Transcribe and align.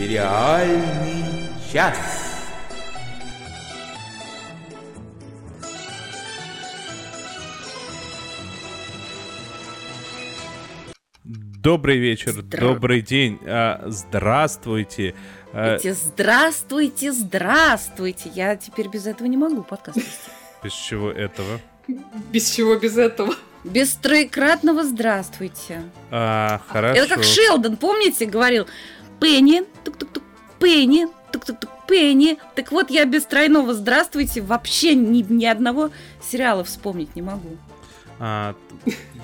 Сериальный 0.00 1.50
час. 1.70 1.98
Добрый 11.22 11.98
вечер, 11.98 12.30
Здра- 12.30 12.60
добрый 12.60 13.02
день, 13.02 13.38
а, 13.44 13.84
здравствуйте. 13.88 15.14
А, 15.52 15.76
Эти 15.76 15.92
здравствуйте, 15.92 17.12
здравствуйте. 17.12 18.30
Я 18.34 18.56
теперь 18.56 18.88
без 18.88 19.06
этого 19.06 19.28
не 19.28 19.36
могу 19.36 19.62
подкаст 19.62 19.98
вести. 19.98 20.30
без 20.64 20.72
чего 20.72 21.10
этого? 21.10 21.60
Без 22.32 22.50
чего 22.50 22.76
без 22.76 22.96
этого? 22.96 23.34
Без 23.64 23.92
троекратного 23.92 24.82
здравствуйте. 24.82 25.82
А, 26.10 26.62
хорошо. 26.68 26.98
Это 27.02 27.14
как 27.16 27.22
Шелдон, 27.22 27.76
помните, 27.76 28.24
говорил 28.24 28.66
Пенни, 29.20 29.62
тук-тук-тук, 29.84 30.22
Пенни, 30.58 31.06
тук-тук-тук, 31.32 31.70
Пенни. 31.88 32.38
Так 32.54 32.72
вот, 32.72 32.90
я 32.90 33.04
без 33.04 33.24
тройного 33.24 33.74
здравствуйте 33.74 34.40
вообще 34.40 34.94
ни, 34.94 35.22
ни 35.22 35.44
одного 35.44 35.90
сериала 36.22 36.64
вспомнить 36.64 37.14
не 37.16 37.22
могу. 37.22 37.56
А, 38.18 38.54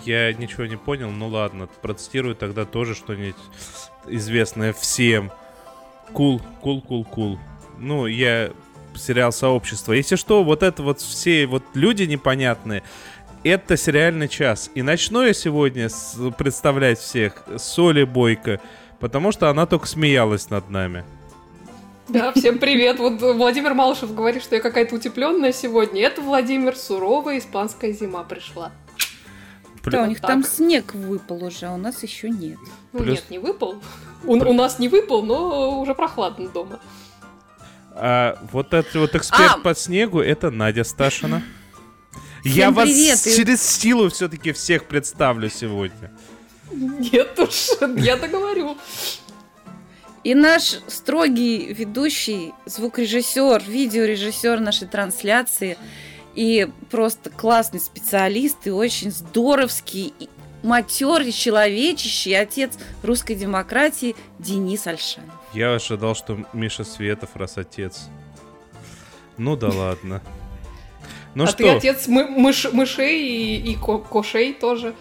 я 0.04 0.32
ничего 0.32 0.66
не 0.66 0.76
понял, 0.76 1.10
ну 1.10 1.28
ладно, 1.28 1.68
процитирую 1.82 2.34
тогда 2.34 2.64
тоже 2.64 2.94
что-нибудь 2.94 3.36
известное 4.08 4.72
всем. 4.72 5.30
Кул, 6.12 6.40
кул, 6.60 6.80
кул, 6.82 7.04
кул. 7.04 7.38
Ну, 7.78 8.06
я 8.06 8.50
сериал 8.94 9.32
«Сообщество». 9.32 9.92
Если 9.92 10.16
что, 10.16 10.42
вот 10.44 10.62
это 10.62 10.82
вот 10.82 11.00
все 11.00 11.46
вот 11.46 11.62
люди 11.74 12.04
непонятные, 12.04 12.82
это 13.44 13.76
сериальный 13.76 14.28
час. 14.28 14.70
И 14.74 14.82
начну 14.82 15.22
я 15.22 15.34
сегодня 15.34 15.88
с- 15.88 16.16
представлять 16.38 16.98
всех 16.98 17.44
с 17.56 17.78
Оли 17.78 18.04
Бойко, 18.04 18.60
потому 19.00 19.32
что 19.32 19.48
она 19.50 19.66
только 19.66 19.86
смеялась 19.86 20.50
над 20.50 20.70
нами. 20.70 21.04
Да, 22.08 22.32
всем 22.32 22.58
привет. 22.58 22.98
Вот 23.00 23.20
Владимир 23.20 23.74
Малышев 23.74 24.14
говорит, 24.14 24.42
что 24.42 24.54
я 24.54 24.60
какая-то 24.60 24.94
утепленная 24.94 25.52
сегодня. 25.52 26.02
Это 26.02 26.22
Владимир, 26.22 26.76
суровая 26.76 27.38
испанская 27.38 27.92
зима 27.92 28.22
пришла. 28.22 28.72
Да, 29.84 30.02
у 30.02 30.06
них 30.06 30.20
так. 30.20 30.30
там 30.30 30.44
снег 30.44 30.94
выпал 30.94 31.44
уже, 31.44 31.66
а 31.66 31.72
у 31.72 31.76
нас 31.76 32.02
еще 32.02 32.28
нет. 32.28 32.58
Ну 32.92 33.00
Плюс- 33.00 33.16
нет, 33.16 33.30
не 33.30 33.38
выпал. 33.38 33.82
У, 34.24 34.32
у 34.32 34.52
нас 34.52 34.78
не 34.78 34.88
выпал, 34.88 35.22
но 35.22 35.80
уже 35.80 35.94
прохладно 35.94 36.48
дома. 36.48 36.80
А 37.92 38.38
вот 38.52 38.74
этот 38.74 38.94
вот 38.94 39.14
эксперт 39.14 39.52
А! 39.54 39.58
по 39.58 39.74
снегу 39.74 40.20
это 40.20 40.50
Надя 40.50 40.84
Сташина. 40.84 41.42
Я 42.44 42.50
Всем 42.52 42.74
вас 42.74 42.84
привет, 42.88 43.26
и- 43.26 43.36
через 43.36 43.62
силу 43.62 44.08
все-таки 44.10 44.52
всех 44.52 44.84
представлю 44.86 45.48
сегодня. 45.50 46.12
Нет 46.70 47.38
уж, 47.38 47.68
я 47.98 48.16
договорю. 48.16 48.76
И 50.24 50.34
наш 50.34 50.80
строгий 50.88 51.72
ведущий, 51.72 52.52
звукорежиссер, 52.66 53.62
видеорежиссер 53.66 54.58
нашей 54.60 54.88
трансляции 54.88 55.78
и 56.34 56.68
просто 56.90 57.30
классный 57.30 57.78
специалист 57.80 58.66
и 58.66 58.70
очень 58.70 59.12
здоровский, 59.12 60.12
и 60.18 60.28
матерый, 60.64 61.30
человечищий 61.30 62.34
отец 62.34 62.72
русской 63.04 63.36
демократии 63.36 64.16
Денис 64.40 64.86
Альшанов. 64.88 65.30
Я 65.54 65.74
ожидал, 65.74 66.16
что 66.16 66.44
Миша 66.52 66.82
Светов 66.82 67.30
раз 67.36 67.56
отец. 67.56 68.08
Ну 69.38 69.54
да 69.56 69.68
ладно. 69.68 70.22
Ну 71.36 71.44
а 71.44 71.46
что, 71.46 71.58
ты 71.58 71.68
отец 71.68 72.08
мы- 72.08 72.26
мыш- 72.28 72.72
мышей 72.72 73.28
и, 73.28 73.72
и 73.72 73.76
ко- 73.76 73.98
кошей 73.98 74.54
тоже. 74.54 74.94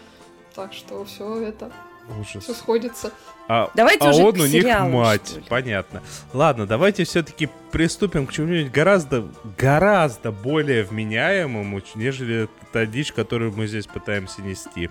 Так 0.56 0.72
что 0.72 1.04
все 1.04 1.42
это, 1.42 1.70
ужас. 2.18 2.44
все 2.44 2.54
сходится. 2.54 3.12
А, 3.50 3.70
Давайте 3.76 4.06
а 4.06 4.12
уже 4.12 4.24
он 4.24 4.32
к 4.32 4.36
у 4.36 4.46
них 4.46 4.64
сериалу, 4.64 4.90
мать, 4.90 5.40
понятно. 5.50 6.02
Ладно, 6.32 6.66
давайте 6.66 7.04
все-таки 7.04 7.50
приступим 7.72 8.26
к 8.26 8.32
чему-нибудь 8.32 8.72
гораздо, 8.72 9.28
гораздо 9.58 10.32
более 10.32 10.86
вменяемому, 10.86 11.82
нежели 11.96 12.48
та 12.72 12.86
дичь, 12.86 13.12
которую 13.12 13.52
мы 13.52 13.68
здесь 13.68 13.86
пытаемся 13.86 14.42
нести. 14.42 14.90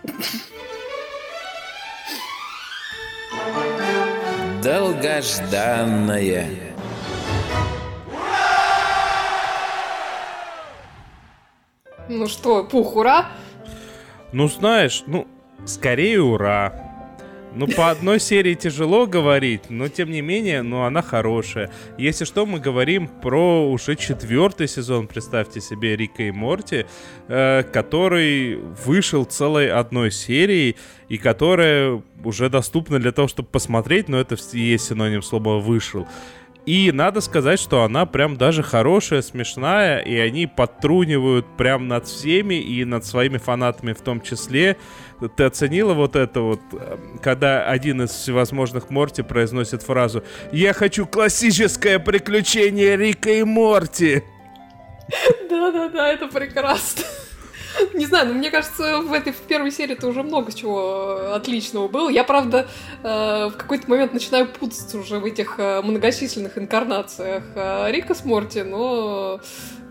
Долгожданное. 4.62 6.74
Ну 12.10 12.26
что, 12.26 12.64
пух, 12.64 12.96
ура! 12.96 13.28
Ну, 14.32 14.48
знаешь, 14.48 15.04
ну, 15.06 15.26
скорее 15.66 16.20
ура. 16.20 16.72
Ну, 17.56 17.68
по 17.68 17.90
одной 17.90 18.18
серии 18.18 18.54
тяжело 18.54 19.06
говорить, 19.06 19.70
но 19.70 19.88
тем 19.88 20.10
не 20.10 20.22
менее, 20.22 20.62
ну, 20.62 20.82
она 20.82 21.02
хорошая. 21.02 21.70
Если 21.96 22.24
что, 22.24 22.46
мы 22.46 22.58
говорим 22.58 23.06
про 23.06 23.70
уже 23.70 23.94
четвертый 23.94 24.66
сезон, 24.66 25.06
представьте 25.06 25.60
себе, 25.60 25.94
Рика 25.96 26.24
и 26.24 26.32
Морти, 26.32 26.84
э, 27.28 27.62
который 27.72 28.56
вышел 28.84 29.24
целой 29.24 29.70
одной 29.70 30.10
серией, 30.10 30.74
и 31.08 31.16
которая 31.16 32.02
уже 32.24 32.50
доступна 32.50 32.98
для 32.98 33.12
того, 33.12 33.28
чтобы 33.28 33.48
посмотреть, 33.48 34.08
но 34.08 34.18
это 34.18 34.36
и 34.52 34.58
есть 34.58 34.88
синоним 34.88 35.22
слова 35.22 35.60
«вышел». 35.60 36.08
И 36.66 36.92
надо 36.92 37.20
сказать, 37.20 37.60
что 37.60 37.82
она 37.82 38.06
прям 38.06 38.36
даже 38.36 38.62
хорошая, 38.62 39.20
смешная, 39.20 39.98
и 39.98 40.16
они 40.16 40.46
подтрунивают 40.46 41.46
прям 41.58 41.88
над 41.88 42.06
всеми 42.06 42.54
и 42.54 42.86
над 42.86 43.04
своими 43.04 43.36
фанатами 43.36 43.92
в 43.92 44.00
том 44.00 44.22
числе. 44.22 44.78
Ты 45.28 45.44
оценила 45.44 45.94
вот 45.94 46.16
это 46.16 46.40
вот, 46.40 46.60
э, 46.72 46.96
когда 47.22 47.64
один 47.66 48.02
из 48.02 48.10
всевозможных 48.10 48.90
Морти 48.90 49.22
произносит 49.22 49.82
фразу 49.82 50.24
«Я 50.52 50.72
хочу 50.72 51.06
классическое 51.06 51.98
приключение 51.98 52.96
Рика 52.96 53.30
и 53.30 53.42
Морти». 53.42 54.22
Да-да-да, 55.48 56.08
это 56.08 56.28
прекрасно. 56.28 57.04
Не 57.94 58.06
знаю, 58.06 58.28
но 58.28 58.34
мне 58.34 58.50
кажется, 58.50 59.00
в 59.00 59.12
этой 59.12 59.32
в 59.32 59.40
первой 59.40 59.70
серии-то 59.70 60.06
уже 60.06 60.22
много 60.22 60.52
чего 60.52 61.18
э, 61.20 61.32
отличного 61.34 61.88
было. 61.88 62.08
Я, 62.08 62.24
правда, 62.24 62.68
э, 63.02 63.06
в 63.48 63.56
какой-то 63.56 63.88
момент 63.90 64.12
начинаю 64.12 64.46
путаться 64.46 64.98
уже 64.98 65.18
в 65.18 65.24
этих 65.24 65.58
э, 65.58 65.82
многочисленных 65.82 66.56
инкарнациях 66.58 67.44
э, 67.54 67.90
Рика 67.90 68.14
с 68.14 68.24
Морти, 68.24 68.62
но 68.62 69.40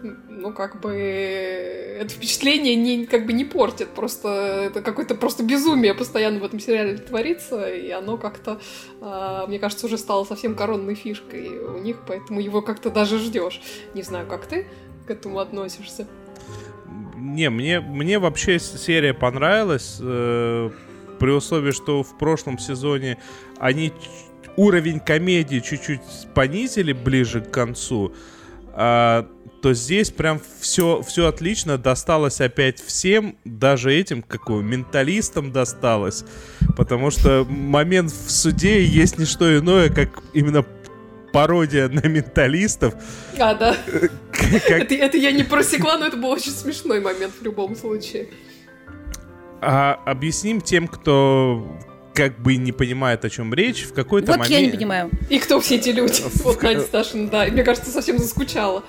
ну, 0.03 0.53
как 0.53 0.81
бы, 0.81 0.91
это 0.91 2.09
впечатление 2.09 2.75
не, 2.75 3.05
как 3.05 3.25
бы 3.25 3.33
не 3.33 3.45
портит, 3.45 3.89
просто 3.89 4.27
это 4.67 4.81
какое-то 4.81 5.15
просто 5.15 5.43
безумие 5.43 5.93
постоянно 5.93 6.39
в 6.39 6.43
этом 6.43 6.59
сериале 6.59 6.97
творится, 6.97 7.69
и 7.69 7.89
оно 7.89 8.17
как-то, 8.17 8.59
э, 9.01 9.45
мне 9.47 9.59
кажется, 9.59 9.85
уже 9.85 9.97
стало 9.97 10.25
совсем 10.25 10.55
коронной 10.55 10.95
фишкой 10.95 11.59
у 11.59 11.77
них, 11.77 11.97
поэтому 12.07 12.39
его 12.39 12.61
как-то 12.61 12.89
даже 12.89 13.17
ждешь. 13.19 13.61
Не 13.93 14.03
знаю, 14.03 14.27
как 14.27 14.45
ты 14.45 14.67
к 15.07 15.11
этому 15.11 15.39
относишься. 15.39 16.07
Не, 17.15 17.49
мне, 17.49 17.79
мне 17.79 18.19
вообще 18.19 18.59
серия 18.59 19.13
понравилась, 19.13 19.97
э, 20.01 20.69
при 21.19 21.31
условии, 21.31 21.71
что 21.71 22.03
в 22.03 22.17
прошлом 22.17 22.59
сезоне 22.59 23.17
они 23.57 23.93
уровень 24.57 24.99
комедии 24.99 25.59
чуть-чуть 25.59 26.01
понизили 26.33 26.93
ближе 26.93 27.41
к 27.41 27.49
концу, 27.49 28.13
а, 28.73 29.27
то 29.63 29.73
здесь 29.73 30.11
прям 30.11 30.41
все, 30.59 31.01
все 31.03 31.27
отлично, 31.27 31.77
досталось 31.77 32.41
опять 32.41 32.83
всем, 32.83 33.37
даже 33.45 33.93
этим, 33.93 34.21
как 34.21 34.49
его, 34.49 34.61
менталистам 34.61 35.53
досталось, 35.53 36.25
потому 36.75 37.11
что 37.11 37.45
момент 37.49 38.11
в 38.11 38.29
суде 38.29 38.83
есть 38.83 39.17
не 39.17 39.23
что 39.23 39.57
иное, 39.57 39.87
как 39.87 40.21
именно 40.33 40.65
пародия 41.31 41.87
на 41.87 42.05
менталистов, 42.05 42.93
А, 43.39 43.55
да. 43.55 43.77
как, 44.33 44.69
Это, 44.69 44.95
это 44.95 45.17
я 45.17 45.31
не 45.31 45.43
просекла, 45.43 45.97
но 45.97 46.07
это 46.07 46.17
был 46.17 46.31
очень 46.31 46.51
смешной 46.51 46.99
момент 46.99 47.33
в 47.39 47.41
любом 47.41 47.77
случае. 47.77 48.27
А 49.61 49.93
объясним 50.05 50.59
тем, 50.59 50.89
кто 50.89 51.65
как 52.13 52.37
бы 52.41 52.57
не 52.57 52.73
понимает, 52.73 53.23
о 53.23 53.29
чем 53.29 53.53
речь, 53.53 53.83
в 53.83 53.93
какой-то 53.93 54.33
Вот 54.33 54.39
момент... 54.39 54.53
я 54.53 54.61
не 54.61 54.71
понимаю. 54.71 55.09
И 55.29 55.39
кто 55.39 55.61
все 55.61 55.75
эти 55.75 55.89
люди? 55.89 56.21
Вот 56.43 56.61
Надя 56.61 56.81
Сташина, 56.81 57.29
да. 57.29 57.47
И 57.47 57.51
Мне 57.51 57.63
кажется, 57.63 57.91
совсем 57.91 58.17
заскучала. 58.17 58.83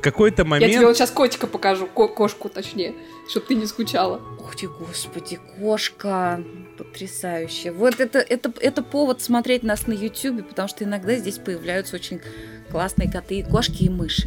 В 0.00 0.02
какой-то 0.02 0.42
Я 0.42 0.48
момент... 0.48 0.72
тебе 0.72 0.86
вот 0.86 0.96
сейчас 0.96 1.10
котика 1.10 1.46
покажу, 1.46 1.86
ко- 1.86 2.08
кошку 2.08 2.48
точнее, 2.48 2.94
чтобы 3.28 3.44
ты 3.44 3.54
не 3.54 3.66
скучала. 3.66 4.18
Ух 4.38 4.56
ты, 4.56 4.66
господи, 4.66 5.38
кошка. 5.58 6.42
Потрясающе. 6.78 7.70
Вот 7.70 8.00
это, 8.00 8.18
это, 8.18 8.50
это 8.60 8.82
повод 8.82 9.20
смотреть 9.20 9.62
нас 9.62 9.86
на 9.86 9.92
YouTube, 9.92 10.48
потому 10.48 10.68
что 10.68 10.84
иногда 10.84 11.16
здесь 11.16 11.36
появляются 11.36 11.96
очень 11.96 12.22
классные 12.70 13.12
коты, 13.12 13.44
кошки 13.44 13.82
и 13.84 13.90
мыши. 13.90 14.26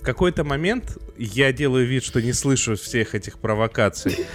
В 0.00 0.04
какой-то 0.04 0.44
момент 0.44 0.96
я 1.18 1.52
делаю 1.52 1.84
вид, 1.84 2.04
что 2.04 2.22
не 2.22 2.32
слышу 2.32 2.76
всех 2.76 3.16
этих 3.16 3.38
провокаций. 3.38 4.26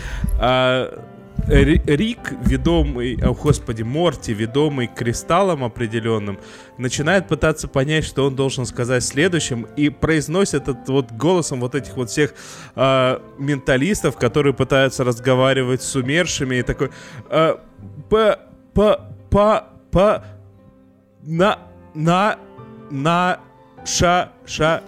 А 0.41 1.06
Рик, 1.47 2.33
ведомый, 2.45 3.17
о 3.21 3.33
господи, 3.33 3.83
Морти, 3.83 4.33
ведомый 4.33 4.87
кристаллом 4.87 5.63
определенным, 5.63 6.39
начинает 6.77 7.27
пытаться 7.27 7.67
понять, 7.67 8.05
что 8.05 8.25
он 8.25 8.35
должен 8.35 8.65
сказать 8.65 9.03
следующим, 9.03 9.67
и 9.77 9.89
произносит 9.89 10.63
этот 10.63 10.89
вот 10.89 11.11
голосом 11.11 11.61
вот 11.61 11.75
этих 11.75 11.95
вот 11.95 12.09
всех 12.09 12.33
а, 12.75 13.21
менталистов, 13.37 14.17
которые 14.17 14.53
пытаются 14.53 15.03
разговаривать 15.03 15.81
с 15.81 15.95
умершими, 15.95 16.55
и 16.57 16.63
такой 16.63 16.89
а, 17.29 17.61
по, 18.09 18.39
по, 18.73 19.07
по, 19.29 19.67
по, 19.91 20.23
на, 21.23 21.59
на, 21.93 22.37
на, 22.91 23.39
ша, 23.85 24.31
ша, 24.45 24.83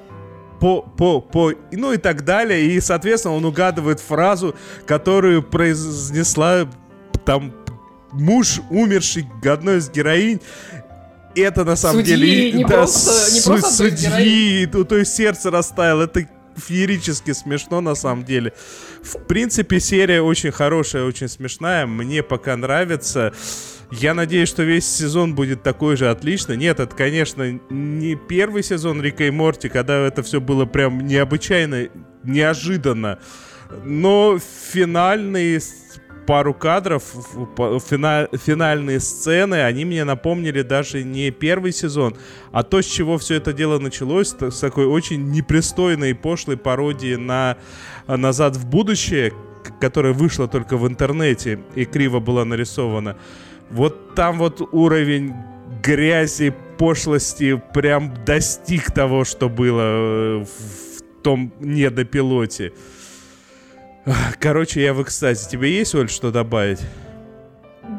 по, 0.60 0.82
по, 0.82 1.22
по, 1.22 1.54
ну 1.72 1.94
и 1.94 1.98
так 1.98 2.26
далее. 2.26 2.66
И, 2.66 2.82
соответственно, 2.82 3.36
он 3.36 3.46
угадывает 3.46 4.00
фразу, 4.00 4.56
которую 4.86 5.44
произнесла 5.44 6.70
там 7.26 7.54
муж, 8.12 8.60
умерший 8.70 9.28
одной 9.46 9.78
из 9.78 9.90
героинь. 9.90 10.42
Это 11.36 11.64
на 11.64 11.76
самом 11.76 12.00
Судьи, 12.02 12.16
деле... 12.16 12.52
не 12.52 12.64
да, 12.64 12.78
просто- 12.78 13.34
не 13.34 13.42
просто 13.42 13.72
судьи, 13.72 14.66
то, 14.66 14.84
то 14.84 14.98
есть 14.98 15.14
сердце 15.14 15.52
растаяло. 15.52 16.04
Это 16.04 16.28
феерически 16.58 17.32
смешно 17.32 17.82
на 17.82 17.96
самом 17.96 18.26
деле. 18.26 18.54
В 19.02 19.18
принципе, 19.26 19.80
серия 19.80 20.22
очень 20.22 20.52
хорошая, 20.52 21.06
очень 21.06 21.30
смешная. 21.30 21.86
Мне 21.86 22.24
пока 22.24 22.58
нравится. 22.58 23.34
Я 23.92 24.14
надеюсь, 24.14 24.50
что 24.50 24.64
весь 24.64 24.88
сезон 24.88 25.34
будет 25.34 25.64
такой 25.64 25.98
же 25.98 26.10
отличный. 26.10 26.58
Нет, 26.58 26.80
это, 26.80 26.96
конечно, 26.96 27.60
не 27.70 28.16
первый 28.16 28.64
сезон 28.64 29.02
Рика 29.02 29.24
и 29.26 29.32
Морти, 29.32 29.68
когда 29.68 29.98
это 30.06 30.22
все 30.22 30.40
было 30.40 30.66
прям 30.66 31.06
необычайно, 31.06 31.90
неожиданно. 32.24 33.20
Но 33.84 34.38
финальные 34.40 35.60
пару 36.28 36.54
кадров, 36.54 37.04
фина- 37.90 38.30
финальные 38.32 39.00
сцены, 39.00 39.64
они 39.64 39.86
мне 39.86 40.04
напомнили 40.04 40.62
даже 40.62 41.04
не 41.04 41.32
первый 41.32 41.72
сезон, 41.72 42.16
а 42.52 42.62
то, 42.62 42.84
с 42.84 42.86
чего 42.86 43.18
все 43.18 43.36
это 43.36 43.52
дело 43.52 43.80
началось, 43.80 44.36
с 44.40 44.60
такой 44.60 44.86
очень 44.86 45.32
непристойной 45.32 46.12
и 46.12 46.14
пошлой 46.14 46.58
пародии 46.58 47.16
на 47.16 47.58
«Назад 48.06 48.56
в 48.58 48.68
будущее», 48.68 49.34
которая 49.82 50.14
вышла 50.14 50.48
только 50.48 50.78
в 50.78 50.88
интернете 50.88 51.62
и 51.74 51.86
криво 51.86 52.20
была 52.20 52.46
нарисована. 52.46 53.18
Вот 53.72 54.16
там 54.16 54.38
вот 54.40 54.62
уровень 54.74 55.34
грязи, 55.84 56.54
пошлости 56.78 57.62
прям 57.74 58.14
достиг 58.26 58.92
того, 58.92 59.24
что 59.26 59.50
было 59.50 59.82
э, 60.42 60.46
в 60.46 61.02
том 61.22 61.52
недопилоте. 61.60 62.74
Короче, 64.40 64.82
я 64.82 64.94
в 64.94 65.04
экстазе. 65.04 65.48
Тебе 65.50 65.72
есть, 65.72 65.94
Оль, 65.94 66.10
что 66.10 66.32
добавить? 66.32 66.80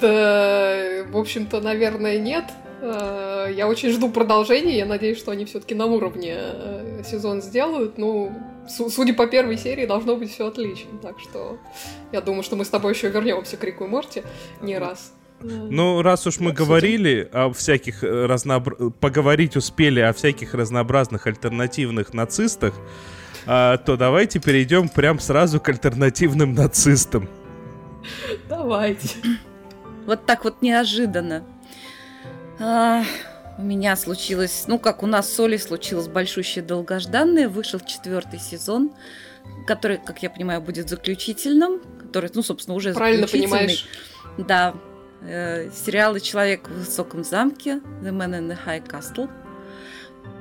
Да, 0.01 1.05
в 1.11 1.17
общем-то, 1.17 1.61
наверное, 1.61 2.19
нет. 2.19 2.45
Э, 2.81 3.49
Я 3.55 3.69
очень 3.69 3.91
жду 3.91 4.11
продолжения. 4.11 4.79
Я 4.79 4.87
надеюсь, 4.87 5.19
что 5.19 5.31
они 5.31 5.45
все-таки 5.45 5.75
на 5.75 5.87
уровне 5.87 6.35
э, 6.37 7.03
сезон 7.09 7.43
сделают. 7.43 7.99
Ну, 7.99 8.33
су- 8.69 8.89
судя 8.91 9.15
по 9.15 9.27
первой 9.27 9.57
серии, 9.59 9.87
должно 9.87 10.17
быть 10.17 10.33
все 10.33 10.47
отлично. 10.49 10.99
Так 11.03 11.21
что 11.21 11.59
я 12.13 12.21
думаю, 12.21 12.43
что 12.43 12.57
мы 12.57 12.65
с 12.65 12.69
тобой 12.71 12.93
еще 12.95 13.09
вернемся 13.09 13.57
к 13.57 13.65
Рику 13.65 13.85
и 13.85 13.89
Морти 13.89 14.23
не 14.63 14.79
раз. 14.79 15.13
Ну, 15.43 16.03
раз 16.03 16.27
уж 16.27 16.39
мы 16.39 16.53
говорили 16.53 17.29
о 17.33 17.51
всяких 17.53 18.05
э, 18.05 18.27
разнообра... 18.27 18.91
поговорить 18.91 19.57
успели 19.57 20.01
о 20.01 20.13
всяких 20.13 20.55
разнообразных 20.55 21.27
альтернативных 21.27 22.13
нацистах, 22.13 22.75
а, 23.47 23.79
то 23.79 23.97
давайте 23.97 24.39
перейдем 24.39 24.89
прям 24.89 25.19
сразу 25.19 25.61
к 25.61 25.69
альтернативным 25.69 26.55
нацистам. 26.55 27.29
Давайте. 28.49 29.09
Вот 30.07 30.27
так 30.27 30.45
вот 30.45 30.61
неожиданно. 30.61 31.45
А, 32.59 33.03
у 33.57 33.63
меня 33.63 33.97
случилось, 33.97 34.65
ну 34.67 34.79
как 34.79 35.03
у 35.03 35.07
нас 35.07 35.33
с 35.33 35.41
Олей 35.41 35.59
случилось 35.59 36.09
большущее 36.09 36.63
долгожданное, 36.63 37.49
вышел 37.49 37.81
четвертый 37.81 38.39
сезон, 38.39 38.91
который, 39.67 39.99
как 39.99 40.23
я 40.23 40.29
понимаю, 40.29 40.61
будет 40.61 40.89
заключительным, 40.89 41.81
который, 41.99 42.31
ну, 42.35 42.43
собственно, 42.43 42.77
уже 42.77 42.93
Правильно 42.93 43.27
заключительный. 43.27 43.59
понимаешь. 43.59 43.87
Да. 44.37 44.75
Э, 45.23 45.71
сериалы 45.71 46.21
«Человек 46.21 46.69
в 46.69 46.79
высоком 46.79 47.25
замке» 47.25 47.81
The 48.03 48.11
Man 48.11 48.39
in 48.39 48.49
the 48.49 48.59
High 48.67 48.87
Castle 48.87 49.29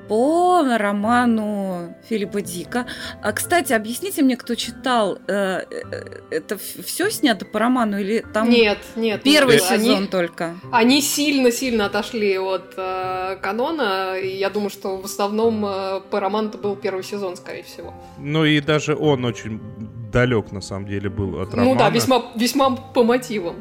по 0.10 0.66
роману 0.78 1.96
Филиппа 2.10 2.42
Дика. 2.42 2.88
А, 3.22 3.31
кстати, 3.31 3.74
объясните 3.74 4.24
мне, 4.24 4.38
кто 4.38 4.56
читал, 4.56 5.20
э, 5.28 5.62
э, 5.70 6.22
это 6.31 6.58
все 6.58 7.12
снято 7.12 7.46
по 7.46 7.60
роману 7.60 8.00
или 8.00 8.26
там 8.34 8.50
Нет, 8.50 8.80
нет. 8.96 9.22
первый 9.22 9.58
нет, 9.58 9.64
сезон 9.64 9.98
Они, 9.98 10.08
только? 10.08 10.56
они 10.72 11.02
сильно-сильно 11.02 11.86
отошли 11.86 12.40
от 12.40 12.74
э, 12.76 13.38
канона. 13.40 14.18
И 14.18 14.36
я 14.36 14.50
думаю, 14.50 14.72
что 14.72 14.98
в 14.98 15.06
основном 15.06 15.64
э, 15.64 16.02
по 16.10 16.20
роману 16.20 16.50
был 16.58 16.76
первый 16.76 17.04
сезон, 17.04 17.38
скорее 17.38 17.64
всего. 17.64 17.94
Ну 18.18 18.46
и 18.46 18.60
даже 18.62 18.96
он 18.96 19.26
очень 19.26 19.62
далек, 20.11 20.51
на 20.51 20.61
самом 20.61 20.88
деле, 20.88 21.09
был 21.09 21.39
от 21.39 21.53
романа. 21.53 21.73
Ну 21.73 21.77
да, 21.77 21.89
весьма, 21.89 22.31
весьма 22.35 22.75
по 22.75 23.03
мотивам. 23.03 23.56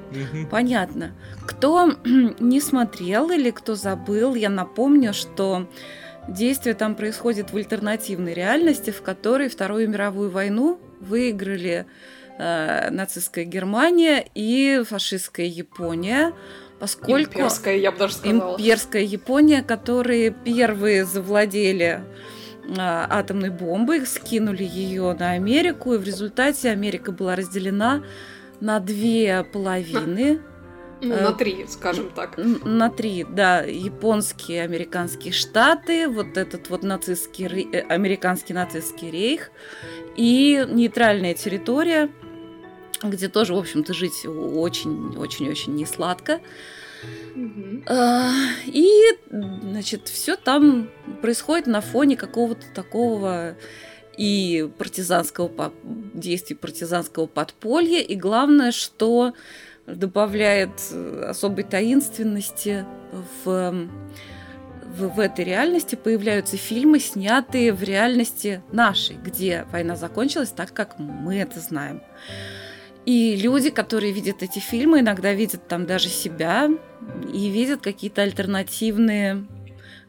Понятно. 0.50 1.12
Кто 1.46 1.92
не 2.40 2.60
смотрел 2.60 3.30
или 3.30 3.50
кто 3.50 3.74
забыл, 3.74 4.34
я 4.34 4.48
напомню, 4.48 5.12
что 5.12 5.68
действие 6.28 6.74
там 6.74 6.94
происходит 6.94 7.52
в 7.52 7.56
альтернативной 7.56 8.34
реальности, 8.34 8.90
в 8.90 9.02
которой 9.02 9.48
Вторую 9.48 9.88
мировую 9.88 10.30
войну 10.30 10.78
выиграли 11.00 11.86
э, 12.38 12.90
нацистская 12.90 13.44
Германия 13.44 14.24
и 14.34 14.82
фашистская 14.88 15.46
Япония, 15.46 16.32
поскольку 16.78 17.40
Имперская, 17.40 17.76
я 17.76 17.92
бы 17.92 17.98
даже 17.98 18.14
сказала. 18.14 18.56
имперская 18.56 19.02
Япония, 19.02 19.62
которые 19.62 20.30
первые 20.30 21.04
завладели 21.04 22.02
атомной 22.76 23.50
бомбой, 23.50 24.05
скинули 24.06 24.65
ее 24.65 25.15
на 25.19 25.32
Америку, 25.32 25.94
и 25.94 25.99
в 25.99 26.05
результате 26.05 26.70
Америка 26.70 27.12
была 27.12 27.37
разделена 27.37 28.03
на 28.61 28.81
две 28.81 29.44
половины, 29.44 30.41
Ну, 31.00 31.15
э, 31.15 31.23
на 31.23 31.32
три, 31.32 31.65
скажем 31.69 32.11
так. 32.15 32.37
на 32.37 32.91
три, 32.91 33.25
да, 33.29 33.61
японские, 33.62 34.62
американские 34.62 35.32
штаты, 35.32 36.09
вот 36.09 36.37
этот 36.37 36.69
вот 36.70 36.82
нацистский, 36.82 37.69
э, 37.73 37.81
американский 37.82 38.53
нацистский 38.53 39.11
рейх 39.11 39.50
и 40.17 40.67
нейтральная 40.69 41.35
территория, 41.35 42.11
где 43.03 43.29
тоже, 43.29 43.55
в 43.55 43.59
общем-то, 43.59 43.94
жить 43.94 44.26
очень-очень-очень 44.26 45.75
не 45.75 45.87
сладко. 45.87 46.41
А, 47.86 48.32
И, 48.66 48.90
значит, 49.30 50.08
все 50.08 50.36
там 50.36 50.90
происходит 51.22 51.66
на 51.66 51.80
фоне 51.80 52.16
какого-то 52.16 52.66
такого 52.74 53.56
и 54.16 54.68
партизанского 54.78 55.72
действий 55.84 56.56
партизанского 56.56 57.26
подполья, 57.26 58.00
и 58.00 58.17
главное, 58.17 58.72
что 58.72 59.32
добавляет 59.86 60.70
э, 60.90 61.26
особой 61.28 61.64
таинственности 61.64 62.84
в, 63.44 63.88
в, 64.84 65.08
в 65.08 65.20
этой 65.20 65.44
реальности 65.44 65.94
появляются 65.94 66.56
фильмы, 66.56 66.98
снятые 66.98 67.72
в 67.72 67.82
реальности 67.82 68.62
нашей, 68.72 69.17
где 69.17 69.67
война 69.70 69.96
закончилась 69.96 70.50
так, 70.50 70.72
как 70.72 70.98
мы 70.98 71.36
это 71.36 71.60
знаем. 71.60 72.02
И 73.08 73.36
люди, 73.36 73.70
которые 73.70 74.12
видят 74.12 74.43
эти 74.43 74.58
фильмы, 74.58 75.00
иногда 75.00 75.32
видят 75.32 75.67
там 75.67 75.86
даже 75.86 76.10
себя 76.10 76.69
и 77.32 77.48
видят 77.48 77.81
какие-то 77.81 78.20
альтернативные 78.20 79.46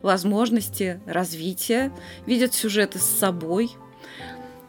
возможности 0.02 1.00
развития, 1.06 1.94
видят 2.26 2.54
сюжеты 2.54 3.00
с 3.00 3.06
собой. 3.06 3.72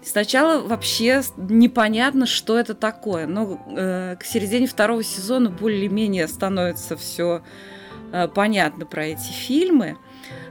Сначала 0.05 0.61
вообще 0.61 1.23
непонятно, 1.39 2.25
что 2.27 2.57
это 2.57 2.75
такое. 2.75 3.27
Но 3.27 3.61
э, 3.77 4.15
к 4.15 4.23
середине 4.23 4.69
второго 4.69 5.03
сезона 5.03 5.51
более-менее 5.51 6.29
становится 6.29 6.97
все 6.97 7.43
э, 8.13 8.29
понятно 8.29 8.87
про 8.87 9.07
эти 9.07 9.33
фильмы. 9.33 9.99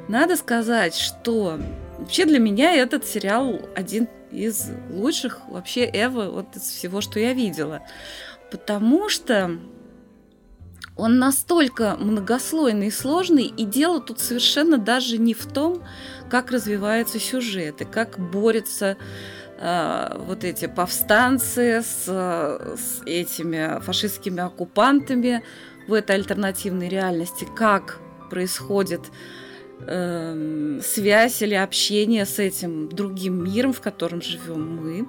Надо 0.10 0.36
сказать, 0.36 0.96
что 0.96 1.58
вообще 1.98 2.26
для 2.26 2.40
меня 2.40 2.74
этот 2.74 3.06
сериал 3.06 3.58
один 3.74 4.10
из 4.32 4.68
лучших 4.90 5.42
вообще 5.48 5.90
Эва 5.92 6.30
вот 6.30 6.56
из 6.56 6.64
всего, 6.64 7.02
что 7.02 7.20
я 7.20 7.34
видела. 7.34 7.82
Потому 8.52 9.10
что 9.10 9.60
он 10.96 11.18
настолько 11.18 11.96
многослойный 11.96 12.88
и 12.88 12.92
сложный, 12.92 13.46
и 13.46 13.64
дело 13.66 14.02
тут 14.02 14.20
совершенно 14.20 14.78
даже 14.78 15.18
не 15.18 15.34
в 15.34 15.46
том, 15.46 15.84
как 16.30 16.52
развивается 16.52 17.20
сюжет 17.20 17.82
и 17.82 17.86
как 17.86 18.20
борются 18.20 18.98
э, 19.58 20.18
вот 20.18 20.44
эти 20.44 20.68
повстанцы 20.68 21.82
с, 21.82 22.06
с 22.06 23.02
этими 23.06 23.80
фашистскими 23.82 24.42
оккупантами 24.42 25.44
в 25.88 25.94
этой 25.94 26.18
альтернативной 26.18 26.90
реальности, 26.90 27.48
как 27.56 28.00
происходит 28.30 29.02
э, 29.02 29.39
связь 29.86 31.42
или 31.42 31.56
общение 31.56 32.26
с 32.26 32.40
этим 32.40 32.90
другим 32.90 33.44
миром, 33.44 33.74
в 33.74 33.82
котором 33.82 34.22
живем 34.22 34.76
мы. 34.78 35.08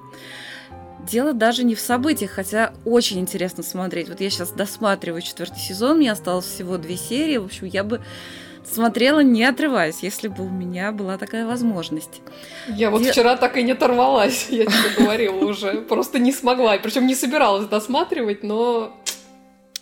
Дело 1.07 1.33
даже 1.33 1.65
не 1.65 1.75
в 1.75 1.81
событиях, 1.81 2.31
хотя 2.33 2.73
очень 2.85 3.21
интересно 3.21 3.63
смотреть. 3.63 4.09
Вот 4.09 4.21
я 4.21 4.31
сейчас 4.31 4.51
досматриваю 4.53 5.23
четвертый 5.23 5.59
сезон, 5.59 5.97
мне 5.97 6.13
осталось 6.13 6.45
всего 6.45 6.77
две 6.77 6.97
серии. 6.97 7.39
В 7.39 7.47
общем, 7.47 7.67
я 7.67 7.85
бы 7.85 8.01
смотрела 8.71 9.21
не 9.21 9.45
отрываясь, 9.45 10.01
если 10.03 10.29
бы 10.29 10.45
у 10.45 10.51
меня 10.51 10.93
была 10.93 11.17
такая 11.19 11.47
возможность. 11.47 12.21
Я 12.69 12.91
вот 12.91 13.03
Де- 13.03 13.11
вчера 13.13 13.37
так 13.37 13.57
и 13.57 13.63
не 13.63 13.73
оторвалась, 13.73 14.49
я 14.51 14.67
тебе 14.67 14.91
говорила 14.99 15.37
уже. 15.47 15.81
Просто 15.81 16.19
не 16.19 16.33
смогла. 16.33 16.77
Причем 16.79 17.07
не 17.07 17.15
собиралась 17.15 17.67
досматривать, 17.67 18.43
но 18.45 18.95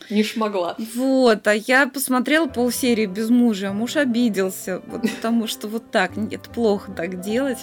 не 0.11 0.23
шмогла. 0.23 0.77
Вот, 0.95 1.47
а 1.47 1.55
я 1.55 1.87
посмотрела 1.87 2.47
полсерии 2.47 3.07
без 3.07 3.31
мужа, 3.31 3.71
а 3.71 3.73
муж 3.73 3.97
обиделся, 3.97 4.83
вот, 4.87 5.03
потому 5.03 5.47
что 5.47 5.69
вот 5.69 5.91
так, 5.91 6.13
это 6.17 6.51
плохо 6.51 6.93
так 6.93 7.21
делать. 7.21 7.59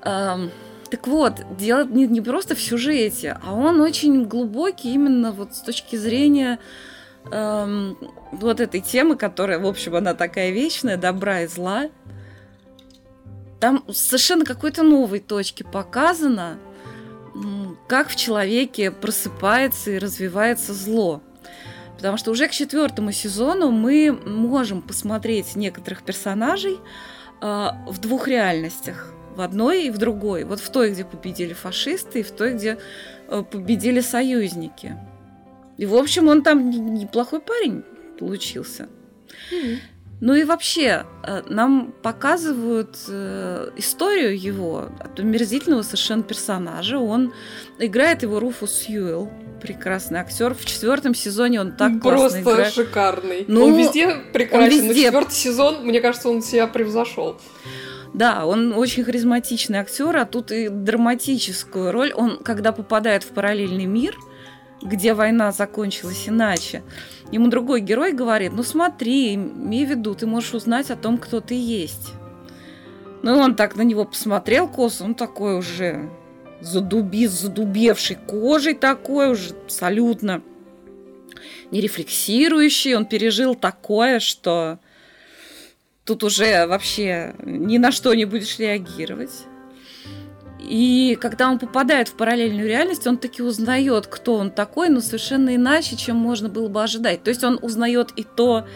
Так 0.00 1.06
вот, 1.06 1.56
дело 1.56 1.84
не, 1.84 2.06
не 2.06 2.20
просто 2.20 2.54
в 2.54 2.60
сюжете, 2.60 3.38
а 3.42 3.54
он 3.54 3.80
очень 3.80 4.26
глубокий 4.26 4.92
именно 4.92 5.32
вот 5.32 5.54
с 5.54 5.60
точки 5.60 5.96
зрения 5.96 6.60
эм, 7.32 7.96
вот 8.30 8.60
этой 8.60 8.80
темы, 8.80 9.16
которая, 9.16 9.58
в 9.58 9.66
общем, 9.66 9.96
она 9.96 10.14
такая 10.14 10.50
вечная, 10.50 10.96
добра 10.96 11.40
и 11.40 11.46
зла. 11.46 11.88
Там 13.58 13.82
совершенно 13.90 14.44
какой-то 14.44 14.82
новой 14.82 15.20
точки 15.20 15.62
показано, 15.62 16.58
как 17.88 18.08
в 18.08 18.16
человеке 18.16 18.90
просыпается 18.90 19.92
и 19.92 19.98
развивается 19.98 20.74
зло. 20.74 21.22
Потому 21.96 22.16
что 22.16 22.30
уже 22.30 22.48
к 22.48 22.52
четвертому 22.52 23.12
сезону 23.12 23.70
мы 23.70 24.12
можем 24.12 24.82
посмотреть 24.82 25.56
некоторых 25.56 26.02
персонажей 26.02 26.78
э, 27.40 27.68
в 27.86 27.98
двух 27.98 28.28
реальностях. 28.28 29.12
В 29.36 29.40
одной 29.40 29.86
и 29.86 29.90
в 29.90 29.98
другой. 29.98 30.44
Вот 30.44 30.60
в 30.60 30.70
той, 30.70 30.90
где 30.90 31.04
победили 31.04 31.52
фашисты, 31.52 32.20
и 32.20 32.22
в 32.22 32.30
той, 32.30 32.54
где 32.54 32.78
э, 33.28 33.42
победили 33.42 34.00
союзники. 34.00 34.96
И, 35.76 35.86
в 35.86 35.94
общем, 35.94 36.28
он 36.28 36.42
там 36.42 36.70
неплохой 36.70 37.40
парень 37.40 37.82
получился. 38.18 38.88
Mm-hmm. 39.50 39.78
Ну 40.20 40.34
и 40.34 40.44
вообще, 40.44 41.04
э, 41.24 41.42
нам 41.48 41.92
показывают 42.02 42.96
э, 43.08 43.70
историю 43.76 44.38
его, 44.38 44.88
от 45.00 45.18
омерзительного 45.18 45.82
совершенно 45.82 46.22
персонажа. 46.22 46.98
Он 46.98 47.34
играет 47.78 48.22
его 48.22 48.40
Руфус 48.40 48.72
Сьюэлл, 48.72 49.30
прекрасный 49.64 50.20
актер. 50.20 50.54
В 50.54 50.64
четвертом 50.66 51.14
сезоне 51.14 51.62
он 51.62 51.72
так 51.72 52.02
Просто 52.02 52.42
классно 52.42 52.52
играет. 52.52 52.74
шикарный. 52.74 53.44
Ну, 53.48 53.64
он 53.64 53.74
везде 53.76 54.14
прекрасен. 54.32 54.64
Он 54.64 54.68
везде... 54.68 55.10
Но 55.10 55.20
четвертый 55.20 55.34
сезон, 55.34 55.86
мне 55.86 56.02
кажется, 56.02 56.28
он 56.28 56.42
себя 56.42 56.66
превзошел. 56.66 57.40
Да, 58.12 58.44
он 58.44 58.74
очень 58.74 59.04
харизматичный 59.04 59.78
актер, 59.78 60.14
а 60.16 60.26
тут 60.26 60.52
и 60.52 60.68
драматическую 60.68 61.92
роль. 61.92 62.12
Он, 62.12 62.38
когда 62.38 62.72
попадает 62.72 63.24
в 63.24 63.28
параллельный 63.28 63.86
мир, 63.86 64.14
где 64.82 65.14
война 65.14 65.50
закончилась 65.50 66.28
иначе, 66.28 66.82
ему 67.32 67.48
другой 67.48 67.80
герой 67.80 68.12
говорит, 68.12 68.52
ну 68.52 68.62
смотри, 68.62 69.34
имей 69.34 69.86
в 69.86 69.90
виду, 69.90 70.14
ты 70.14 70.26
можешь 70.26 70.52
узнать 70.52 70.90
о 70.90 70.96
том, 70.96 71.16
кто 71.16 71.40
ты 71.40 71.54
есть. 71.54 72.12
Ну, 73.22 73.38
он 73.38 73.56
так 73.56 73.76
на 73.76 73.82
него 73.82 74.04
посмотрел 74.04 74.68
косо, 74.68 75.04
он 75.04 75.14
такой 75.14 75.56
уже 75.56 76.10
задуби, 76.64 77.26
задубевший 77.26 78.16
кожей 78.16 78.74
такой 78.74 79.30
уже 79.30 79.50
абсолютно 79.50 80.42
нерефлексирующий. 81.70 82.96
Он 82.96 83.06
пережил 83.06 83.54
такое, 83.54 84.20
что 84.20 84.78
тут 86.04 86.24
уже 86.24 86.66
вообще 86.66 87.34
ни 87.44 87.78
на 87.78 87.92
что 87.92 88.14
не 88.14 88.24
будешь 88.24 88.58
реагировать. 88.58 89.44
И 90.60 91.18
когда 91.20 91.50
он 91.50 91.58
попадает 91.58 92.08
в 92.08 92.14
параллельную 92.14 92.66
реальность, 92.66 93.06
он 93.06 93.18
таки 93.18 93.42
узнает, 93.42 94.06
кто 94.06 94.36
он 94.36 94.50
такой, 94.50 94.88
но 94.88 95.00
совершенно 95.00 95.54
иначе, 95.54 95.94
чем 95.96 96.16
можно 96.16 96.48
было 96.48 96.68
бы 96.68 96.82
ожидать. 96.82 97.22
То 97.22 97.28
есть 97.28 97.44
он 97.44 97.58
узнает 97.60 98.12
и 98.16 98.24
то, 98.24 98.66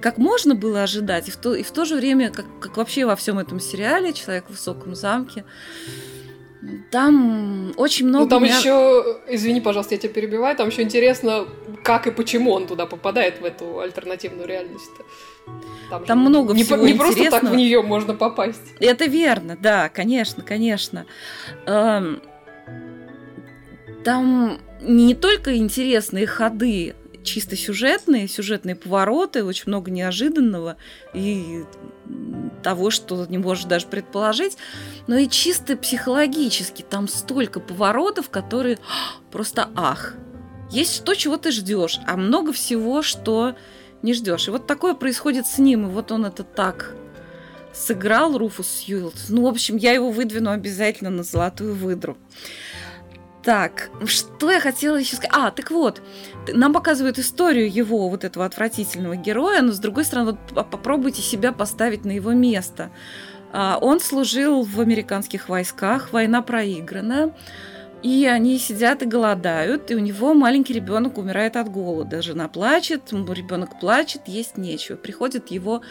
как 0.00 0.18
можно 0.18 0.54
было 0.54 0.84
ожидать, 0.84 1.26
и 1.26 1.30
в 1.32 1.36
то, 1.36 1.54
и 1.54 1.64
в 1.64 1.70
то 1.72 1.84
же 1.84 1.96
время, 1.96 2.30
как, 2.30 2.46
как 2.60 2.76
вообще 2.76 3.04
во 3.04 3.16
всем 3.16 3.38
этом 3.38 3.58
сериале 3.58 4.12
«Человек 4.12 4.46
в 4.46 4.50
высоком 4.50 4.94
замке», 4.94 5.44
там 6.90 7.72
очень 7.76 8.06
много... 8.06 8.24
Ну, 8.24 8.30
там 8.30 8.42
меня... 8.42 8.58
еще, 8.58 9.20
извини, 9.28 9.60
пожалуйста, 9.60 9.94
я 9.94 10.00
тебя 10.00 10.12
перебиваю, 10.12 10.56
там 10.56 10.68
еще 10.68 10.82
интересно, 10.82 11.46
как 11.82 12.06
и 12.06 12.10
почему 12.10 12.52
он 12.52 12.66
туда 12.66 12.86
попадает, 12.86 13.40
в 13.40 13.44
эту 13.44 13.80
альтернативную 13.80 14.46
реальность. 14.46 14.90
-то. 14.98 15.04
Там, 15.90 16.04
там 16.04 16.18
много 16.18 16.54
не, 16.54 16.64
всего 16.64 16.84
Не 16.84 16.94
просто 16.94 17.30
так 17.30 17.44
в 17.44 17.54
нее 17.54 17.82
можно 17.82 18.14
попасть. 18.14 18.74
Это 18.80 19.04
верно, 19.06 19.56
да, 19.60 19.88
конечно, 19.88 20.42
конечно. 20.42 21.06
Эм, 21.66 22.20
там 24.04 24.58
не 24.80 25.14
только 25.14 25.56
интересные 25.56 26.26
ходы, 26.26 26.94
чисто 27.22 27.56
сюжетные, 27.56 28.28
сюжетные 28.28 28.74
повороты, 28.74 29.44
очень 29.44 29.64
много 29.66 29.90
неожиданного 29.90 30.76
и 31.14 31.64
того, 32.62 32.90
что 32.90 33.26
не 33.26 33.38
можешь 33.38 33.64
даже 33.64 33.86
предположить, 33.86 34.56
но 35.06 35.16
и 35.16 35.28
чисто 35.28 35.76
психологически. 35.76 36.82
Там 36.82 37.08
столько 37.08 37.60
поворотов, 37.60 38.30
которые 38.30 38.78
просто 39.30 39.68
ах. 39.74 40.14
Есть 40.70 41.04
то, 41.04 41.14
чего 41.14 41.36
ты 41.36 41.52
ждешь, 41.52 42.00
а 42.06 42.16
много 42.16 42.52
всего, 42.52 43.02
что 43.02 43.54
не 44.02 44.14
ждешь. 44.14 44.48
И 44.48 44.50
вот 44.50 44.66
такое 44.66 44.94
происходит 44.94 45.46
с 45.46 45.58
ним, 45.58 45.86
и 45.86 45.90
вот 45.90 46.10
он 46.12 46.26
это 46.26 46.42
так 46.42 46.94
сыграл, 47.72 48.36
Руфус 48.38 48.68
Сьюилд. 48.68 49.14
Ну, 49.28 49.42
в 49.42 49.46
общем, 49.46 49.76
я 49.76 49.92
его 49.92 50.10
выдвину 50.10 50.50
обязательно 50.50 51.10
на 51.10 51.22
золотую 51.22 51.74
выдру. 51.74 52.16
Так, 53.46 53.90
что 54.06 54.50
я 54.50 54.58
хотела 54.58 54.96
еще 54.96 55.14
сказать? 55.14 55.30
А, 55.32 55.52
так 55.52 55.70
вот, 55.70 56.02
нам 56.52 56.72
показывают 56.72 57.20
историю 57.20 57.72
его, 57.72 58.08
вот 58.08 58.24
этого 58.24 58.44
отвратительного 58.44 59.14
героя, 59.14 59.62
но 59.62 59.70
с 59.70 59.78
другой 59.78 60.04
стороны, 60.04 60.36
вот 60.50 60.68
попробуйте 60.68 61.22
себя 61.22 61.52
поставить 61.52 62.04
на 62.04 62.10
его 62.10 62.32
место. 62.32 62.90
А, 63.52 63.78
он 63.80 64.00
служил 64.00 64.64
в 64.64 64.80
американских 64.80 65.48
войсках, 65.48 66.12
война 66.12 66.42
проиграна. 66.42 67.32
И 68.02 68.26
они 68.26 68.58
сидят 68.58 69.02
и 69.02 69.06
голодают, 69.06 69.92
и 69.92 69.94
у 69.94 70.00
него 70.00 70.34
маленький 70.34 70.72
ребенок 70.72 71.16
умирает 71.16 71.54
от 71.54 71.70
голода. 71.70 72.22
Жена 72.22 72.48
плачет, 72.48 73.12
ребенок 73.12 73.78
плачет, 73.78 74.22
есть 74.26 74.56
нечего. 74.56 74.96
Приходит 74.96 75.52
его 75.52 75.82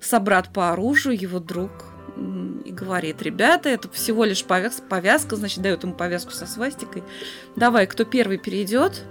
собрат 0.00 0.48
по 0.50 0.70
оружию, 0.70 1.20
его 1.20 1.40
друг, 1.40 1.89
и 2.64 2.72
говорит, 2.72 3.22
ребята, 3.22 3.68
это 3.68 3.88
всего 3.90 4.24
лишь 4.24 4.44
повязка, 4.44 4.82
повязка, 4.82 5.36
значит, 5.36 5.62
дает 5.62 5.82
ему 5.82 5.94
повязку 5.94 6.32
со 6.32 6.46
свастикой. 6.46 7.02
Давай, 7.56 7.86
кто 7.86 8.04
первый 8.04 8.38
перейдет? 8.38 9.02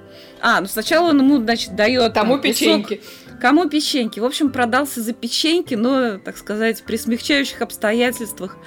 А, 0.41 0.61
ну 0.61 0.67
сначала 0.67 1.09
он 1.09 1.19
ему, 1.19 1.37
значит, 1.37 1.75
дает... 1.75 2.13
Тому 2.13 2.33
там, 2.33 2.41
печеньки. 2.41 2.95
Кусок, 2.95 3.39
кому 3.41 3.69
печеньки. 3.69 4.19
В 4.19 4.25
общем, 4.25 4.51
продался 4.51 5.01
за 5.01 5.13
печеньки, 5.13 5.75
но, 5.75 6.17
так 6.17 6.37
сказать, 6.37 6.83
при 6.83 6.97
смягчающих 6.97 7.61
обстоятельствах, 7.61 8.57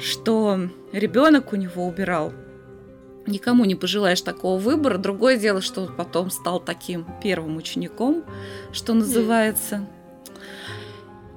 что 0.00 0.68
ребенок 0.92 1.52
у 1.52 1.56
него 1.56 1.86
убирал 1.86 2.32
никому 3.26 3.64
не 3.64 3.74
пожелаешь 3.74 4.20
такого 4.20 4.58
выбора. 4.58 4.98
Другое 4.98 5.36
дело, 5.36 5.60
что 5.60 5.82
он 5.82 5.94
потом 5.94 6.30
стал 6.30 6.60
таким 6.60 7.06
первым 7.22 7.56
учеником, 7.56 8.24
что 8.72 8.94
называется. 8.94 9.86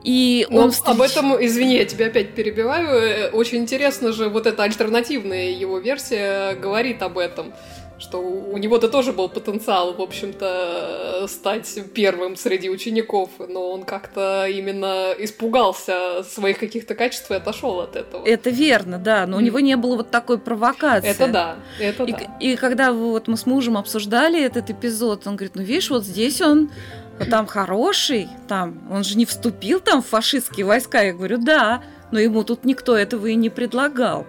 И 0.04 0.46
он 0.52 0.72
встреч... 0.72 0.96
об 0.96 1.02
этом, 1.02 1.46
извини, 1.46 1.76
я 1.76 1.86
тебя 1.86 2.08
опять 2.08 2.36
перебиваю. 2.36 2.90
Э, 2.90 3.30
очень 3.30 3.60
интересно 3.60 4.12
же, 4.12 4.30
вот 4.30 4.48
эта 4.48 4.64
альтернативная 4.64 5.52
его 5.52 5.80
версия 5.80 6.56
говорит 6.56 7.02
об 7.02 7.18
этом 7.18 7.54
что 8.04 8.20
у 8.20 8.58
него-то 8.58 8.90
тоже 8.90 9.14
был 9.14 9.30
потенциал, 9.30 9.94
в 9.94 10.02
общем-то, 10.02 11.26
стать 11.30 11.80
первым 11.94 12.36
среди 12.36 12.70
учеников, 12.70 13.30
но 13.40 13.70
он 13.70 13.84
как-то 13.84 14.46
именно 14.46 15.14
испугался 15.18 16.24
своих 16.24 16.60
каких-то 16.60 16.96
качеств 16.96 17.32
и 17.32 17.36
отошел 17.36 17.80
от 17.80 17.96
этого. 17.96 18.26
Это 18.26 18.50
верно, 18.50 18.98
да, 18.98 19.26
но 19.26 19.38
у 19.38 19.40
него 19.40 19.60
не 19.62 19.78
было 19.78 19.96
вот 19.98 20.12
такой 20.12 20.38
провокации. 20.38 21.10
Это 21.10 21.28
да, 21.28 21.56
это 21.80 22.04
и, 22.04 22.12
да. 22.12 22.20
И 22.42 22.56
когда 22.58 22.92
вот 22.92 23.30
мы 23.30 23.38
с 23.38 23.46
мужем 23.46 23.78
обсуждали 23.78 24.44
этот 24.44 24.70
эпизод, 24.70 25.26
он 25.26 25.38
говорит, 25.38 25.56
ну 25.56 25.62
видишь, 25.62 25.90
вот 25.90 26.04
здесь 26.04 26.42
он 26.42 26.72
там 27.30 27.46
хороший, 27.48 28.28
там, 28.48 28.82
он 28.92 29.04
же 29.04 29.18
не 29.18 29.26
вступил 29.26 29.80
там 29.80 30.02
в 30.02 30.08
фашистские 30.08 30.66
войска. 30.66 31.02
Я 31.02 31.14
говорю, 31.14 31.38
да, 31.38 31.84
но 32.12 32.20
ему 32.20 32.44
тут 32.44 32.66
никто 32.66 32.98
этого 32.98 33.28
и 33.28 33.36
не 33.36 33.50
предлагал. 33.50 34.26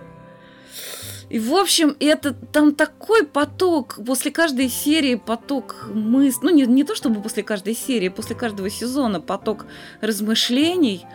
И, 1.31 1.38
в 1.38 1.55
общем, 1.55 1.97
это 2.00 2.33
там 2.33 2.75
такой 2.75 3.26
поток, 3.26 3.99
после 4.07 4.31
каждой 4.31 4.69
серии 4.69 5.14
поток 5.17 5.88
мыслей, 5.93 6.41
ну, 6.43 6.50
не, 6.50 6.67
не 6.67 6.85
то 6.85 6.95
чтобы 6.95 7.21
после 7.21 7.43
каждой 7.43 7.75
серии, 7.75 8.09
после 8.09 8.37
каждого 8.37 8.71
сезона 8.71 9.21
поток 9.21 9.67
размышлений 10.00 11.07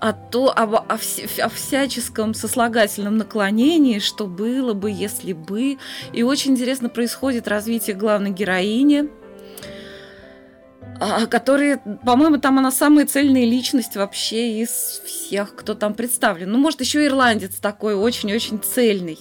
о, 0.00 0.12
то, 0.12 0.52
об, 0.54 0.74
о, 0.74 0.98
о 1.38 1.48
всяческом 1.48 2.34
сослагательном 2.34 3.16
наклонении, 3.16 4.00
что 4.00 4.26
было 4.26 4.74
бы, 4.74 4.90
если 4.90 5.32
бы. 5.32 5.78
И 6.12 6.22
очень 6.22 6.52
интересно 6.52 6.88
происходит 6.88 7.46
развитие 7.46 7.96
главной 7.96 8.30
героини, 8.30 9.08
которые, 11.30 11.78
по-моему, 12.04 12.38
там 12.38 12.58
она 12.58 12.70
самая 12.70 13.06
цельная 13.06 13.44
личность 13.44 13.96
вообще 13.96 14.60
из 14.60 14.70
всех, 15.04 15.54
кто 15.54 15.74
там 15.74 15.94
представлен. 15.94 16.50
Ну, 16.50 16.58
может, 16.58 16.80
еще 16.80 17.04
ирландец 17.04 17.56
такой 17.56 17.94
очень-очень 17.94 18.60
цельный. 18.60 19.18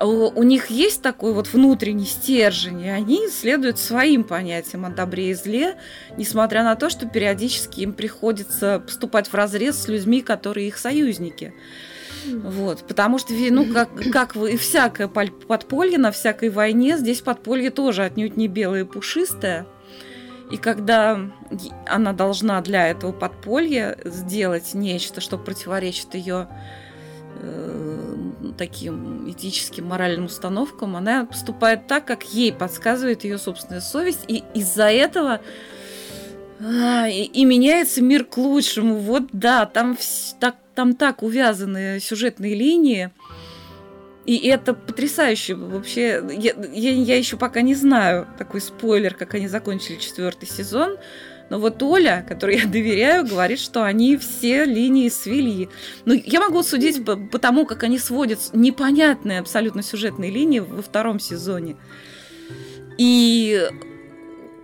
У, 0.00 0.42
них 0.42 0.70
есть 0.70 1.00
такой 1.02 1.32
вот 1.32 1.52
внутренний 1.52 2.06
стержень, 2.06 2.80
и 2.80 2.88
они 2.88 3.28
следуют 3.28 3.78
своим 3.78 4.24
понятиям 4.24 4.84
о 4.84 4.90
добре 4.90 5.30
и 5.30 5.34
зле, 5.34 5.76
несмотря 6.16 6.64
на 6.64 6.74
то, 6.74 6.90
что 6.90 7.06
периодически 7.06 7.82
им 7.82 7.92
приходится 7.92 8.80
поступать 8.80 9.28
в 9.28 9.34
разрез 9.34 9.76
с 9.76 9.88
людьми, 9.88 10.20
которые 10.22 10.68
их 10.68 10.78
союзники. 10.78 11.54
Вот, 12.26 12.84
потому 12.88 13.18
что, 13.18 13.32
ну, 13.32 13.72
как, 13.72 13.90
как 14.12 14.36
и 14.36 14.56
всякое 14.56 15.08
подполье 15.08 15.98
на 15.98 16.10
всякой 16.10 16.50
войне, 16.50 16.96
здесь 16.96 17.20
подполье 17.20 17.70
тоже 17.70 18.04
отнюдь 18.04 18.36
не 18.36 18.48
белое 18.48 18.80
и 18.80 18.86
пушистое. 18.86 19.66
И 20.52 20.58
когда 20.58 21.18
она 21.86 22.12
должна 22.12 22.60
для 22.60 22.88
этого 22.88 23.10
подполья 23.10 23.96
сделать 24.04 24.74
нечто, 24.74 25.22
что 25.22 25.38
противоречит 25.38 26.14
ее 26.14 26.46
э, 27.36 28.16
таким 28.58 29.30
этическим, 29.30 29.86
моральным 29.86 30.26
установкам, 30.26 30.94
она 30.94 31.24
поступает 31.24 31.86
так, 31.86 32.04
как 32.04 32.24
ей 32.24 32.52
подсказывает 32.52 33.24
ее 33.24 33.38
собственная 33.38 33.80
совесть, 33.80 34.24
и 34.28 34.44
из-за 34.52 34.90
этого 34.90 35.40
а, 36.60 37.08
и, 37.08 37.22
и 37.22 37.44
меняется 37.46 38.02
мир 38.02 38.24
к 38.24 38.36
лучшему. 38.36 38.98
Вот 38.98 39.24
да, 39.32 39.64
там 39.64 39.96
так, 40.38 40.56
там 40.74 40.94
так 40.94 41.22
увязаны 41.22 41.98
сюжетные 41.98 42.54
линии. 42.54 43.10
И 44.24 44.46
это 44.46 44.74
потрясающе. 44.74 45.54
Вообще, 45.54 46.22
я, 46.30 46.54
я, 46.72 46.92
я 46.92 47.16
еще 47.16 47.36
пока 47.36 47.60
не 47.60 47.74
знаю 47.74 48.28
такой 48.38 48.60
спойлер, 48.60 49.14
как 49.14 49.34
они 49.34 49.48
закончили 49.48 49.96
четвертый 49.96 50.48
сезон. 50.48 50.96
Но 51.50 51.58
вот 51.58 51.82
Оля, 51.82 52.24
которой 52.26 52.58
я 52.60 52.66
доверяю, 52.66 53.26
говорит, 53.26 53.58
что 53.58 53.84
они 53.84 54.16
все 54.16 54.64
линии 54.64 55.08
свели. 55.08 55.68
Ну, 56.04 56.14
я 56.14 56.40
могу 56.40 56.62
судить 56.62 57.04
по, 57.04 57.16
по 57.16 57.38
тому, 57.38 57.66
как 57.66 57.82
они 57.82 57.98
сводят 57.98 58.38
непонятные 58.52 59.40
абсолютно 59.40 59.82
сюжетные 59.82 60.30
линии 60.30 60.60
во 60.60 60.82
втором 60.82 61.18
сезоне. 61.18 61.76
И 62.96 63.68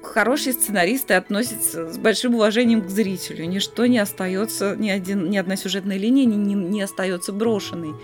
хорошие 0.02 0.52
сценаристы 0.52 1.14
относятся 1.14 1.92
с 1.92 1.98
большим 1.98 2.36
уважением 2.36 2.82
к 2.82 2.88
зрителю. 2.88 3.44
Ничто 3.46 3.86
не 3.86 3.98
остается, 3.98 4.76
ни, 4.76 4.88
один, 4.88 5.30
ни 5.30 5.36
одна 5.36 5.56
сюжетная 5.56 5.98
линия 5.98 6.24
не, 6.24 6.36
не, 6.36 6.54
не 6.54 6.82
остается 6.82 7.32
брошенной. 7.32 7.94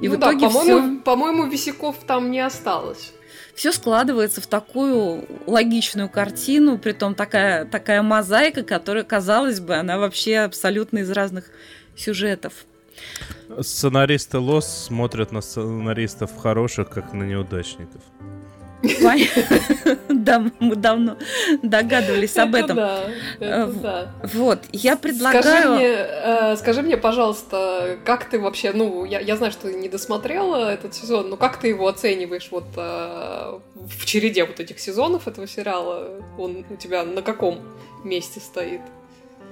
И 0.00 0.08
ну 0.08 0.14
в 0.14 0.18
итоге 0.18 0.40
да, 0.40 0.48
по-моему, 0.48 0.94
все... 0.94 1.02
по-моему, 1.02 1.46
висяков 1.46 1.96
там 2.06 2.30
не 2.30 2.40
осталось. 2.40 3.12
Все 3.54 3.72
складывается 3.72 4.42
в 4.42 4.46
такую 4.46 5.24
логичную 5.46 6.10
картину, 6.10 6.78
при 6.78 6.92
том 6.92 7.14
такая, 7.14 7.64
такая 7.64 8.02
мозаика, 8.02 8.62
которая, 8.62 9.02
казалось 9.02 9.60
бы, 9.60 9.76
она 9.76 9.98
вообще 9.98 10.38
абсолютно 10.38 10.98
из 10.98 11.10
разных 11.10 11.50
сюжетов. 11.96 12.52
Сценаристы 13.60 14.38
Лос 14.38 14.86
смотрят 14.86 15.32
на 15.32 15.40
сценаристов 15.40 16.36
хороших, 16.36 16.90
как 16.90 17.14
на 17.14 17.22
неудачников. 17.22 18.02
Да, 20.08 20.44
мы 20.58 20.76
давно 20.76 21.16
догадывались 21.62 22.36
об 22.36 22.54
этом. 22.54 22.78
Э, 23.40 24.06
вот, 24.34 24.60
я 24.72 24.96
предлагаю... 24.96 25.78
Э, 25.80 26.56
скажи 26.56 26.82
мне, 26.82 26.96
пожалуйста, 26.96 27.98
как 28.04 28.28
ты 28.28 28.38
вообще, 28.38 28.72
ну, 28.72 29.04
я 29.04 29.36
знаю, 29.36 29.52
что 29.52 29.68
ты 29.68 29.74
не 29.74 29.88
досмотрела 29.88 30.70
этот 30.70 30.94
сезон, 30.94 31.30
но 31.30 31.36
как 31.36 31.58
ты 31.58 31.68
его 31.68 31.86
оцениваешь 31.86 32.48
вот 32.50 32.66
э, 32.76 33.58
в 33.74 34.04
череде 34.04 34.44
вот 34.44 34.60
этих 34.60 34.80
сезонов 34.80 35.28
этого 35.28 35.46
сериала? 35.46 36.20
Он 36.38 36.64
у 36.68 36.76
тебя 36.76 37.04
на 37.04 37.22
каком 37.22 37.60
месте 38.04 38.40
стоит? 38.40 38.80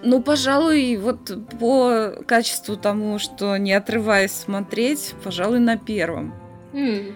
Ну, 0.03 0.21
пожалуй, 0.21 0.97
вот 0.97 1.33
по 1.59 2.13
качеству 2.27 2.77
тому, 2.77 3.19
что 3.19 3.57
не 3.57 3.73
отрываясь 3.73 4.33
смотреть, 4.33 5.15
пожалуй, 5.23 5.61
на 5.61 5.79
первом. 5.79 6.35
Mm. 6.73 7.13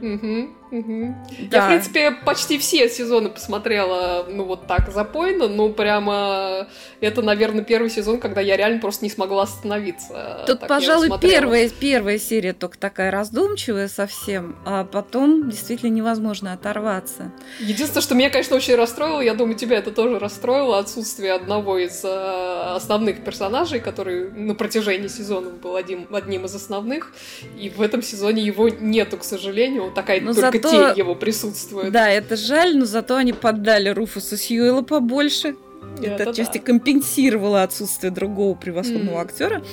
Угу. 0.00 0.57
Угу. 0.70 1.14
Да. 1.50 1.56
Я, 1.56 1.64
в 1.64 1.68
принципе, 1.68 2.10
почти 2.10 2.58
все 2.58 2.88
сезоны 2.88 3.30
посмотрела, 3.30 4.26
ну, 4.28 4.44
вот 4.44 4.66
так, 4.66 4.90
запойно, 4.92 5.48
ну, 5.48 5.72
прямо 5.72 6.68
это, 7.00 7.22
наверное, 7.22 7.64
первый 7.64 7.90
сезон, 7.90 8.20
когда 8.20 8.40
я 8.40 8.56
реально 8.56 8.80
просто 8.80 9.04
не 9.04 9.10
смогла 9.10 9.44
остановиться. 9.44 10.44
Тут, 10.46 10.60
так 10.60 10.68
пожалуй, 10.68 11.10
первая, 11.20 11.68
первая 11.68 12.18
серия 12.18 12.52
только 12.52 12.78
такая 12.78 13.10
раздумчивая 13.10 13.88
совсем, 13.88 14.56
а 14.64 14.84
потом 14.84 15.50
действительно 15.50 15.90
невозможно 15.90 16.52
оторваться. 16.52 17.32
Единственное, 17.60 18.02
что 18.02 18.14
меня, 18.14 18.30
конечно, 18.30 18.56
очень 18.56 18.74
расстроило, 18.74 19.20
я 19.20 19.34
думаю, 19.34 19.56
тебя 19.56 19.78
это 19.78 19.90
тоже 19.90 20.18
расстроило, 20.18 20.78
отсутствие 20.78 21.32
одного 21.32 21.78
из 21.78 22.04
э, 22.04 22.72
основных 22.74 23.24
персонажей, 23.24 23.80
который 23.80 24.30
на 24.30 24.54
протяжении 24.54 25.08
сезонов 25.08 25.60
был 25.60 25.76
один, 25.76 26.06
одним 26.12 26.44
из 26.44 26.54
основных, 26.54 27.12
и 27.56 27.70
в 27.70 27.80
этом 27.80 28.02
сезоне 28.02 28.42
его 28.42 28.68
нету, 28.68 29.16
к 29.16 29.24
сожалению, 29.24 29.92
такая 29.94 30.20
но 30.20 30.34
только 30.34 30.57
зато... 30.62 30.70
тень 30.70 30.98
его 30.98 31.14
присутствует. 31.14 31.92
Да, 31.92 32.08
это 32.08 32.36
жаль, 32.36 32.76
но 32.76 32.84
зато 32.84 33.16
они 33.16 33.32
поддали 33.32 33.88
Руфусу 33.88 34.36
Сьюэлла 34.36 34.82
побольше. 34.82 35.56
Это, 35.98 36.22
это 36.22 36.30
отчасти 36.30 36.58
да. 36.58 36.64
компенсировало 36.64 37.62
отсутствие 37.62 38.10
другого 38.10 38.54
превосходного 38.54 39.18
mm. 39.18 39.22
актера. 39.22 39.64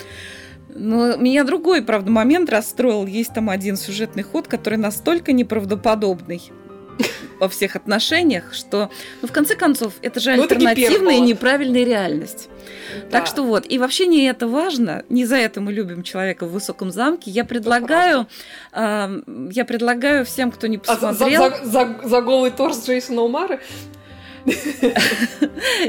Но 0.70 1.16
меня 1.16 1.44
другой, 1.44 1.82
правда, 1.82 2.12
момент 2.12 2.50
расстроил. 2.50 3.06
Есть 3.06 3.34
там 3.34 3.50
один 3.50 3.78
сюжетный 3.78 4.24
ход, 4.24 4.48
который 4.48 4.78
настолько 4.78 5.32
неправдоподобный 5.32 6.42
во 7.40 7.50
всех 7.50 7.76
отношениях, 7.76 8.54
что, 8.54 8.90
ну, 9.22 9.28
в 9.28 9.32
конце 9.32 9.56
концов, 9.56 9.94
это 10.02 10.20
же 10.20 10.36
ну, 10.36 10.44
альтернативная 10.44 11.18
и 11.18 11.22
неправильная 11.22 11.84
реальность. 11.84 12.50
Да. 13.04 13.20
Так 13.20 13.28
что 13.28 13.44
вот, 13.44 13.66
и 13.68 13.78
вообще 13.78 14.08
не 14.08 14.26
это 14.26 14.48
важно, 14.48 15.04
не 15.10 15.26
за 15.26 15.36
это 15.36 15.62
мы 15.62 15.74
любим 15.74 16.04
человека 16.04 16.46
в 16.46 16.52
высоком 16.52 16.92
замке. 16.92 17.32
Я 17.32 17.46
предлагаю, 17.46 18.28
э, 18.72 19.22
я 19.52 19.66
предлагаю 19.66 20.26
всем, 20.26 20.52
кто 20.52 20.68
не 20.68 20.78
посмотрел... 20.78 21.44
А 21.44 21.50
за, 21.50 21.66
за, 21.66 21.72
за, 21.72 22.08
за 22.08 22.22
голый 22.22 22.52
торс 22.52 22.86
Джейсона 22.86 23.22
Умара 23.22 23.60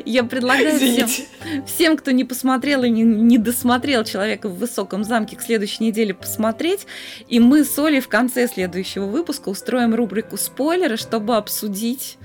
я 0.04 0.24
предлагаю 0.24 0.78
всем, 0.78 1.08
всем, 1.66 1.96
кто 1.96 2.10
не 2.10 2.24
посмотрел 2.24 2.84
и 2.84 2.90
не, 2.90 3.02
не 3.02 3.38
досмотрел 3.38 4.04
«Человека 4.04 4.48
в 4.48 4.58
высоком 4.58 5.04
замке» 5.04 5.36
к 5.36 5.42
следующей 5.42 5.84
неделе 5.84 6.14
посмотреть. 6.14 6.86
И 7.28 7.38
мы 7.40 7.64
с 7.64 7.78
Олей 7.78 8.00
в 8.00 8.08
конце 8.08 8.48
следующего 8.48 9.06
выпуска 9.06 9.48
устроим 9.48 9.94
рубрику 9.94 10.36
«Спойлеры», 10.36 10.96
чтобы 10.96 11.36
обсудить 11.36 12.18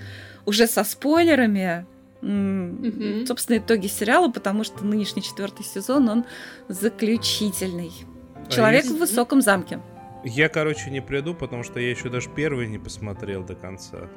уже 0.45 0.67
со 0.67 0.83
спойлерами 0.83 1.85
mm 2.21 3.25
собственно, 3.25 3.57
итоги 3.57 3.87
сериала, 3.87 4.29
потому 4.29 4.63
что 4.63 4.85
нынешний 4.85 5.21
четвертый 5.21 5.65
сезон, 5.65 6.09
он 6.09 6.25
заключительный. 6.67 7.91
А 8.47 8.51
«Человек 8.51 8.85
а 8.85 8.93
в 8.93 8.97
высоком 8.97 9.41
замке». 9.41 9.79
Я, 10.23 10.49
короче, 10.49 10.91
не 10.91 11.01
приду, 11.01 11.33
потому 11.33 11.63
что 11.63 11.79
я 11.79 11.89
еще 11.89 12.09
даже 12.09 12.29
первый 12.29 12.67
не 12.67 12.77
посмотрел 12.77 13.43
до 13.43 13.55
конца. 13.55 14.07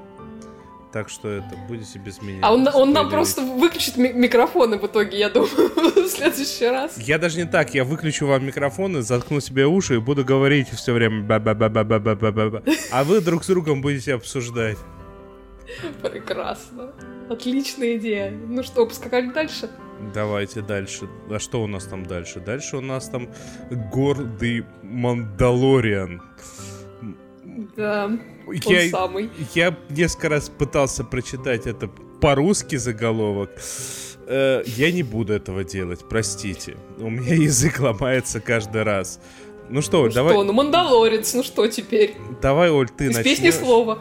Так 0.94 1.08
что 1.08 1.28
это, 1.28 1.56
будете 1.66 1.98
без 1.98 2.22
меня. 2.22 2.38
А 2.42 2.54
он, 2.54 2.68
он 2.72 2.92
нам 2.92 3.10
просто 3.10 3.42
выключит 3.42 3.96
ми- 3.96 4.12
микрофоны 4.12 4.78
в 4.78 4.86
итоге, 4.86 5.18
я 5.18 5.28
думаю, 5.28 5.50
в 5.76 6.08
следующий 6.08 6.68
раз. 6.68 6.96
Я 6.98 7.18
даже 7.18 7.36
не 7.38 7.46
так, 7.46 7.74
я 7.74 7.82
выключу 7.82 8.28
вам 8.28 8.46
микрофоны, 8.46 9.02
заткну 9.02 9.40
себе 9.40 9.66
уши 9.66 9.96
и 9.96 9.98
буду 9.98 10.24
говорить 10.24 10.68
все 10.68 10.92
время 10.92 11.24
ба 11.24 11.40
ба 11.40 11.52
ба 11.52 11.68
ба 11.68 11.82
ба 11.84 11.98
ба 11.98 12.14
ба 12.14 12.30
ба 12.50 12.62
А 12.92 13.02
вы 13.02 13.20
друг 13.20 13.42
с 13.42 13.48
другом 13.48 13.82
будете 13.82 14.14
обсуждать. 14.14 14.78
Прекрасно. 16.00 16.92
Отличная 17.28 17.96
идея. 17.96 18.30
Ну 18.30 18.62
что, 18.62 18.86
поскакали 18.86 19.32
дальше? 19.32 19.70
Давайте 20.14 20.60
дальше. 20.60 21.08
А 21.28 21.40
что 21.40 21.60
у 21.64 21.66
нас 21.66 21.86
там 21.86 22.06
дальше? 22.06 22.38
Дальше 22.38 22.76
у 22.76 22.80
нас 22.80 23.08
там 23.08 23.28
гордый 23.92 24.64
Мандалориан. 24.84 26.22
Да, 27.76 28.10
я, 28.64 28.82
он 28.84 28.90
самый. 28.90 29.30
Я 29.54 29.76
несколько 29.88 30.28
раз 30.28 30.48
пытался 30.48 31.04
прочитать 31.04 31.66
это 31.66 31.88
по-русски 32.20 32.76
заголовок. 32.76 33.50
Э, 34.26 34.62
я 34.66 34.90
не 34.90 35.02
буду 35.02 35.32
этого 35.32 35.64
делать, 35.64 36.00
простите. 36.08 36.76
У 36.98 37.10
меня 37.10 37.34
язык 37.34 37.80
ломается 37.80 38.40
каждый 38.40 38.82
раз. 38.82 39.20
Ну 39.70 39.82
что, 39.82 40.04
ну 40.04 40.12
давай... 40.12 40.32
Что, 40.32 40.44
ну 40.44 40.52
Мандалорец, 40.52 41.32
ну 41.34 41.42
что 41.42 41.66
теперь? 41.68 42.16
Давай, 42.42 42.70
Оль, 42.70 42.88
ты 42.88 43.06
Из 43.06 43.16
начнешь. 43.16 43.38
песни 43.38 43.50
слова. 43.50 43.98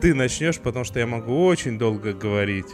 Ты 0.00 0.14
начнешь, 0.14 0.58
потому 0.58 0.84
что 0.84 0.98
я 1.00 1.06
могу 1.06 1.44
очень 1.44 1.78
долго 1.78 2.12
говорить. 2.12 2.66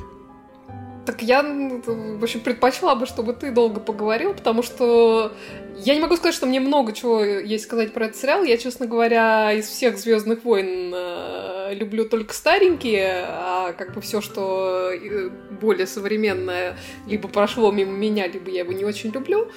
Так 1.07 1.23
я, 1.23 1.43
в 1.43 2.23
общем, 2.23 2.41
предпочла 2.41 2.95
бы, 2.95 3.05
чтобы 3.07 3.35
ты 3.35 3.51
долго 3.51 3.79
поговорил, 3.81 4.33
потому 4.33 4.63
что 4.63 5.33
я 5.77 5.95
не 5.95 6.01
могу 6.01 6.17
сказать, 6.17 6.35
что 6.35 6.47
мне 6.47 6.61
много 6.61 6.93
чего 6.93 7.23
есть 7.23 7.65
сказать 7.65 7.93
про 7.93 8.07
этот 8.07 8.17
сериал. 8.17 8.43
Я, 8.45 8.57
честно 8.57 8.87
говоря, 8.87 9.53
из 9.53 9.67
всех 9.67 9.99
Звездных 9.99 10.45
войн 10.45 10.93
э, 10.95 11.75
люблю 11.75 12.09
только 12.09 12.33
старенькие, 12.33 13.25
а 13.29 13.73
как 13.73 13.93
бы 13.95 14.01
все, 14.01 14.23
что 14.23 14.91
э, 14.93 15.31
более 15.61 15.87
современное, 15.87 16.79
либо 17.07 17.29
прошло 17.29 17.71
мимо 17.71 17.93
меня, 17.93 18.27
либо 18.27 18.51
я 18.51 18.61
его 18.61 18.73
не 18.73 18.85
очень 18.85 19.11
люблю. 19.11 19.49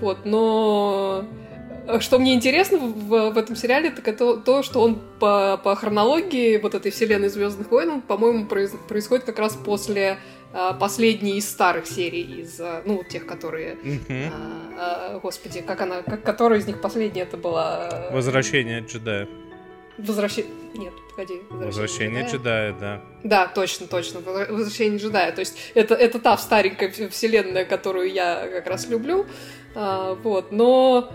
Вот, 0.00 0.24
но 0.24 1.24
что 2.00 2.18
мне 2.18 2.34
интересно 2.34 2.78
в, 2.78 3.30
в 3.30 3.38
этом 3.38 3.54
сериале, 3.54 3.90
так 3.90 4.08
это 4.08 4.38
то, 4.38 4.64
что 4.64 4.80
он 4.80 4.98
по, 5.20 5.60
по 5.62 5.76
хронологии 5.76 6.56
вот 6.56 6.74
этой 6.74 6.90
вселенной 6.90 7.28
Звездных 7.28 7.70
войн, 7.70 8.00
по-моему, 8.00 8.46
произ, 8.46 8.72
происходит 8.88 9.24
как 9.24 9.38
раз 9.38 9.54
после 9.54 10.18
Э, 10.18 10.35
последней 10.52 11.38
из 11.38 11.48
старых 11.48 11.86
серий, 11.86 12.42
из, 12.42 12.60
э, 12.60 12.82
ну, 12.84 13.02
тех, 13.04 13.26
которые, 13.26 13.74
mm-hmm. 13.74 14.32
а, 14.78 15.18
господи, 15.22 15.60
как 15.60 15.80
она, 15.80 16.02
как, 16.02 16.22
которая 16.22 16.60
из 16.60 16.66
них 16.66 16.80
последняя 16.80 17.22
это 17.22 17.36
была? 17.36 18.08
Возвращение 18.10 18.80
джедая. 18.80 19.28
Возвращение, 19.98 20.52
нет, 20.74 20.92
погоди. 21.10 21.40
Возвращение, 21.50 21.66
Возвращение 21.66 22.22
джедая. 22.26 22.72
джедая, 22.72 22.80
да. 22.80 23.02
Да, 23.24 23.46
точно, 23.48 23.86
точно, 23.86 24.20
Возвращение 24.20 24.98
джедая, 24.98 25.32
то 25.32 25.40
есть 25.40 25.56
это, 25.74 25.94
это 25.94 26.18
та 26.18 26.36
старенькая 26.36 26.90
вселенная, 26.90 27.64
которую 27.64 28.12
я 28.12 28.46
как 28.46 28.66
раз 28.66 28.88
люблю, 28.88 29.26
а, 29.74 30.14
вот, 30.14 30.52
но 30.52 31.12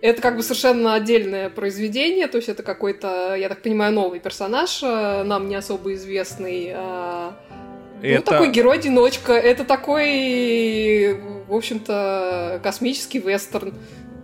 это 0.00 0.22
как 0.22 0.36
бы 0.36 0.42
совершенно 0.42 0.94
отдельное 0.94 1.50
произведение, 1.50 2.26
то 2.26 2.36
есть 2.36 2.48
это 2.48 2.62
какой-то, 2.62 3.34
я 3.34 3.48
так 3.48 3.62
понимаю, 3.62 3.92
новый 3.92 4.18
персонаж, 4.18 4.82
э, 4.82 5.22
нам 5.24 5.48
не 5.48 5.56
особо 5.56 5.92
известный. 5.94 6.72
А, 6.74 7.36
ну, 8.02 8.08
это... 8.08 8.32
такой 8.32 8.50
герой-одиночка. 8.50 9.32
Это 9.32 9.64
такой, 9.64 11.20
в 11.46 11.54
общем-то, 11.54 12.60
космический 12.62 13.18
вестерн 13.18 13.74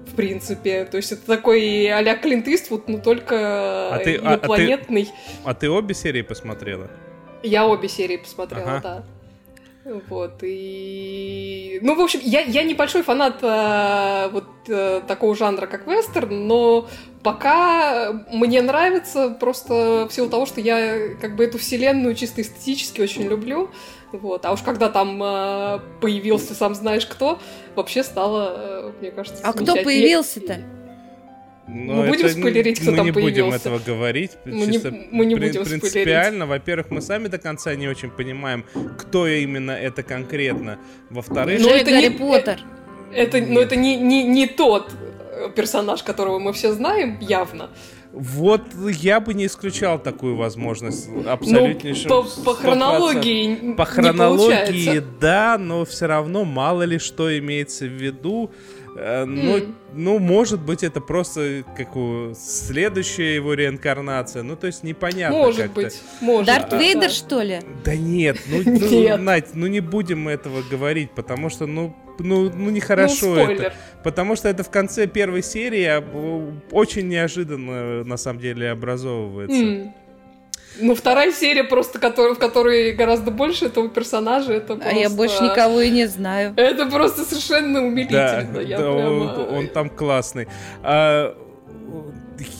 в 0.06 0.14
принципе. 0.16 0.84
То 0.86 0.96
есть 0.96 1.12
это 1.12 1.26
такой 1.26 1.88
а-ля 1.88 2.16
Клинт 2.16 2.48
Иствуд, 2.48 2.88
но 2.88 2.98
только 2.98 3.94
а 3.94 3.98
ты, 3.98 4.16
инопланетный. 4.16 5.10
А, 5.44 5.50
а, 5.50 5.54
ты, 5.54 5.66
а 5.66 5.68
ты 5.68 5.70
обе 5.70 5.94
серии 5.94 6.22
посмотрела? 6.22 6.90
Я 7.42 7.66
обе 7.66 7.88
серии 7.88 8.16
посмотрела, 8.16 8.76
ага. 8.76 8.80
да. 8.82 9.04
Вот, 10.08 10.38
и... 10.42 11.78
Ну, 11.80 11.94
в 11.94 12.00
общем, 12.00 12.18
я, 12.24 12.40
я 12.40 12.64
небольшой 12.64 13.02
фанат 13.02 13.38
э, 13.40 14.28
вот 14.32 14.48
э, 14.66 15.00
такого 15.06 15.36
жанра, 15.36 15.66
как 15.66 15.86
вестерн, 15.86 16.48
но 16.48 16.88
пока 17.26 18.12
мне 18.30 18.62
нравится 18.62 19.30
просто 19.30 20.06
в 20.08 20.14
силу 20.14 20.30
того, 20.30 20.46
что 20.46 20.60
я 20.60 21.16
как 21.20 21.34
бы 21.34 21.42
эту 21.42 21.58
вселенную 21.58 22.14
чисто 22.14 22.40
эстетически 22.40 23.00
очень 23.00 23.24
люблю. 23.24 23.68
Вот. 24.12 24.44
А 24.44 24.52
уж 24.52 24.60
когда 24.62 24.88
там 24.88 25.20
э, 25.20 25.80
появился 26.00 26.54
сам 26.54 26.76
знаешь 26.76 27.04
кто, 27.04 27.40
вообще 27.74 28.04
стало, 28.04 28.54
э, 28.56 28.92
мне 29.00 29.10
кажется, 29.10 29.42
А 29.42 29.52
кто 29.52 29.74
появился-то? 29.74 30.58
Но 31.66 31.94
мы 31.94 32.06
будем 32.06 32.28
спойлерить, 32.28 32.78
кто 32.78 32.92
мы 32.92 32.96
там 32.96 33.06
не 33.06 33.12
появился. 33.12 33.42
будем 33.42 33.54
этого 33.54 33.78
говорить. 33.80 34.30
Мы 34.44 34.66
не, 34.68 34.78
мы 35.10 35.26
не 35.26 35.34
будем 35.34 35.64
Принципиально, 35.64 36.46
во-первых, 36.46 36.92
мы 36.92 37.00
сами 37.00 37.26
до 37.26 37.38
конца 37.38 37.74
не 37.74 37.88
очень 37.88 38.12
понимаем, 38.12 38.64
кто 38.98 39.26
именно 39.26 39.72
это 39.72 40.04
конкретно. 40.04 40.78
Во-вторых... 41.10 41.60
Ну, 41.60 41.70
это 41.70 41.90
Гарри 41.90 42.06
не, 42.06 42.10
Поттер. 42.10 42.60
Это, 43.12 43.40
но 43.40 43.60
это 43.60 43.74
не, 43.74 43.96
не, 43.96 44.22
не 44.22 44.46
тот 44.46 44.92
персонаж, 45.54 46.02
которого 46.02 46.38
мы 46.38 46.52
все 46.52 46.72
знаем, 46.72 47.18
явно. 47.20 47.70
Вот 48.12 48.62
я 48.90 49.20
бы 49.20 49.34
не 49.34 49.46
исключал 49.46 49.98
такую 49.98 50.36
возможность 50.36 51.08
абсолютнейшим. 51.26 52.08
Ну, 52.08 52.22
по, 52.22 52.42
по 52.44 52.54
хронологии 52.54 53.74
По 53.74 53.84
хронологии, 53.84 55.02
да, 55.20 55.58
но 55.58 55.84
все 55.84 56.06
равно 56.06 56.44
мало 56.44 56.82
ли 56.82 56.98
что 56.98 57.36
имеется 57.38 57.84
в 57.84 57.92
виду. 57.92 58.50
Ну, 58.94 59.58
mm. 59.58 59.74
ну, 59.92 60.18
может 60.18 60.62
быть, 60.62 60.82
это 60.82 61.02
просто 61.02 61.64
как 61.76 61.94
у 61.96 62.32
следующая 62.34 63.34
его 63.34 63.52
реинкарнация. 63.52 64.42
Ну, 64.42 64.56
то 64.56 64.66
есть 64.66 64.82
непонятно. 64.84 65.36
Может 65.36 65.72
быть, 65.72 66.00
может. 66.22 66.46
Дарт 66.46 66.72
а, 66.72 66.78
Вейдер, 66.78 67.02
да. 67.02 67.08
что 67.10 67.42
ли? 67.42 67.60
Да 67.84 67.94
нет, 67.94 68.38
ну, 68.48 68.62
ну, 68.64 68.88
нет. 68.88 69.20
Надь, 69.20 69.54
ну 69.54 69.66
не 69.66 69.80
будем 69.80 70.28
этого 70.28 70.62
говорить, 70.62 71.10
потому 71.10 71.50
что, 71.50 71.66
ну, 71.66 71.94
ну, 72.18 72.50
ну 72.54 72.70
нехорошо 72.70 73.34
ну, 73.34 73.36
это. 73.36 73.72
Потому 74.02 74.36
что 74.36 74.48
это 74.48 74.62
в 74.62 74.70
конце 74.70 75.06
первой 75.06 75.42
серии 75.42 75.84
а, 75.84 76.04
очень 76.70 77.08
неожиданно, 77.08 78.04
на 78.04 78.16
самом 78.16 78.40
деле, 78.40 78.70
образовывается. 78.70 79.56
Mm. 79.56 79.90
Ну, 80.78 80.94
вторая 80.94 81.32
серия 81.32 81.64
просто, 81.64 81.98
который, 81.98 82.34
в 82.34 82.38
которой 82.38 82.92
гораздо 82.92 83.30
больше 83.30 83.66
этого 83.66 83.88
персонажа, 83.88 84.52
это 84.52 84.74
просто... 84.74 84.90
А 84.90 84.92
я 84.92 85.08
больше 85.08 85.42
никого 85.42 85.80
и 85.80 85.90
не 85.90 86.06
знаю. 86.06 86.52
Это 86.56 86.86
просто 86.86 87.24
совершенно 87.24 87.82
умилительно. 87.82 88.46
Да, 88.52 88.60
я 88.60 88.78
да 88.78 88.92
прямо... 88.92 89.08
он, 89.08 89.54
он 89.56 89.68
там 89.68 89.88
классный. 89.88 90.48
А, 90.82 91.34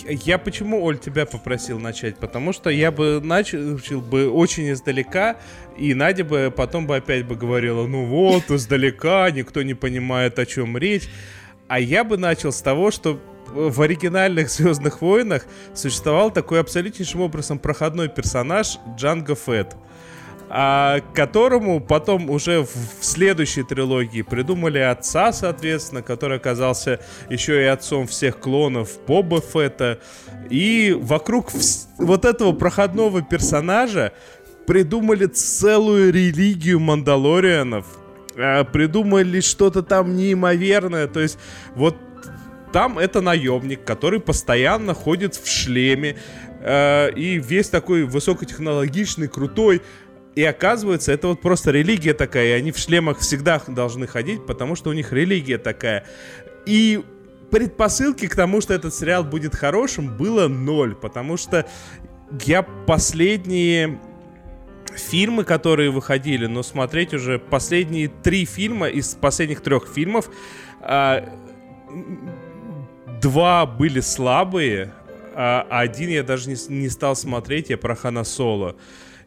я 0.09 0.39
почему, 0.39 0.83
Оль, 0.85 0.99
тебя 0.99 1.27
попросил 1.27 1.79
начать? 1.79 2.17
Потому 2.17 2.53
что 2.53 2.71
я 2.71 2.91
бы 2.91 3.21
начал 3.23 4.01
бы 4.01 4.31
очень 4.31 4.73
издалека, 4.73 5.37
и 5.77 5.95
Надя 5.95 6.25
бы 6.25 6.53
потом 6.55 6.87
бы 6.87 6.97
опять 6.97 7.27
бы 7.27 7.37
говорила, 7.37 7.87
ну 7.87 8.07
вот, 8.07 8.51
издалека, 8.51 9.31
никто 9.31 9.63
не 9.63 9.75
понимает, 9.75 10.39
о 10.39 10.47
чем 10.47 10.77
речь. 10.77 11.09
А 11.69 11.81
я 11.81 12.05
бы 12.05 12.17
начал 12.17 12.53
с 12.53 12.63
того, 12.63 12.91
что 12.91 13.21
в 13.49 13.81
оригинальных 13.81 14.51
Звездных 14.51 15.01
войнах 15.03 15.47
существовал 15.75 16.31
такой 16.31 16.61
абсолютнейшим 16.61 17.21
образом 17.21 17.59
проходной 17.59 18.09
персонаж 18.09 18.79
Джанго 18.97 19.35
Фетт 19.35 19.77
а, 20.49 21.01
которому 21.15 21.81
потом 21.81 22.31
уже 22.31 22.63
в, 22.63 22.71
в 23.01 23.05
следующей 23.05 23.63
трилогии 23.63 24.23
придумали 24.23 24.79
отца, 24.79 25.33
соответственно, 25.33 26.03
который 26.03 26.37
оказался 26.37 27.01
еще 27.29 27.63
и 27.63 27.67
отцом 27.67 28.07
всех 28.07 28.39
клонов 28.39 28.91
Боба 29.07 29.41
Фетта. 29.41 29.99
И 30.51 30.97
вокруг 30.99 31.51
вот 31.99 32.25
этого 32.25 32.53
проходного 32.53 33.23
персонажа 33.23 34.13
придумали 34.67 35.27
целую 35.27 36.13
религию 36.13 36.81
мандалорианов, 36.81 37.87
а, 38.37 38.65
придумали 38.65 39.41
что-то 39.41 39.83
там 39.83 40.17
неимоверное. 40.17 41.09
То 41.09 41.21
есть 41.21 41.39
вот 41.75 41.97
там 42.73 42.99
это 42.99 43.21
наемник, 43.21 43.85
который 43.85 44.21
постоянно 44.21 44.93
ходит 44.93 45.35
в 45.35 45.49
шлеме 45.49 46.17
э, 46.61 47.11
и 47.13 47.39
весь 47.39 47.71
такой 47.71 48.05
высокотехнологичный, 48.05 49.29
крутой. 49.29 49.81
И 50.37 50.45
оказывается, 50.45 51.13
это 51.13 51.29
вот 51.29 51.41
просто 51.41 51.71
религия 51.71 52.13
такая, 52.13 52.49
и 52.49 52.51
они 52.61 52.71
в 52.71 52.77
шлемах 52.77 53.21
всегда 53.21 53.61
должны 53.67 54.07
ходить, 54.07 54.45
потому 54.45 54.77
что 54.77 54.91
у 54.91 54.93
них 54.93 55.11
религия 55.11 55.57
такая. 55.57 56.05
И 56.67 57.03
предпосылки 57.51 58.29
к 58.29 58.37
тому, 58.37 58.61
что 58.61 58.75
этот 58.75 58.95
сериал 58.95 59.25
будет 59.25 59.57
хорошим, 59.57 60.15
было 60.15 60.47
ноль, 60.47 60.95
потому 60.95 61.39
что 61.39 61.67
я 62.45 62.63
последние 62.63 63.99
фильмы, 64.95 65.45
которые 65.45 65.91
выходили, 65.91 66.45
но 66.45 66.63
смотреть 66.63 67.15
уже 67.15 67.39
последние 67.39 68.09
три 68.09 68.45
фильма 68.45 68.89
из 68.89 69.15
последних 69.15 69.63
трех 69.63 69.89
фильмов, 69.89 70.29
э, 70.83 71.29
два 73.23 73.65
были 73.65 74.01
слабые, 74.01 74.93
а 75.35 75.67
один 75.71 76.11
я 76.11 76.23
даже 76.23 76.51
не, 76.51 76.57
не 76.69 76.91
стал 76.91 77.17
смотреть, 77.17 77.71
я 77.71 77.79
про 77.79 77.95
Хана 77.95 78.25
Соло. 78.25 78.77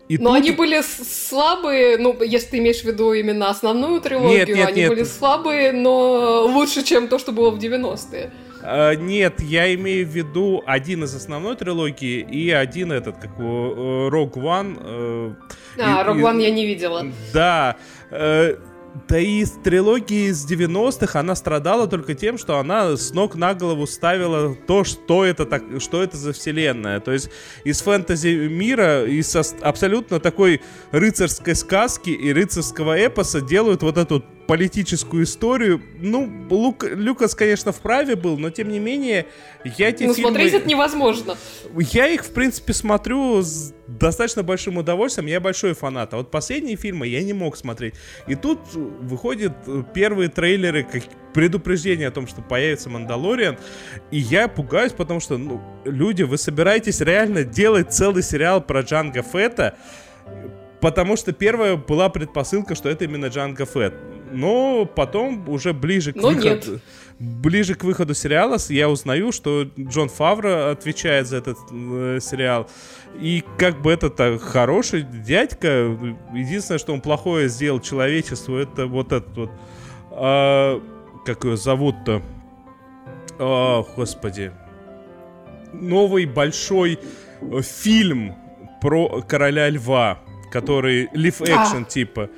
И 0.10 0.18
но 0.18 0.30
тут... 0.30 0.38
они 0.38 0.52
были 0.52 0.82
слабые, 0.82 2.00
ну, 2.00 2.20
если 2.24 2.48
ты 2.48 2.58
имеешь 2.58 2.82
в 2.82 2.86
виду 2.86 3.14
именно 3.14 3.48
основную 3.50 4.02
трилогию, 4.02 4.40
нет, 4.40 4.50
нет, 4.50 4.68
они 4.68 4.82
нет. 4.82 4.90
были 4.90 5.04
слабые, 5.04 5.72
но 5.72 6.46
лучше, 6.48 6.84
чем 6.84 7.08
то, 7.08 7.20
что 7.20 7.32
было 7.32 7.52
в 7.52 7.60
90-е. 7.60 8.32
Uh, 8.62 8.96
нет, 8.96 9.40
я 9.40 9.74
имею 9.76 10.06
в 10.06 10.10
виду 10.10 10.64
один 10.66 11.04
из 11.04 11.16
основной 11.16 11.56
трилогии 11.56 12.20
и 12.20 12.50
один 12.50 12.92
этот, 12.92 13.18
как 13.18 13.38
его, 13.38 14.10
Rogue 14.10 14.34
One. 14.34 14.84
Uh, 14.84 15.36
а, 15.78 16.04
Rogue 16.04 16.22
One 16.22 16.42
я 16.42 16.50
не 16.50 16.66
видела. 16.66 17.06
Да. 17.32 17.78
Uh, 18.10 18.60
да 19.08 19.20
и 19.20 19.44
с 19.44 19.52
трилогии 19.52 20.30
из 20.30 20.46
90-х 20.50 21.20
она 21.20 21.36
страдала 21.36 21.88
только 21.88 22.14
тем, 22.16 22.38
что 22.38 22.58
она 22.58 22.96
с 22.96 23.14
ног 23.14 23.36
на 23.36 23.54
голову 23.54 23.88
ставила 23.88 24.56
то, 24.56 24.84
что 24.84 25.26
это, 25.26 25.46
так, 25.46 25.64
что 25.80 26.02
это 26.02 26.18
за 26.18 26.34
вселенная. 26.34 27.00
То 27.00 27.12
есть 27.12 27.30
из 27.64 27.82
фэнтези 27.82 28.48
мира, 28.48 29.06
из 29.06 29.36
абсолютно 29.62 30.20
такой 30.20 30.62
рыцарской 30.92 31.56
сказки 31.56 32.10
и 32.10 32.34
рыцарского 32.34 32.98
эпоса 32.98 33.42
делают 33.42 33.84
вот 33.84 33.98
эту 33.98 34.24
политическую 34.50 35.26
историю. 35.26 35.80
Ну, 36.00 36.48
Лук, 36.50 36.84
Люкас, 36.84 37.36
конечно, 37.36 37.72
вправе 37.72 38.16
был, 38.16 38.36
но 38.40 38.50
тем 38.50 38.70
не 38.70 38.80
менее, 38.80 39.28
я 39.64 39.90
эти 39.90 40.06
ну, 40.06 40.16
фильмы... 40.16 40.32
смотреть 40.32 40.54
это 40.56 40.68
невозможно. 40.68 41.38
Я 41.76 42.08
их, 42.08 42.26
в 42.26 42.34
принципе, 42.34 42.74
смотрю 42.74 43.44
с 43.44 43.72
достаточно 43.86 44.42
большим 44.42 44.78
удовольствием. 44.78 45.28
Я 45.28 45.40
большой 45.40 45.76
фанат. 45.76 46.16
А 46.16 46.18
вот 46.18 46.32
последние 46.32 46.78
фильмы 46.78 47.06
я 47.06 47.22
не 47.22 47.34
мог 47.34 47.58
смотреть. 47.58 47.94
И 48.26 48.34
тут 48.34 48.58
выходят 48.74 49.54
первые 49.94 50.30
трейлеры, 50.30 50.82
как 50.82 51.04
предупреждение 51.32 52.08
о 52.08 52.12
том, 52.12 52.26
что 52.26 52.42
появится 52.42 52.90
Мандалориан. 52.90 53.56
И 54.10 54.18
я 54.18 54.48
пугаюсь, 54.48 54.94
потому 54.94 55.20
что, 55.20 55.38
ну, 55.38 55.62
люди, 55.86 56.24
вы 56.24 56.40
собираетесь 56.40 57.02
реально 57.02 57.44
делать 57.44 57.94
целый 57.94 58.24
сериал 58.24 58.62
про 58.62 58.82
Джанга 58.82 59.22
Фетта, 59.22 59.78
Потому 60.82 61.18
что 61.18 61.34
первая 61.34 61.76
была 61.76 62.08
предпосылка, 62.08 62.74
что 62.74 62.88
это 62.88 63.04
именно 63.04 63.26
Джанго 63.26 63.66
Фетт 63.66 63.94
но 64.32 64.86
потом 64.86 65.48
уже 65.50 65.74
ближе 65.74 66.14
к 66.14 66.16
но 66.16 66.30
выходу... 66.30 66.46
Нет. 66.46 66.82
Ближе 67.20 67.76
к 67.76 67.84
выходу 67.84 68.14
сериала 68.14 68.58
я 68.70 68.90
узнаю, 68.90 69.34
что 69.34 69.68
Джон 69.78 70.08
Фавро 70.08 70.72
отвечает 70.72 71.28
за 71.28 71.38
этот 71.38 71.58
э, 71.70 72.20
сериал. 72.22 72.70
И 73.20 73.44
как 73.58 73.82
бы 73.82 73.92
это 73.92 74.40
хороший 74.40 75.02
дядька. 75.02 75.98
Единственное, 76.34 76.80
что 76.80 76.94
он 76.94 77.02
плохое 77.02 77.50
сделал 77.50 77.82
человечеству, 77.82 78.56
это 78.56 78.88
вот 78.88 79.12
этот 79.12 79.38
вот... 79.38 79.52
Э, 80.12 80.80
как 81.26 81.44
его 81.44 81.58
зовут-то? 81.58 82.22
О, 83.38 83.86
господи. 83.98 84.54
Новый 85.74 86.26
большой 86.26 87.00
э, 87.42 87.62
фильм 87.62 88.36
про 88.82 89.22
короля 89.28 89.70
льва, 89.70 90.20
который 90.52 91.10
лив 91.14 91.42
экшен 91.42 91.84
а. 91.84 91.86
типа. 91.86 92.30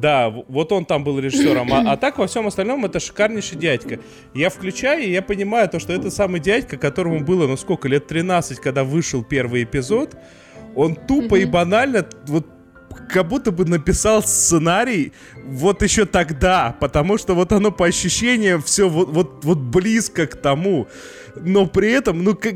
Да, 0.00 0.28
вот 0.30 0.70
он 0.70 0.84
там 0.84 1.02
был 1.02 1.18
режиссером. 1.18 1.72
А, 1.72 1.92
а 1.92 1.96
так 1.96 2.18
во 2.18 2.26
всем 2.26 2.46
остальном 2.46 2.84
это 2.84 3.00
шикарнейший 3.00 3.58
дядька. 3.58 3.98
Я 4.32 4.48
включаю, 4.48 5.02
и 5.02 5.10
я 5.10 5.22
понимаю 5.22 5.68
то, 5.68 5.80
что 5.80 5.92
это 5.92 6.10
самый 6.10 6.40
дядька, 6.40 6.76
которому 6.76 7.20
было, 7.24 7.46
ну 7.46 7.56
сколько, 7.56 7.88
лет 7.88 8.06
13, 8.06 8.60
когда 8.60 8.84
вышел 8.84 9.24
первый 9.24 9.64
эпизод. 9.64 10.14
Он 10.76 10.94
тупо 10.94 11.34
и 11.34 11.44
банально, 11.44 12.06
вот 12.26 12.46
как 13.08 13.26
будто 13.26 13.50
бы 13.50 13.64
написал 13.64 14.22
сценарий 14.22 15.12
вот 15.44 15.82
еще 15.82 16.04
тогда, 16.04 16.76
потому 16.78 17.18
что 17.18 17.34
вот 17.34 17.52
оно 17.52 17.72
по 17.72 17.86
ощущениям 17.86 18.62
все 18.62 18.88
вот, 18.88 19.08
вот, 19.08 19.44
вот 19.44 19.58
близко 19.58 20.26
к 20.26 20.36
тому. 20.36 20.86
Но 21.34 21.66
при 21.66 21.90
этом, 21.90 22.22
ну, 22.22 22.34
как, 22.36 22.54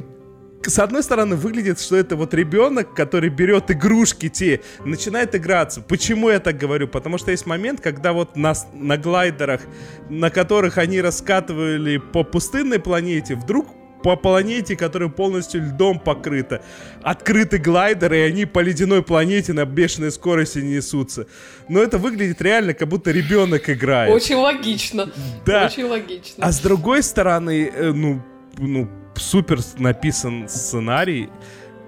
с 0.68 0.78
одной 0.78 1.02
стороны, 1.02 1.36
выглядит, 1.36 1.80
что 1.80 1.96
это 1.96 2.16
вот 2.16 2.34
ребенок, 2.34 2.94
который 2.94 3.30
берет 3.30 3.70
игрушки 3.70 4.28
те, 4.28 4.60
начинает 4.84 5.34
играться. 5.34 5.80
Почему 5.80 6.30
я 6.30 6.40
так 6.40 6.56
говорю? 6.56 6.88
Потому 6.88 7.18
что 7.18 7.30
есть 7.30 7.46
момент, 7.46 7.80
когда 7.80 8.12
вот 8.12 8.36
на, 8.36 8.54
на 8.72 8.96
глайдерах, 8.96 9.62
на 10.08 10.30
которых 10.30 10.78
они 10.78 11.00
раскатывали 11.00 11.98
по 11.98 12.24
пустынной 12.24 12.78
планете, 12.78 13.34
вдруг 13.34 13.66
по 14.02 14.16
планете, 14.16 14.76
которая 14.76 15.08
полностью 15.08 15.62
льдом 15.62 15.98
покрыта. 15.98 16.62
Открыты 17.02 17.58
глайдеры, 17.58 18.18
и 18.18 18.22
они 18.22 18.44
по 18.46 18.58
ледяной 18.58 19.02
планете 19.02 19.52
на 19.52 19.64
бешеной 19.64 20.10
скорости 20.10 20.58
несутся. 20.58 21.26
Но 21.68 21.80
это 21.80 21.98
выглядит 21.98 22.42
реально, 22.42 22.74
как 22.74 22.88
будто 22.88 23.10
ребенок 23.10 23.70
играет. 23.70 24.12
Очень 24.12 24.36
логично. 24.36 25.10
Да. 25.46 25.66
Очень 25.66 25.84
логично. 25.84 26.44
А 26.44 26.52
с 26.52 26.60
другой 26.60 27.02
стороны, 27.02 27.70
э, 27.72 27.92
ну, 27.92 28.22
ну, 28.58 28.88
супер 29.14 29.60
написан 29.78 30.48
сценарий. 30.48 31.28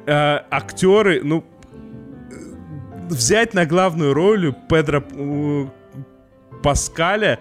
Э, 0.06 0.40
актеры, 0.50 1.20
ну, 1.22 1.44
взять 3.08 3.54
на 3.54 3.66
главную 3.66 4.14
роль 4.14 4.54
Педро 4.68 5.02
э, 5.10 5.66
Паскаля, 6.62 7.40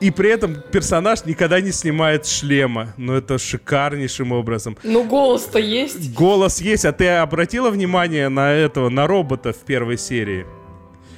и 0.00 0.10
при 0.10 0.30
этом 0.30 0.56
персонаж 0.72 1.24
никогда 1.24 1.60
не 1.60 1.72
снимает 1.72 2.26
шлема. 2.26 2.94
Ну, 2.96 3.14
это 3.14 3.38
шикарнейшим 3.38 4.32
образом. 4.32 4.76
Ну, 4.84 5.04
голос-то 5.04 5.58
есть. 5.58 6.14
Голос 6.14 6.60
есть, 6.60 6.84
а 6.84 6.92
ты 6.92 7.08
обратила 7.08 7.70
внимание 7.70 8.28
на 8.28 8.52
этого, 8.52 8.90
на 8.90 9.06
робота 9.06 9.52
в 9.52 9.58
первой 9.58 9.98
серии? 9.98 10.46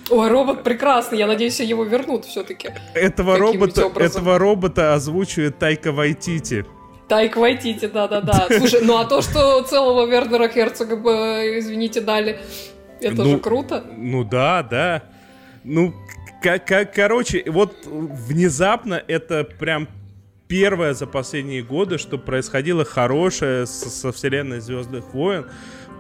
Ой, 0.08 0.28
робот 0.28 0.64
прекрасный, 0.64 1.18
я 1.18 1.26
надеюсь, 1.26 1.60
его 1.60 1.84
вернут 1.84 2.24
все-таки. 2.24 2.70
Этого 2.94 3.36
робота, 3.38 3.92
этого 3.96 4.38
робота 4.38 4.94
озвучивает 4.94 5.58
Тайка 5.58 5.92
Вайтити. 5.92 6.66
Тайк 7.10 7.36
Вайтити, 7.36 7.86
да-да-да. 7.86 8.46
Слушай, 8.56 8.82
ну 8.84 8.96
а 8.96 9.04
то, 9.04 9.20
что 9.20 9.62
целого 9.62 10.06
Вернера 10.06 10.48
Херцога, 10.48 10.94
извините, 11.58 12.00
дали, 12.00 12.38
это 13.00 13.24
ну, 13.24 13.30
же 13.30 13.38
круто. 13.38 13.84
Ну 13.96 14.22
да, 14.22 14.62
да. 14.62 15.02
Ну, 15.64 15.92
короче, 16.94 17.42
вот 17.48 17.74
внезапно 17.84 19.02
это 19.08 19.42
прям 19.42 19.88
первое 20.46 20.94
за 20.94 21.08
последние 21.08 21.64
годы, 21.64 21.98
что 21.98 22.16
происходило 22.16 22.84
хорошее 22.84 23.66
со, 23.66 23.90
со 23.90 24.12
вселенной 24.12 24.60
Звездных 24.60 25.12
войн. 25.12 25.46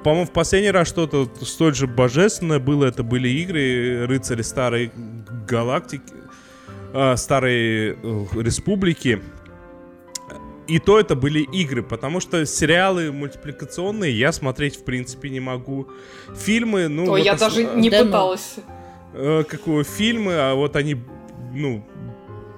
По-моему, 0.04 0.26
в 0.26 0.32
последний 0.32 0.70
раз 0.70 0.86
что-то 0.86 1.28
столь 1.42 1.74
же 1.74 1.88
божественное 1.88 2.60
было. 2.60 2.86
Это 2.86 3.02
были 3.02 3.28
игры 3.28 4.06
рыцари 4.06 4.42
старой 4.42 4.92
галактики, 5.48 6.14
э, 6.94 7.16
старой 7.16 7.90
э, 7.90 7.94
республики. 8.36 9.20
И 10.70 10.78
то 10.78 11.00
это 11.00 11.16
были 11.16 11.40
игры, 11.40 11.82
потому 11.82 12.20
что 12.20 12.46
сериалы 12.46 13.10
мультипликационные 13.10 14.16
я 14.16 14.30
смотреть 14.30 14.76
в 14.76 14.84
принципе 14.84 15.28
не 15.28 15.40
могу. 15.40 15.88
Фильмы, 16.36 16.86
ну... 16.86 17.02
Ой, 17.02 17.08
вот 17.08 17.18
я 17.18 17.34
ос... 17.34 17.40
даже 17.40 17.64
не 17.64 17.90
да, 17.90 18.04
пыталась. 18.04 18.54
Э, 19.12 19.42
какого 19.42 19.82
фильмы, 19.82 20.34
а 20.34 20.54
вот 20.54 20.76
они, 20.76 20.96
ну, 21.52 21.84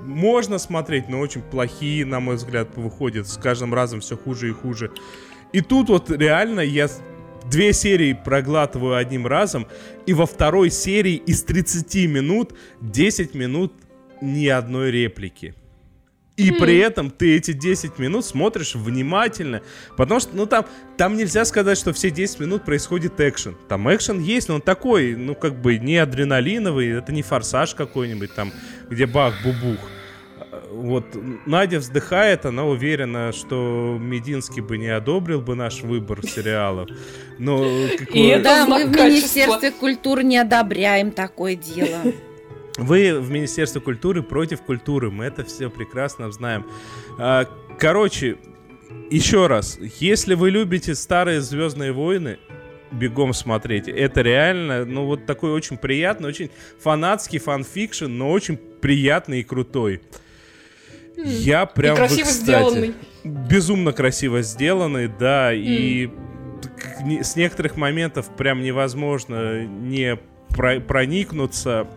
можно 0.02 0.58
смотреть, 0.58 1.08
но 1.08 1.20
очень 1.20 1.40
плохие, 1.40 2.04
на 2.04 2.20
мой 2.20 2.36
взгляд, 2.36 2.76
выходят. 2.76 3.26
С 3.26 3.38
каждым 3.38 3.72
разом 3.72 4.00
все 4.00 4.18
хуже 4.18 4.50
и 4.50 4.52
хуже. 4.52 4.90
И 5.54 5.62
тут 5.62 5.88
вот 5.88 6.10
реально 6.10 6.60
я 6.60 6.90
две 7.50 7.72
серии 7.72 8.12
проглатываю 8.12 8.96
одним 8.96 9.26
разом, 9.26 9.66
и 10.04 10.12
во 10.12 10.26
второй 10.26 10.70
серии 10.70 11.14
из 11.14 11.44
30 11.44 11.94
минут 12.10 12.52
10 12.82 13.34
минут 13.34 13.72
ни 14.20 14.48
одной 14.48 14.90
реплики. 14.90 15.54
И 16.36 16.50
mm. 16.50 16.58
при 16.58 16.78
этом 16.78 17.10
ты 17.10 17.36
эти 17.36 17.52
10 17.52 17.98
минут 17.98 18.24
смотришь 18.24 18.74
внимательно. 18.74 19.60
Потому 19.96 20.18
что, 20.18 20.34
ну, 20.34 20.46
там, 20.46 20.64
там 20.96 21.16
нельзя 21.16 21.44
сказать, 21.44 21.76
что 21.76 21.92
все 21.92 22.10
10 22.10 22.40
минут 22.40 22.64
происходит 22.64 23.20
экшен. 23.20 23.56
Там 23.68 23.92
экшен 23.94 24.18
есть, 24.18 24.48
но 24.48 24.56
он 24.56 24.62
такой, 24.62 25.14
ну, 25.14 25.34
как 25.34 25.60
бы 25.60 25.76
не 25.78 25.98
адреналиновый, 25.98 26.88
это 26.88 27.12
не 27.12 27.22
форсаж 27.22 27.74
какой-нибудь 27.74 28.34
там, 28.34 28.50
где 28.88 29.06
бах-бубух. 29.06 29.78
Вот 30.70 31.04
Надя 31.44 31.78
вздыхает, 31.78 32.46
она 32.46 32.64
уверена, 32.64 33.32
что 33.32 33.98
Мединский 34.00 34.62
бы 34.62 34.78
не 34.78 34.88
одобрил 34.88 35.42
бы 35.42 35.54
наш 35.54 35.82
выбор 35.82 36.26
сериалов. 36.26 36.88
Но 37.38 37.58
какое... 37.98 38.38
И 38.38 38.42
да, 38.42 38.66
мы 38.66 38.86
в 38.86 38.90
Министерстве 38.90 39.70
культуры 39.70 40.24
не 40.24 40.38
одобряем 40.38 41.10
такое 41.10 41.56
дело. 41.56 42.00
Вы 42.78 43.20
в 43.20 43.30
Министерстве 43.30 43.80
культуры 43.80 44.22
против 44.22 44.62
культуры, 44.62 45.10
мы 45.10 45.26
это 45.26 45.44
все 45.44 45.68
прекрасно 45.68 46.32
знаем. 46.32 46.66
А, 47.18 47.46
короче, 47.78 48.38
еще 49.10 49.46
раз, 49.46 49.78
если 50.00 50.34
вы 50.34 50.50
любите 50.50 50.94
старые 50.94 51.40
Звездные 51.40 51.92
войны, 51.92 52.38
бегом 52.92 53.32
смотреть. 53.32 53.88
Это 53.88 54.20
реально, 54.20 54.84
ну, 54.84 55.06
вот 55.06 55.26
такой 55.26 55.52
очень 55.52 55.76
приятный, 55.76 56.28
очень 56.28 56.50
фанатский 56.78 57.38
fan 57.38 57.57
fiction, 57.57 58.06
но 58.06 58.30
очень 58.30 58.56
приятный 58.56 59.40
и 59.40 59.42
крутой. 59.42 60.02
Mm. 61.16 61.26
Я 61.26 61.66
прям... 61.66 61.94
И 61.94 61.96
красиво 61.96 62.26
в 62.26 62.30
сделанный. 62.30 62.94
Безумно 63.24 63.92
красиво 63.92 64.42
сделанный, 64.42 65.08
да, 65.08 65.54
mm. 65.54 65.58
и 65.58 66.10
с 67.22 67.36
некоторых 67.36 67.76
моментов 67.76 68.34
прям 68.36 68.60
невозможно 68.62 69.64
не 69.64 70.18
проникнуться 70.50 71.88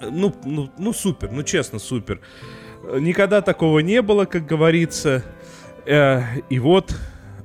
ну, 0.00 0.34
ну, 0.44 0.70
ну 0.78 0.92
супер, 0.92 1.30
ну 1.30 1.42
честно, 1.42 1.78
супер. 1.78 2.20
Никогда 2.98 3.42
такого 3.42 3.80
не 3.80 4.02
было, 4.02 4.24
как 4.24 4.46
говорится. 4.46 5.24
Э, 5.86 6.22
и 6.48 6.58
вот 6.58 6.94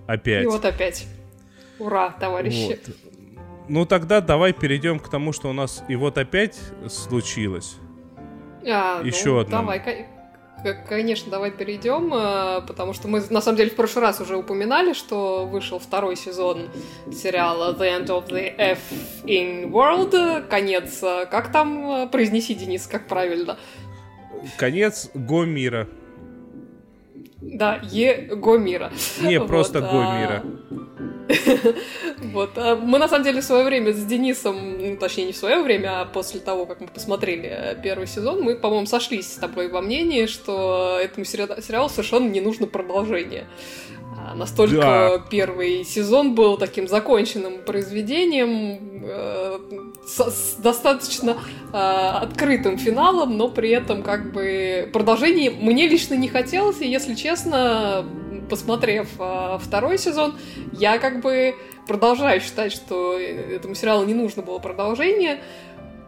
опять. 0.08 0.44
И 0.44 0.48
вот 0.48 0.66
опять. 0.66 1.08
Ура, 1.80 2.12
товарищи. 2.20 2.80
Вот. 2.88 2.96
Ну 3.68 3.86
тогда 3.86 4.22
давай 4.22 4.54
перейдем 4.54 5.00
к 5.00 5.10
тому, 5.10 5.32
что 5.34 5.50
у 5.50 5.54
нас 5.54 5.84
и 5.88 5.96
вот 5.96 6.18
опять 6.18 6.60
случилось. 6.90 7.78
А, 8.66 9.02
Еще 9.04 9.30
ну, 9.30 9.40
одно. 9.40 9.58
Давай, 9.60 10.08
Конечно, 10.88 11.30
давай 11.30 11.52
перейдем, 11.52 12.14
э, 12.14 12.62
потому 12.66 12.94
что 12.94 13.10
мы 13.10 13.22
на 13.30 13.42
самом 13.42 13.58
деле 13.58 13.70
в 13.70 13.76
прошлый 13.76 14.04
раз 14.04 14.22
уже 14.22 14.38
упоминали, 14.38 14.94
что 14.94 15.46
вышел 15.46 15.78
второй 15.78 16.16
сезон 16.16 16.70
сериала 17.12 17.74
The 17.74 18.00
End 18.00 18.08
of 18.08 18.30
the 18.30 18.54
F 18.58 18.80
in 19.26 19.70
World, 19.70 20.48
конец, 20.48 21.04
э, 21.04 21.26
как 21.30 21.52
там, 21.52 21.92
э, 21.92 22.08
произнеси, 22.08 22.54
Денис, 22.54 22.88
как 22.88 23.08
правильно? 23.08 23.58
Конец 24.58 25.10
Го 25.14 25.44
мира. 25.44 25.88
Да, 27.42 27.82
Е 27.84 28.30
Го 28.34 28.58
мира. 28.58 28.92
Не, 29.22 29.42
просто 29.42 29.82
вот, 29.82 29.92
Го 29.92 30.00
а, 30.00 30.20
мира. 30.20 30.44
Вот. 32.34 32.52
А 32.56 32.76
мы, 32.76 33.00
на 33.00 33.08
самом 33.08 33.24
деле, 33.24 33.42
в 33.42 33.44
свое 33.44 33.64
время 33.66 33.92
с 33.94 34.04
Денисом, 34.06 34.78
ну, 34.80 34.98
точнее, 34.98 35.26
не 35.26 35.34
в 35.34 35.38
свое 35.38 35.62
время, 35.62 36.02
а 36.02 36.06
после 36.06 36.40
того, 36.40 36.66
как 36.66 36.82
мы 36.82 36.88
посмотрели 36.88 37.50
э, 37.50 37.76
первый 37.82 38.08
сезон, 38.08 38.42
мы, 38.42 38.56
по-моему, 38.56 38.86
сошлись 38.86 39.34
с 39.34 39.36
тобой 39.36 39.68
во 39.68 39.82
мнении, 39.82 40.26
что 40.26 40.98
этому 41.02 41.26
сериалу 41.26 41.90
совершенно 41.90 42.30
не 42.30 42.42
нужно 42.42 42.68
продолжение. 42.68 43.46
А, 44.18 44.36
настолько 44.36 44.76
да. 44.76 45.18
первый 45.30 45.84
сезон 45.84 46.36
был 46.36 46.58
таким 46.58 46.88
законченным 46.88 47.64
произведением, 47.66 49.04
э, 49.06 49.60
с, 50.06 50.20
с 50.20 50.56
достаточно 50.56 51.38
э, 51.72 51.76
открытым 51.76 52.78
финалом, 52.78 53.38
но 53.38 53.50
при 53.50 53.70
этом 53.70 54.04
как 54.04 54.32
бы 54.32 54.90
продолжение 54.94 55.52
мне 55.52 55.88
лично 55.88 56.14
не 56.16 56.28
хотелось, 56.28 56.82
и 56.82 56.88
если 56.88 57.16
честно, 57.16 58.06
посмотрев 58.50 59.10
э, 59.20 59.58
второй 59.62 59.98
сезон, 59.98 60.36
я 60.72 60.98
как 60.98 61.22
бы 61.22 61.56
продолжаю 61.88 62.42
считать, 62.42 62.72
что 62.72 63.18
этому 63.20 63.76
сериалу 63.76 64.06
не 64.06 64.14
нужно 64.14 64.42
было 64.42 64.60
продолжение, 64.60 65.42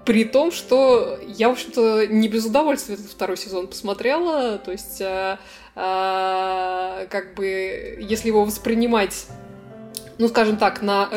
при 0.06 0.24
том, 0.24 0.52
что 0.52 1.20
я, 1.26 1.50
в 1.50 1.54
общем-то, 1.54 2.08
не 2.08 2.28
без 2.28 2.46
удовольствия 2.46 2.94
этот 2.96 3.08
второй 3.08 3.38
сезон 3.38 3.68
посмотрела, 3.68 4.60
то 4.60 4.72
есть, 4.72 5.02
э, 5.02 5.38
э, 5.76 7.08
как 7.10 7.34
бы, 7.36 7.98
если 8.00 8.28
его 8.28 8.46
воспринимать, 8.46 9.26
ну, 10.18 10.28
скажем 10.28 10.58
так, 10.58 10.82
на 10.82 11.10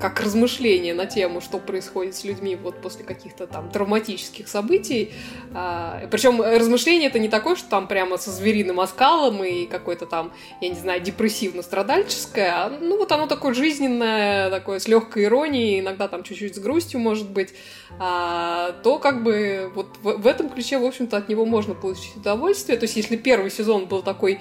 как 0.00 0.20
размышление 0.20 0.94
на 0.94 1.06
тему, 1.06 1.40
что 1.40 1.58
происходит 1.58 2.14
с 2.14 2.24
людьми 2.24 2.56
вот 2.56 2.80
после 2.80 3.04
каких-то 3.04 3.46
там 3.46 3.70
травматических 3.70 4.48
событий. 4.48 5.12
А, 5.54 6.06
причем 6.10 6.40
размышление 6.40 7.08
это 7.08 7.18
не 7.18 7.28
такое, 7.28 7.56
что 7.56 7.68
там 7.68 7.86
прямо 7.86 8.18
со 8.18 8.30
звериным 8.30 8.80
оскалом 8.80 9.44
и 9.44 9.66
какое-то 9.66 10.06
там, 10.06 10.32
я 10.60 10.68
не 10.68 10.74
знаю, 10.74 11.00
депрессивно-страдальческое, 11.00 12.50
а 12.50 12.78
ну 12.80 12.98
вот 12.98 13.12
оно 13.12 13.26
такое 13.26 13.54
жизненное, 13.54 14.50
такое 14.50 14.78
с 14.78 14.88
легкой 14.88 15.24
иронией, 15.24 15.80
иногда 15.80 16.08
там 16.08 16.22
чуть-чуть 16.22 16.56
с 16.56 16.58
грустью 16.58 17.00
может 17.00 17.30
быть, 17.30 17.54
а, 17.98 18.72
то 18.82 18.98
как 18.98 19.22
бы 19.22 19.70
вот 19.74 19.96
в, 20.02 20.22
в 20.22 20.26
этом 20.26 20.48
ключе, 20.48 20.78
в 20.78 20.84
общем-то, 20.84 21.16
от 21.16 21.28
него 21.28 21.44
можно 21.46 21.74
получить 21.74 22.16
удовольствие. 22.16 22.78
То 22.78 22.84
есть 22.84 22.96
если 22.96 23.16
первый 23.16 23.50
сезон 23.50 23.86
был 23.86 24.02
такой 24.02 24.40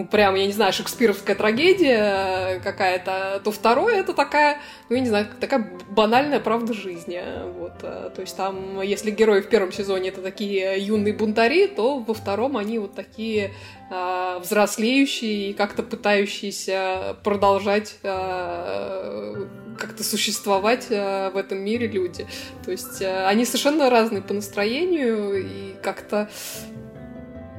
ну, 0.00 0.06
прям, 0.06 0.34
я 0.34 0.46
не 0.46 0.52
знаю, 0.52 0.72
шекспировская 0.72 1.36
трагедия 1.36 2.60
какая-то, 2.64 3.40
то 3.44 3.52
второе 3.52 3.96
это 3.96 4.14
такая, 4.14 4.58
ну, 4.88 4.96
я 4.96 5.02
не 5.02 5.08
знаю, 5.08 5.26
такая 5.38 5.70
банальная 5.90 6.40
правда 6.40 6.72
жизни. 6.72 7.20
Вот. 7.58 7.78
То 7.78 8.20
есть 8.20 8.36
там, 8.36 8.80
если 8.80 9.10
герои 9.10 9.42
в 9.42 9.48
первом 9.48 9.72
сезоне 9.72 10.08
это 10.08 10.22
такие 10.22 10.78
юные 10.78 11.12
бунтари, 11.12 11.66
то 11.66 11.98
во 11.98 12.14
втором 12.14 12.56
они 12.56 12.78
вот 12.78 12.94
такие 12.94 13.52
э, 13.90 14.38
взрослеющие 14.42 15.50
и 15.50 15.52
как-то 15.52 15.82
пытающиеся 15.82 17.16
продолжать 17.22 17.96
э, 18.02 19.46
как-то 19.78 20.04
существовать 20.04 20.86
э, 20.90 21.30
в 21.30 21.36
этом 21.36 21.58
мире 21.58 21.88
люди. 21.88 22.26
То 22.64 22.70
есть 22.70 23.02
э, 23.02 23.26
они 23.26 23.44
совершенно 23.44 23.90
разные 23.90 24.22
по 24.22 24.32
настроению 24.32 25.46
и 25.46 25.74
как-то 25.82 26.30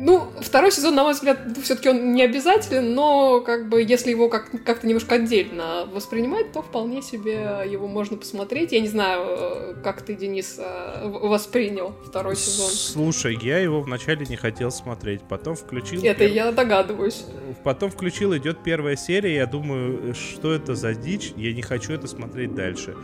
ну, 0.03 0.31
второй 0.41 0.71
сезон, 0.71 0.95
на 0.95 1.03
мой 1.03 1.13
взгляд, 1.13 1.37
все-таки 1.61 1.87
он 1.87 2.13
не 2.13 2.23
обязателен, 2.23 2.95
но 2.95 3.39
как 3.41 3.69
бы 3.69 3.83
если 3.83 4.09
его 4.09 4.29
как- 4.29 4.49
как-то 4.65 4.87
немножко 4.87 5.15
отдельно 5.15 5.87
воспринимать, 5.93 6.51
то 6.51 6.63
вполне 6.63 7.03
себе 7.03 7.67
его 7.69 7.87
можно 7.87 8.17
посмотреть. 8.17 8.71
Я 8.71 8.79
не 8.79 8.87
знаю, 8.87 9.25
э, 9.27 9.75
как 9.83 10.01
ты, 10.01 10.15
Денис, 10.15 10.55
э, 10.57 11.07
воспринял 11.07 11.93
второй 12.03 12.35
сезон. 12.35 12.71
Слушай, 12.71 13.37
я 13.43 13.59
его 13.59 13.81
вначале 13.81 14.25
не 14.25 14.37
хотел 14.37 14.71
смотреть, 14.71 15.21
потом 15.21 15.55
включил. 15.55 16.03
Это 16.03 16.19
пер... 16.21 16.31
я 16.31 16.51
догадываюсь. 16.51 17.23
Потом 17.63 17.91
включил, 17.91 18.35
идет 18.35 18.57
первая 18.63 18.95
серия, 18.95 19.35
я 19.35 19.45
думаю, 19.45 20.15
что 20.15 20.51
это 20.51 20.73
за 20.73 20.95
дичь, 20.95 21.33
я 21.37 21.53
не 21.53 21.61
хочу 21.61 21.93
это 21.93 22.07
смотреть 22.07 22.55
дальше. 22.55 22.95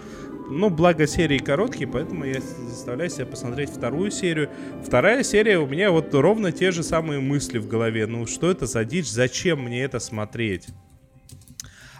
Ну, 0.49 0.69
благо 0.69 1.07
серии 1.07 1.39
короткие, 1.39 1.87
поэтому 1.87 2.23
я 2.23 2.39
заставляю 2.39 3.09
себя 3.09 3.25
посмотреть 3.25 3.69
вторую 3.69 4.11
серию. 4.11 4.49
Вторая 4.81 5.23
серия 5.23 5.59
у 5.59 5.67
меня 5.67 5.91
вот 5.91 6.13
ровно 6.13 6.53
те 6.53 6.71
же 6.71 6.83
самые 6.83 7.19
мысли 7.19 7.57
в 7.57 7.67
голове. 7.67 8.07
Ну, 8.07 8.25
что 8.27 8.49
это 8.49 8.65
за 8.65 8.85
дичь? 8.85 9.09
Зачем 9.09 9.63
мне 9.63 9.83
это 9.83 9.99
смотреть? 9.99 10.67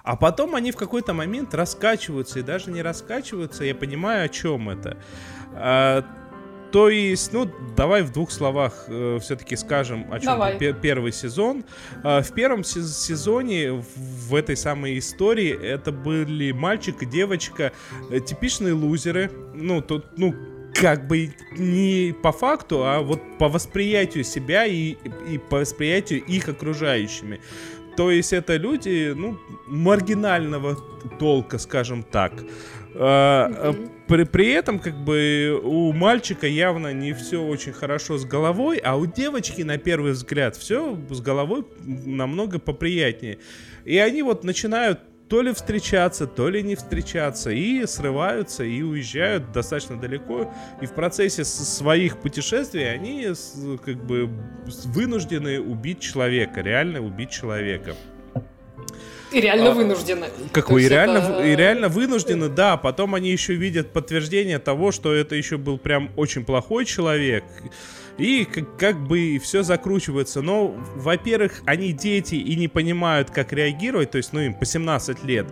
А 0.04 0.16
потом 0.16 0.56
они 0.56 0.72
в 0.72 0.78
какой-то 0.78 1.14
момент 1.14 1.54
раскачиваются, 1.54 2.40
и 2.40 2.42
даже 2.42 2.72
не 2.72 2.82
раскачиваются, 2.82 3.66
я 3.66 3.76
понимаю, 3.76 4.26
о 4.26 4.30
чем 4.30 4.70
это. 4.70 4.98
А, 5.54 6.06
то 6.72 6.90
есть, 6.90 7.34
ну, 7.34 7.50
давай 7.76 8.04
в 8.04 8.12
двух 8.12 8.32
словах 8.32 8.86
э, 8.88 9.20
все-таки 9.22 9.56
скажем, 9.56 10.12
о 10.12 10.20
чем 10.20 10.60
пер 10.60 10.74
первый 10.76 11.12
сезон. 11.12 11.64
Э, 12.04 12.22
в 12.22 12.34
первом 12.34 12.64
сезоне 12.64 13.72
в 13.72 14.36
этой 14.36 14.58
самой 14.58 14.98
истории 14.98 15.50
это 15.50 15.92
были 15.92 16.52
мальчик 16.52 17.02
и 17.04 17.06
девочка, 17.06 17.72
э, 18.10 18.20
типичные 18.20 18.74
лузеры. 18.74 19.32
Ну, 19.54 19.82
тут, 19.82 20.06
ну, 20.18 20.36
как 20.74 21.08
бы 21.08 21.34
не 21.58 22.14
по 22.22 22.32
факту, 22.32 22.84
а 22.86 23.02
вот 23.02 23.22
по 23.40 23.48
восприятию 23.48 24.24
себя 24.24 24.66
и, 24.66 24.98
и 25.30 25.38
по 25.38 25.60
восприятию 25.60 26.24
их 26.24 26.50
окружающими. 26.50 27.40
То 27.96 28.12
есть 28.12 28.32
это 28.32 28.58
люди, 28.58 29.14
ну, 29.16 29.40
маргинального 29.66 30.76
толка, 31.20 31.58
скажем 31.58 32.04
так. 32.04 32.34
Mm-hmm. 32.98 33.92
При, 34.08 34.24
при 34.24 34.52
этом, 34.52 34.80
как 34.80 34.96
бы, 34.96 35.60
у 35.64 35.92
мальчика 35.94 36.48
явно 36.48 36.94
не 36.94 37.14
все 37.14 37.44
очень 37.44 37.74
хорошо 37.74 38.18
с 38.18 38.26
головой, 38.26 38.78
а 38.78 38.96
у 38.98 39.06
девочки, 39.06 39.62
на 39.62 39.78
первый 39.78 40.14
взгляд, 40.14 40.56
все 40.56 40.98
с 41.10 41.22
головой 41.22 41.66
намного 41.86 42.60
поприятнее. 42.60 43.40
И 43.86 43.98
они 43.98 44.24
вот 44.24 44.44
начинают 44.44 45.02
то 45.30 45.42
ли 45.42 45.54
встречаться, 45.54 46.26
то 46.26 46.50
ли 46.50 46.64
не 46.64 46.76
встречаться, 46.76 47.52
и 47.52 47.86
срываются, 47.86 48.64
и 48.64 48.82
уезжают 48.82 49.52
достаточно 49.52 50.00
далеко, 50.00 50.54
и 50.82 50.86
в 50.86 50.94
процессе 50.94 51.44
своих 51.44 52.18
путешествий 52.20 52.90
они 52.90 53.28
как 53.84 54.06
бы 54.06 54.30
вынуждены 54.86 55.60
убить 55.60 56.00
человека, 56.00 56.62
реально 56.62 57.02
убить 57.02 57.30
человека. 57.30 57.94
И 59.32 59.42
реально 59.42 59.72
а, 59.72 59.74
вынуждены. 59.74 60.28
Какой? 60.54 60.84
И 60.84 60.88
реально, 60.88 61.18
это... 61.18 61.46
и 61.46 61.56
реально 61.56 61.90
вынуждены, 61.90 62.50
да. 62.50 62.78
Потом 62.78 63.16
они 63.16 63.30
еще 63.30 63.56
видят 63.56 63.92
подтверждение 63.92 64.60
того, 64.60 64.92
что 64.92 65.14
это 65.14 65.36
еще 65.36 65.58
был 65.58 65.78
прям 65.78 66.12
очень 66.16 66.46
плохой 66.46 66.86
человек. 66.86 67.44
И 68.18 68.46
как, 68.46 68.78
как 68.78 69.00
бы 69.00 69.40
все 69.44 69.64
закручивается. 69.64 70.42
Но, 70.42 70.76
во-первых, 70.96 71.62
они 71.66 71.94
дети 71.94 72.36
и 72.36 72.56
не 72.56 72.68
понимают, 72.68 73.30
как 73.30 73.54
реагировать, 73.54 74.12
то 74.12 74.18
есть, 74.18 74.34
ну, 74.34 74.40
им 74.40 74.56
по 74.56 74.66
17 74.66 75.24
лет. 75.24 75.46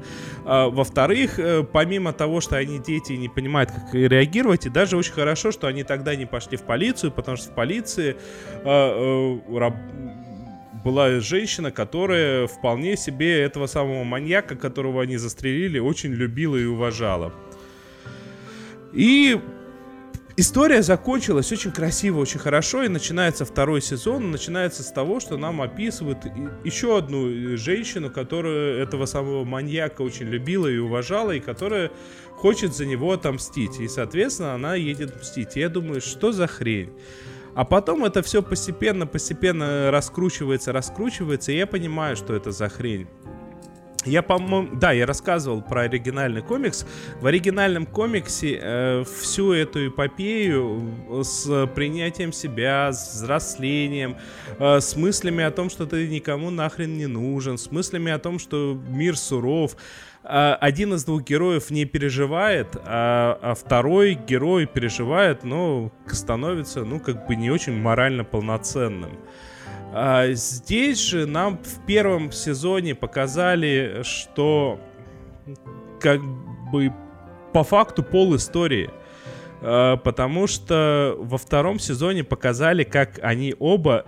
А, 0.46 0.70
во-вторых, 0.70 1.38
э, 1.38 1.64
помимо 1.64 2.12
того, 2.12 2.42
что 2.42 2.58
они 2.58 2.80
дети 2.80 3.14
и 3.14 3.18
не 3.18 3.30
понимают, 3.30 3.72
как 3.72 3.94
реагировать, 3.94 4.66
и 4.66 4.70
даже 4.70 4.98
очень 4.98 5.14
хорошо, 5.14 5.52
что 5.52 5.68
они 5.68 5.84
тогда 5.84 6.16
не 6.16 6.26
пошли 6.26 6.58
в 6.58 6.64
полицию, 6.64 7.12
потому 7.12 7.38
что 7.38 7.52
в 7.52 7.56
полиции 7.56 8.18
а, 8.64 9.40
а, 9.48 9.72
была 10.86 11.20
женщина, 11.20 11.72
которая 11.72 12.46
вполне 12.46 12.96
себе 12.96 13.42
этого 13.42 13.66
самого 13.66 14.04
маньяка, 14.04 14.56
которого 14.56 15.02
они 15.02 15.18
застрелили, 15.18 15.80
очень 15.80 16.14
любила 16.14 16.56
и 16.56 16.66
уважала. 16.66 17.34
И 18.94 19.42
История 20.38 20.82
закончилась 20.82 21.50
очень 21.54 21.72
красиво, 21.72 22.20
очень 22.20 22.42
хорошо, 22.42 22.84
и 22.84 22.90
начинается 22.90 23.46
второй 23.46 23.82
сезон. 23.82 24.32
Начинается 24.32 24.84
с 24.84 24.92
того, 24.92 25.22
что 25.22 25.38
нам 25.38 25.62
описывают 25.62 26.26
еще 26.66 26.98
одну 26.98 27.30
э, 27.30 27.56
женщину, 27.56 28.10
которая 28.10 28.84
этого 28.84 29.06
самого 29.06 29.46
маньяка 29.46 30.02
очень 30.02 30.26
любила 30.26 30.68
и 30.68 30.78
уважала, 30.78 31.32
и 31.32 31.40
которая 31.40 31.90
хочет 32.32 32.76
за 32.76 32.86
него 32.86 33.14
отомстить. 33.14 33.80
И, 33.80 33.88
соответственно, 33.88 34.56
она 34.56 34.76
едет 34.76 35.16
мстить. 35.22 35.56
И 35.56 35.62
я 35.62 35.70
думаю, 35.70 36.02
что 36.02 36.34
за 36.34 36.48
хрень? 36.48 36.92
А 37.56 37.64
потом 37.64 38.04
это 38.04 38.22
все 38.22 38.44
постепенно, 38.44 39.08
постепенно 39.08 39.90
раскручивается, 39.90 40.74
раскручивается, 40.74 41.54
и 41.54 41.58
я 41.58 41.66
понимаю, 41.66 42.18
что 42.18 42.36
это 42.36 42.52
за 42.52 42.68
хрень. 42.68 43.08
Я, 44.06 44.22
по-моему, 44.22 44.76
да, 44.76 44.92
я 44.92 45.08
рассказывал 45.08 45.64
про 45.64 45.82
оригинальный 45.84 46.44
комикс. 46.44 46.86
В 47.22 47.26
оригинальном 47.26 47.88
комиксе 47.88 48.60
э, 48.62 49.04
всю 49.20 49.52
эту 49.52 49.88
эпопею 49.88 51.24
с 51.24 51.68
принятием 51.74 52.32
себя, 52.32 52.94
с 52.94 53.16
взрослением, 53.16 54.18
э, 54.60 54.80
с 54.80 54.96
мыслями 54.96 55.44
о 55.44 55.50
том, 55.50 55.72
что 55.72 55.88
ты 55.88 56.08
никому 56.08 56.52
нахрен 56.52 56.96
не 56.96 57.08
нужен, 57.08 57.58
с 57.58 57.72
мыслями 57.72 58.12
о 58.12 58.20
том, 58.20 58.38
что 58.38 58.80
мир 58.90 59.18
суров, 59.18 59.76
один 60.28 60.94
из 60.94 61.06
двух 61.06 61.24
героев 61.24 61.70
не 61.70 61.86
переживает, 61.86 62.76
а, 62.84 63.38
а 63.42 63.54
второй 63.54 64.16
герой 64.16 64.66
переживает, 64.66 65.44
но 65.44 65.92
становится, 66.08 66.84
ну, 66.84 67.00
как 67.00 67.28
бы 67.28 67.36
не 67.36 67.52
очень 67.52 67.80
морально 67.80 68.24
полноценным. 68.24 69.20
А 69.94 70.32
здесь 70.34 71.00
же 71.00 71.26
нам 71.26 71.60
в 71.60 71.86
первом 71.86 72.32
сезоне 72.32 72.96
показали, 72.96 74.02
что 74.04 74.80
как 76.02 76.22
бы 76.72 76.92
по 77.54 77.64
факту 77.64 78.04
пол 78.04 78.36
истории. 78.36 78.90
А, 79.62 79.98
потому 79.98 80.48
что 80.48 81.16
во 81.20 81.38
втором 81.38 81.80
сезоне 81.80 82.24
показали, 82.24 82.84
как 82.84 83.20
они 83.22 83.56
оба 83.60 84.06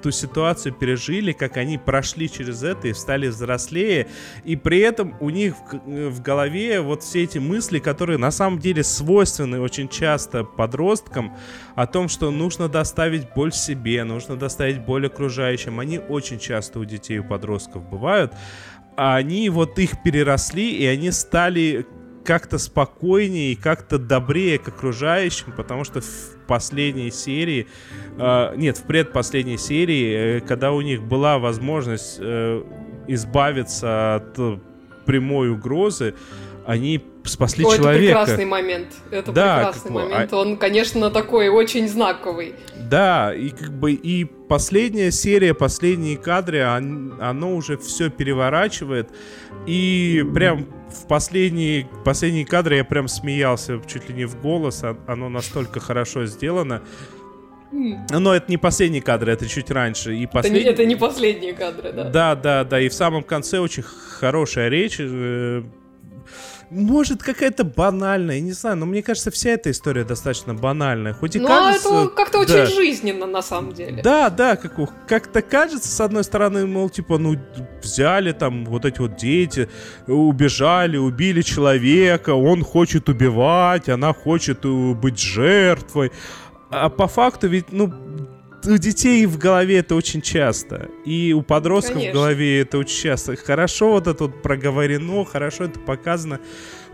э, 0.00 0.10
эту 0.10 0.10
ситуацию 0.12 0.72
пережили, 0.72 1.32
как 1.32 1.56
они 1.56 1.78
прошли 1.78 2.30
через 2.30 2.62
это 2.62 2.88
и 2.88 2.94
стали 2.94 3.28
взрослее, 3.28 4.08
и 4.44 4.56
при 4.56 4.78
этом 4.78 5.14
у 5.20 5.30
них 5.30 5.54
в, 5.86 6.10
в 6.10 6.22
голове 6.22 6.80
вот 6.80 7.02
все 7.02 7.24
эти 7.24 7.38
мысли, 7.38 7.78
которые 7.78 8.18
на 8.18 8.30
самом 8.30 8.58
деле 8.58 8.82
свойственны 8.82 9.60
очень 9.60 9.88
часто 9.88 10.44
подросткам, 10.44 11.36
о 11.74 11.86
том, 11.86 12.08
что 12.08 12.30
нужно 12.30 12.68
доставить 12.68 13.32
боль 13.34 13.52
себе, 13.52 14.04
нужно 14.04 14.36
доставить 14.36 14.80
боль 14.80 15.06
окружающим, 15.06 15.80
они 15.80 15.98
очень 15.98 16.38
часто 16.38 16.80
у 16.80 16.84
детей, 16.84 17.18
у 17.18 17.24
подростков 17.24 17.88
бывают, 17.88 18.32
а 18.96 19.16
они 19.16 19.50
вот 19.50 19.78
их 19.78 20.02
переросли, 20.02 20.70
и 20.70 20.86
они 20.86 21.10
стали 21.10 21.86
как-то 22.24 22.58
спокойнее 22.58 23.52
и 23.52 23.56
как-то 23.56 23.98
добрее 23.98 24.58
к 24.58 24.68
окружающим, 24.68 25.52
потому 25.56 25.84
что 25.84 26.00
в 26.00 26.36
последней 26.46 27.10
серии, 27.10 27.66
э, 28.18 28.54
нет, 28.56 28.78
в 28.78 28.82
предпоследней 28.82 29.58
серии, 29.58 30.38
э, 30.38 30.40
когда 30.40 30.72
у 30.72 30.80
них 30.80 31.02
была 31.02 31.38
возможность 31.38 32.18
э, 32.20 32.62
избавиться 33.08 34.16
от 34.16 34.38
прямой 35.06 35.50
угрозы, 35.50 36.14
они 36.66 37.04
спасли 37.24 37.64
О, 37.64 37.76
человека. 37.76 38.04
Это 38.04 38.18
прекрасный 38.18 38.44
момент. 38.44 38.88
Это 39.10 39.32
да, 39.32 39.56
прекрасный 39.56 39.82
как, 39.82 39.90
момент. 39.90 40.32
А... 40.32 40.36
Он, 40.36 40.56
конечно, 40.56 41.10
такой 41.10 41.48
очень 41.48 41.88
знаковый. 41.88 42.54
Да, 42.76 43.34
и 43.34 43.50
как 43.50 43.72
бы 43.72 43.92
и 43.92 44.24
последняя 44.24 45.10
серия, 45.10 45.54
последние 45.54 46.16
кадры, 46.16 46.64
он, 46.66 47.14
оно 47.20 47.54
уже 47.54 47.76
все 47.78 48.10
переворачивает. 48.10 49.10
И 49.66 50.24
прям 50.34 50.66
в 50.88 51.06
последние, 51.06 51.88
последние 52.04 52.46
кадры 52.46 52.76
я 52.76 52.84
прям 52.84 53.08
смеялся 53.08 53.80
чуть 53.86 54.08
ли 54.08 54.14
не 54.14 54.24
в 54.24 54.40
голос. 54.40 54.82
А, 54.82 54.96
оно 55.06 55.28
настолько 55.28 55.80
хорошо 55.80 56.26
сделано. 56.26 56.82
Но 57.72 58.34
это 58.34 58.50
не 58.50 58.56
последние 58.56 59.00
кадры, 59.00 59.32
это 59.32 59.46
чуть 59.46 59.70
раньше. 59.70 60.16
И 60.16 60.26
послед... 60.26 60.52
это, 60.52 60.64
не, 60.64 60.70
это 60.70 60.84
не 60.86 60.96
последние 60.96 61.52
кадры, 61.52 61.92
да. 61.92 62.04
Да, 62.04 62.34
да, 62.34 62.64
да. 62.64 62.80
И 62.80 62.88
в 62.88 62.94
самом 62.94 63.22
конце 63.22 63.60
очень 63.60 63.84
хорошая 63.84 64.68
речь. 64.68 64.98
Может, 66.70 67.20
какая-то 67.20 67.64
банальная, 67.64 68.38
не 68.38 68.52
знаю, 68.52 68.76
но 68.76 68.86
мне 68.86 69.02
кажется, 69.02 69.32
вся 69.32 69.50
эта 69.50 69.72
история 69.72 70.04
достаточно 70.04 70.54
банальная. 70.54 71.12
Хоть 71.12 71.34
и 71.34 71.40
ну, 71.40 71.48
кажется... 71.48 71.88
это 71.88 72.08
как-то 72.10 72.46
да. 72.46 72.62
очень 72.62 72.74
жизненно, 72.74 73.26
на 73.26 73.42
самом 73.42 73.72
деле. 73.72 74.02
Да, 74.02 74.30
да, 74.30 74.54
как, 74.54 74.76
как-то 75.08 75.42
кажется, 75.42 75.88
с 75.88 76.00
одной 76.00 76.22
стороны, 76.22 76.66
мол, 76.66 76.88
типа, 76.88 77.18
ну, 77.18 77.36
взяли 77.82 78.30
там 78.30 78.64
вот 78.66 78.84
эти 78.84 79.00
вот 79.00 79.16
дети, 79.16 79.68
убежали, 80.06 80.96
убили 80.96 81.42
человека, 81.42 82.34
он 82.34 82.62
хочет 82.62 83.08
убивать, 83.08 83.88
она 83.88 84.12
хочет 84.12 84.64
э, 84.64 84.94
быть 84.94 85.18
жертвой. 85.18 86.12
А 86.70 86.88
по 86.88 87.08
факту 87.08 87.48
ведь, 87.48 87.72
ну, 87.72 87.92
у 88.66 88.76
детей 88.78 89.26
в 89.26 89.38
голове 89.38 89.78
это 89.78 89.94
очень 89.94 90.20
часто. 90.22 90.88
И 91.04 91.32
у 91.32 91.42
подростков 91.42 91.94
Конечно. 91.94 92.12
в 92.12 92.14
голове 92.14 92.60
это 92.60 92.78
очень 92.78 93.02
часто. 93.02 93.36
Хорошо 93.36 93.92
вот 93.92 94.06
это 94.06 94.24
вот 94.24 94.42
проговорено, 94.42 95.24
хорошо 95.24 95.64
это 95.64 95.80
показано. 95.80 96.40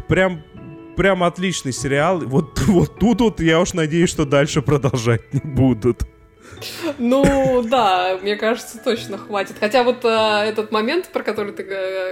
Прям 0.08 0.42
прям 0.96 1.22
отличный 1.22 1.72
сериал. 1.72 2.20
Вот, 2.20 2.58
вот 2.66 2.98
тут 2.98 3.20
вот 3.20 3.40
я 3.40 3.60
уж 3.60 3.74
надеюсь, 3.74 4.10
что 4.10 4.24
дальше 4.24 4.62
продолжать 4.62 5.32
не 5.32 5.40
будут. 5.40 6.06
Ну, 6.98 7.62
да, 7.62 8.18
мне 8.22 8.36
кажется, 8.36 8.78
точно 8.82 9.18
хватит. 9.18 9.56
Хотя 9.58 9.82
вот 9.82 10.04
э, 10.04 10.08
этот 10.08 10.72
момент, 10.72 11.08
про 11.08 11.22
который 11.22 11.52
ты 11.52 11.62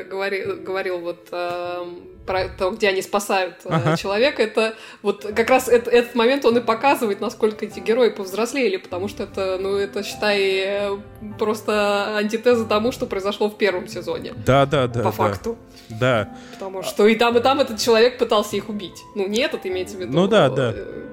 говорил, 0.08 0.56
говорил 0.56 0.98
вот 0.98 1.28
э, 1.32 1.84
про 2.26 2.48
то, 2.48 2.70
где 2.70 2.88
они 2.88 3.02
спасают 3.02 3.56
э, 3.64 3.68
ага. 3.70 3.96
человека, 3.96 4.42
это 4.42 4.74
вот 5.02 5.24
как 5.24 5.48
раз 5.50 5.68
это, 5.68 5.90
этот 5.90 6.14
момент 6.14 6.44
он 6.44 6.56
и 6.58 6.60
показывает, 6.60 7.20
насколько 7.20 7.64
эти 7.64 7.80
герои 7.80 8.10
повзрослели, 8.10 8.76
потому 8.76 9.08
что 9.08 9.24
это, 9.24 9.58
ну, 9.60 9.76
это, 9.76 10.02
считай, 10.02 10.40
э, 10.40 10.98
просто 11.38 12.16
антитеза 12.16 12.64
тому, 12.64 12.92
что 12.92 13.06
произошло 13.06 13.48
в 13.48 13.56
первом 13.56 13.88
сезоне. 13.88 14.34
Да, 14.46 14.66
да, 14.66 14.86
да. 14.86 15.00
По 15.00 15.04
да. 15.04 15.12
факту. 15.12 15.58
Да. 15.88 16.36
Потому 16.52 16.82
что 16.82 17.06
и 17.06 17.14
там, 17.14 17.36
и 17.36 17.40
там 17.40 17.60
этот 17.60 17.78
человек 17.78 18.18
пытался 18.18 18.56
их 18.56 18.68
убить. 18.68 19.02
Ну, 19.14 19.26
не 19.26 19.40
этот, 19.40 19.66
имеется 19.66 19.96
в 19.96 20.00
виду. 20.00 20.12
Ну 20.12 20.26
да, 20.26 20.48
да. 20.48 20.72
Э, 20.74 21.04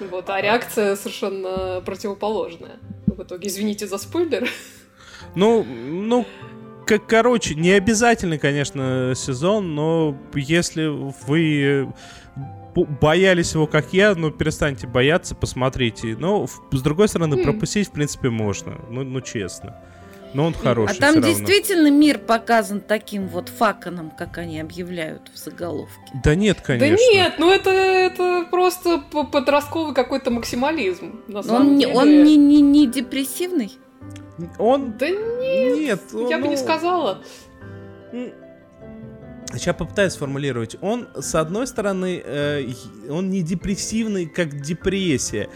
вот, 0.00 0.28
а 0.30 0.40
реакция 0.40 0.96
совершенно 0.96 1.82
противоположная. 1.84 2.78
В 3.06 3.22
итоге, 3.22 3.48
извините 3.48 3.86
за 3.86 3.98
спойлер. 3.98 4.48
Ну, 5.34 5.64
ну, 5.64 6.26
как, 6.86 7.06
короче, 7.06 7.54
не 7.54 7.70
обязательно, 7.72 8.38
конечно, 8.38 9.14
сезон, 9.16 9.74
но 9.74 10.16
если 10.34 10.86
вы 11.26 11.92
боялись 12.74 13.54
его, 13.54 13.66
как 13.66 13.92
я, 13.92 14.14
ну, 14.14 14.30
перестаньте 14.30 14.86
бояться, 14.86 15.34
посмотрите. 15.34 16.16
Но, 16.18 16.46
с 16.46 16.82
другой 16.82 17.08
стороны, 17.08 17.34
mm. 17.34 17.44
пропустить, 17.44 17.88
в 17.88 17.92
принципе, 17.92 18.30
можно. 18.30 18.80
Ну, 18.90 19.04
ну 19.04 19.20
честно. 19.20 19.80
Но 20.34 20.46
он 20.46 20.54
хороший. 20.54 20.98
А 20.98 21.00
там 21.00 21.22
действительно 21.22 21.90
мир 21.90 22.18
показан 22.18 22.80
таким 22.80 23.28
вот 23.28 23.48
факаном, 23.48 24.10
как 24.10 24.38
они 24.38 24.60
объявляют 24.60 25.30
в 25.32 25.38
заголовке. 25.38 25.94
Да 26.24 26.34
нет, 26.34 26.60
конечно. 26.60 26.96
Да 26.96 27.02
нет, 27.12 27.34
ну 27.38 27.52
это, 27.52 27.70
это 27.70 28.46
просто 28.50 28.98
подростковый 28.98 29.94
какой-то 29.94 30.30
максимализм. 30.30 31.20
На 31.28 31.42
самом 31.42 31.68
он, 31.68 31.78
деле. 31.78 31.94
он 31.94 32.24
не, 32.24 32.36
не, 32.36 32.60
не 32.60 32.86
депрессивный? 32.88 33.78
Он... 34.58 34.98
Да 34.98 35.08
нет, 35.08 35.78
нет 35.78 36.00
я 36.28 36.38
ну... 36.38 36.42
бы 36.42 36.48
не 36.48 36.56
сказала. 36.56 37.22
Сейчас 39.52 39.76
попытаюсь 39.76 40.14
сформулировать. 40.14 40.76
Он, 40.80 41.06
с 41.14 41.34
одной 41.36 41.68
стороны, 41.68 42.20
э, 42.24 42.66
он 43.08 43.30
не 43.30 43.42
депрессивный, 43.42 44.26
как 44.26 44.60
депрессия 44.60 45.48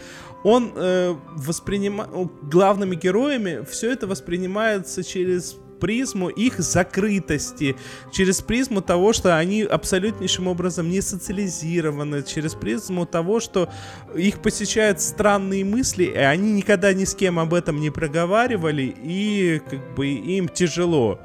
он 0.43 0.71
э, 0.75 1.15
воспринимает... 1.35 2.09
Главными 2.41 2.95
героями 2.95 3.65
все 3.69 3.91
это 3.91 4.07
воспринимается 4.07 5.03
через 5.03 5.57
призму 5.79 6.29
их 6.29 6.59
закрытости, 6.59 7.75
через 8.11 8.41
призму 8.41 8.81
того, 8.81 9.13
что 9.13 9.37
они 9.37 9.63
абсолютнейшим 9.63 10.47
образом 10.47 10.89
не 10.89 11.01
социализированы, 11.01 12.23
через 12.23 12.53
призму 12.53 13.05
того, 13.05 13.39
что 13.39 13.69
их 14.15 14.41
посещают 14.41 15.01
странные 15.01 15.63
мысли, 15.63 16.03
и 16.03 16.17
они 16.17 16.51
никогда 16.51 16.93
ни 16.93 17.05
с 17.05 17.15
кем 17.15 17.39
об 17.39 17.53
этом 17.53 17.79
не 17.79 17.89
проговаривали, 17.89 18.93
и 19.01 19.61
как 19.69 19.95
бы 19.95 20.07
им 20.07 20.49
тяжело. 20.49 21.19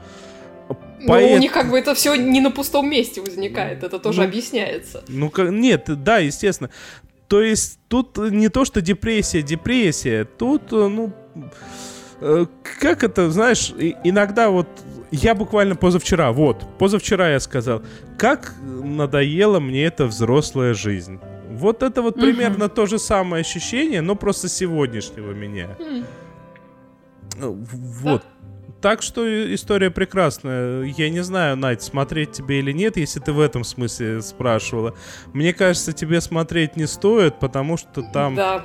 Поэт... 1.07 1.31
Ну, 1.31 1.37
у 1.37 1.39
них 1.39 1.53
как 1.53 1.71
бы 1.71 1.79
это 1.79 1.95
все 1.95 2.15
не 2.15 2.41
на 2.41 2.51
пустом 2.51 2.89
месте 2.89 3.21
возникает, 3.21 3.83
это 3.83 3.99
тоже 3.99 4.23
ну, 4.23 4.29
объясняется. 4.29 5.05
Ну, 5.09 5.31
нет, 5.51 5.85
да, 6.03 6.19
естественно. 6.19 6.71
То 7.35 7.43
есть 7.43 7.80
тут 7.89 8.16
не 8.16 8.49
то, 8.49 8.64
что 8.64 8.80
депрессия, 8.80 9.43
депрессия, 9.43 10.24
тут, 10.24 10.72
э, 10.72 10.87
ну, 10.87 11.12
э, 12.20 12.47
как 12.80 13.03
это, 13.03 13.28
знаешь, 13.28 13.74
иногда 14.05 14.51
вот 14.51 14.68
я 15.11 15.35
буквально 15.35 15.74
позавчера, 15.74 16.30
вот, 16.30 16.64
позавчера 16.78 17.32
я 17.32 17.41
сказал, 17.41 17.82
как 18.18 18.55
надоела 18.62 19.59
мне 19.59 19.85
эта 19.85 20.07
взрослая 20.07 20.74
жизнь. 20.74 21.18
Вот 21.51 21.82
это 21.82 22.03
вот 22.03 22.14
угу. 22.14 22.22
примерно 22.22 22.68
то 22.68 22.87
же 22.87 23.01
самое 23.01 23.41
ощущение, 23.41 24.01
но 24.01 24.14
просто 24.14 24.49
сегодняшнего 24.49 25.32
меня. 25.32 25.76
Mm. 25.80 26.05
Вот. 27.41 28.22
Так 28.85 29.01
что 29.01 29.24
история 29.55 29.91
прекрасная. 29.91 30.82
Я 30.82 31.09
не 31.09 31.22
знаю, 31.22 31.57
Надь, 31.57 31.82
смотреть 31.82 32.32
тебе 32.32 32.59
или 32.59 32.70
нет, 32.70 32.99
если 32.99 33.18
ты 33.18 33.32
в 33.32 33.41
этом 33.41 33.64
смысле 33.64 34.20
спрашивала. 34.20 34.95
Мне 35.32 35.55
кажется, 35.55 35.95
тебе 35.95 36.20
смотреть 36.20 36.76
не 36.76 36.87
стоит, 36.87 37.41
потому 37.41 37.78
что 37.78 38.03
там... 38.03 38.35
Да 38.35 38.62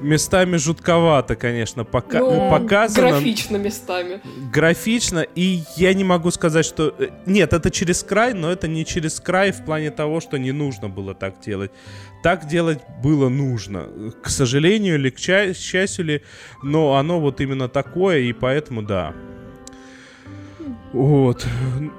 местами 0.00 0.58
жутковато, 0.58 1.34
конечно, 1.34 1.84
пока 1.84 2.20
ну, 2.20 2.48
показано. 2.50 3.10
Графично 3.10 3.56
местами. 3.56 4.20
Графично, 4.52 5.26
и 5.34 5.62
я 5.76 5.92
не 5.92 6.04
могу 6.04 6.30
сказать, 6.30 6.64
что... 6.64 6.94
Э, 6.98 7.08
нет, 7.26 7.52
это 7.52 7.72
через 7.72 8.04
край, 8.04 8.32
но 8.32 8.52
это 8.52 8.68
не 8.68 8.84
через 8.84 9.18
край 9.18 9.50
в 9.50 9.64
плане 9.64 9.90
того, 9.90 10.20
что 10.20 10.36
не 10.36 10.52
нужно 10.52 10.88
было 10.88 11.14
так 11.14 11.40
делать. 11.40 11.72
Так 12.22 12.46
делать 12.46 12.78
было 13.02 13.28
нужно. 13.28 13.88
К 14.22 14.28
сожалению 14.28 14.94
или 14.96 15.10
к 15.10 15.18
счастью 15.18 16.04
ли, 16.04 16.22
но 16.62 16.94
оно 16.94 17.18
вот 17.18 17.40
именно 17.40 17.68
такое, 17.68 18.20
и 18.20 18.32
поэтому 18.32 18.82
да. 18.82 19.14
Вот. 20.92 21.46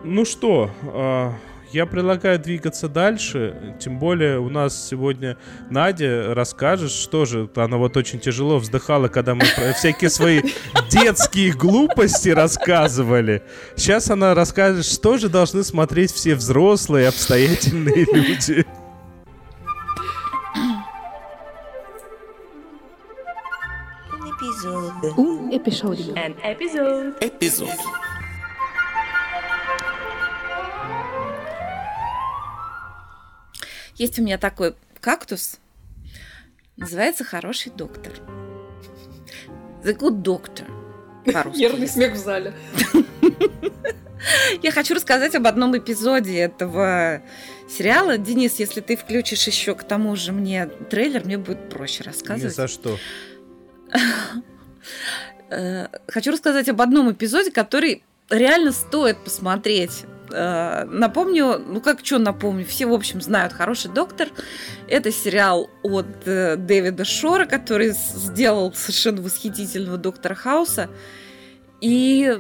Ну 0.04 0.26
что, 0.26 0.72
а, 0.84 1.34
я 1.72 1.86
предлагаю 1.86 2.40
двигаться 2.40 2.90
дальше. 2.90 3.76
Тем 3.80 4.00
более 4.00 4.40
у 4.40 4.50
нас 4.50 4.88
сегодня 4.90 5.38
Надя 5.70 6.34
расскажет, 6.34 6.92
что 6.92 7.26
же 7.26 7.48
она 7.56 7.78
вот 7.78 7.96
очень 7.96 8.20
тяжело 8.20 8.58
вздыхала, 8.58 9.08
когда 9.08 9.36
мы 9.36 9.46
про 9.56 9.74
всякие 9.74 10.10
свои 10.10 10.42
детские 10.90 11.54
глупости 11.54 12.30
рассказывали. 12.30 13.44
Сейчас 13.76 14.10
она 14.10 14.34
расскажет, 14.34 14.86
что 14.86 15.18
же 15.18 15.30
должны 15.30 15.64
смотреть 15.64 16.12
все 16.12 16.34
взрослые 16.36 17.08
обстоятельные 17.08 18.06
люди. 18.12 18.66
Un 25.16 25.52
episodio. 25.52 26.14
An 26.16 26.36
episode. 26.44 27.16
Episode. 27.22 28.19
Есть 34.00 34.18
у 34.18 34.24
меня 34.24 34.38
такой 34.38 34.76
кактус, 35.02 35.60
называется 36.78 37.26
«Хороший 37.26 37.70
доктор». 37.70 38.14
The 39.84 39.93
Good 39.93 40.24
Doctor. 40.24 40.66
Нервный 41.58 41.89
смех 41.89 42.14
в 42.14 42.16
зале. 42.16 42.54
Я 44.64 44.72
хочу 44.72 44.95
рассказать 44.95 45.36
об 45.36 45.47
одном 45.47 45.78
эпизоде 45.78 46.38
этого 46.38 47.22
сериала. 47.70 48.18
Денис, 48.18 48.58
если 48.58 48.80
ты 48.80 48.95
включишь 48.95 49.45
еще 49.45 49.76
к 49.76 49.84
тому 49.84 50.16
же 50.16 50.32
мне 50.32 50.68
трейлер, 50.68 51.26
мне 51.26 51.38
будет 51.38 51.70
проще 51.70 52.04
рассказывать. 52.06 52.54
Ни 52.54 52.56
за 52.56 52.68
что. 52.70 52.97
Э, 55.50 55.88
хочу 56.08 56.32
рассказать 56.32 56.70
об 56.70 56.80
одном 56.80 57.12
эпизоде, 57.12 57.52
который 57.52 58.04
реально 58.30 58.72
стоит 58.72 59.18
посмотреть. 59.24 60.06
Э, 60.32 60.86
напомню, 60.86 61.60
ну 61.60 61.82
как 61.82 62.06
что 62.06 62.20
напомню, 62.20 62.66
все, 62.66 62.86
в 62.86 62.94
общем, 62.94 63.22
знают 63.22 63.54
«Хороший 63.54 63.92
доктор». 63.92 64.30
Это 64.88 65.12
сериал 65.12 65.70
от 65.84 66.08
э, 66.26 66.56
Дэвида 66.56 67.06
Шора, 67.06 67.46
который 67.46 67.92
сделал 67.92 68.74
совершенно 68.74 69.22
восхитительного 69.22 69.98
доктора 69.98 70.36
Хауса. 70.36 70.90
И 71.82 72.38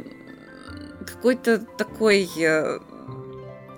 какой-то 1.05 1.59
такой 1.77 2.29
э, 2.37 2.79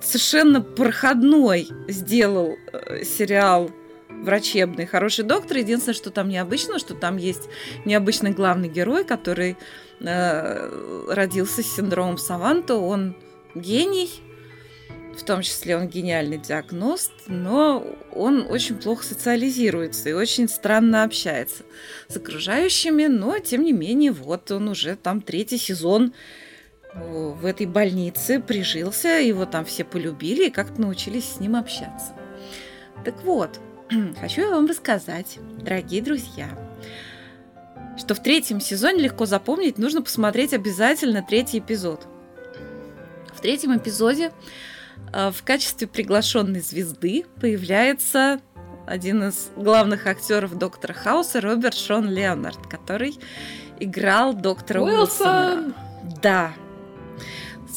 совершенно 0.01 0.61
проходной 0.61 1.69
сделал 1.87 2.55
сериал 3.03 3.71
врачебный 4.21 4.85
хороший 4.85 5.25
доктор. 5.25 5.57
Единственное, 5.57 5.95
что 5.95 6.11
там 6.11 6.29
необычно, 6.29 6.79
что 6.79 6.93
там 6.93 7.17
есть 7.17 7.49
необычный 7.85 8.31
главный 8.31 8.69
герой, 8.69 9.03
который 9.03 9.57
э, 9.99 11.05
родился 11.09 11.63
с 11.63 11.75
синдромом 11.75 12.17
Саванта. 12.17 12.75
Он 12.75 13.15
гений, 13.55 14.09
в 15.17 15.23
том 15.23 15.41
числе 15.41 15.77
он 15.77 15.87
гениальный 15.87 16.37
диагност, 16.37 17.11
но 17.27 17.85
он 18.13 18.47
очень 18.49 18.77
плохо 18.77 19.03
социализируется 19.03 20.09
и 20.09 20.13
очень 20.13 20.47
странно 20.47 21.03
общается 21.03 21.63
с 22.07 22.17
окружающими, 22.17 23.07
но 23.07 23.37
тем 23.39 23.63
не 23.63 23.73
менее, 23.73 24.11
вот 24.11 24.51
он 24.51 24.69
уже 24.69 24.95
там 24.95 25.21
третий 25.21 25.57
сезон 25.57 26.13
в 26.93 27.45
этой 27.45 27.65
больнице 27.65 28.39
прижился, 28.39 29.19
его 29.19 29.45
там 29.45 29.65
все 29.65 29.83
полюбили 29.83 30.47
и 30.47 30.51
как-то 30.51 30.81
научились 30.81 31.25
с 31.25 31.39
ним 31.39 31.55
общаться. 31.55 32.13
Так 33.05 33.21
вот, 33.23 33.59
хочу 34.19 34.41
я 34.41 34.49
вам 34.49 34.67
рассказать, 34.67 35.39
дорогие 35.61 36.01
друзья, 36.01 36.49
что 37.97 38.15
в 38.15 38.21
третьем 38.23 38.59
сезоне 38.59 39.03
легко 39.03 39.25
запомнить, 39.25 39.77
нужно 39.77 40.01
посмотреть 40.01 40.53
обязательно 40.53 41.25
третий 41.27 41.59
эпизод. 41.59 42.07
В 43.41 43.43
третьем 43.43 43.75
эпизоде 43.75 44.31
э, 45.13 45.31
в 45.31 45.41
качестве 45.41 45.87
приглашенной 45.87 46.61
звезды 46.61 47.25
появляется 47.39 48.39
один 48.85 49.23
из 49.23 49.49
главных 49.55 50.05
актеров 50.05 50.55
Доктора 50.59 50.93
Хауса 50.93 51.41
Роберт 51.41 51.73
Шон 51.73 52.07
Леонард, 52.07 52.67
который 52.67 53.17
играл 53.79 54.35
доктора 54.35 54.81
Уилсона. 54.81 55.55
Уилсон! 55.55 55.73
Да. 56.21 56.53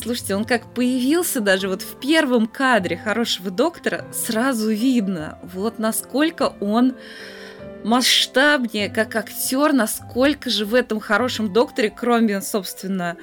Слушайте, 0.02 0.36
он 0.36 0.44
как 0.44 0.66
появился 0.74 1.40
даже 1.40 1.68
вот 1.68 1.80
в 1.80 1.98
первом 1.98 2.46
кадре 2.46 2.98
хорошего 2.98 3.50
доктора, 3.50 4.04
сразу 4.12 4.70
видно, 4.70 5.38
вот 5.42 5.78
насколько 5.78 6.52
он 6.60 6.94
масштабнее 7.84 8.90
как 8.90 9.16
актер, 9.16 9.72
насколько 9.72 10.50
же 10.50 10.66
в 10.66 10.74
этом 10.74 11.00
хорошем 11.00 11.54
докторе, 11.54 11.88
кроме, 11.88 12.42
собственно, 12.42 13.16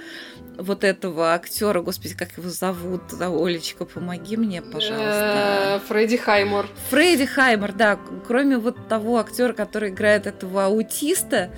вот 0.57 0.83
этого 0.83 1.33
актера, 1.33 1.81
господи, 1.81 2.15
как 2.15 2.37
его 2.37 2.49
зовут, 2.49 3.01
да, 3.17 3.29
Олечка, 3.29 3.85
помоги 3.85 4.37
мне, 4.37 4.61
пожалуйста. 4.61 5.79
Э, 5.83 5.87
Фредди 5.87 6.17
Хаймор. 6.17 6.67
Фредди 6.89 7.25
Хаймер, 7.25 7.73
да, 7.73 7.99
кроме 8.27 8.57
вот 8.57 8.87
того 8.87 9.17
актера, 9.17 9.53
который 9.53 9.89
играет 9.89 10.27
этого 10.27 10.65
аутиста, 10.65 11.51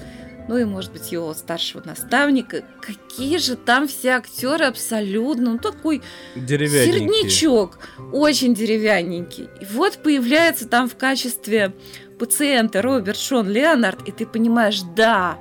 ну 0.48 0.58
и, 0.58 0.66
может 0.66 0.92
быть, 0.92 1.12
его 1.12 1.34
старшего 1.34 1.82
наставника. 1.86 2.64
Какие 2.82 3.38
же 3.38 3.56
там 3.56 3.88
все 3.88 4.10
актеры 4.10 4.66
абсолютно, 4.66 5.54
ну 5.54 5.58
такой 5.58 6.02
середнячок, 6.36 7.80
очень 8.12 8.54
деревянненький. 8.54 9.50
И 9.62 9.66
вот 9.66 10.00
появляется 10.04 10.68
там 10.68 10.90
в 10.90 10.96
качестве 10.96 11.74
пациента 12.20 12.82
Роберт 12.82 13.18
Шон 13.18 13.50
Леонард, 13.50 14.08
и 14.08 14.12
ты 14.12 14.26
понимаешь, 14.26 14.82
да, 14.96 15.38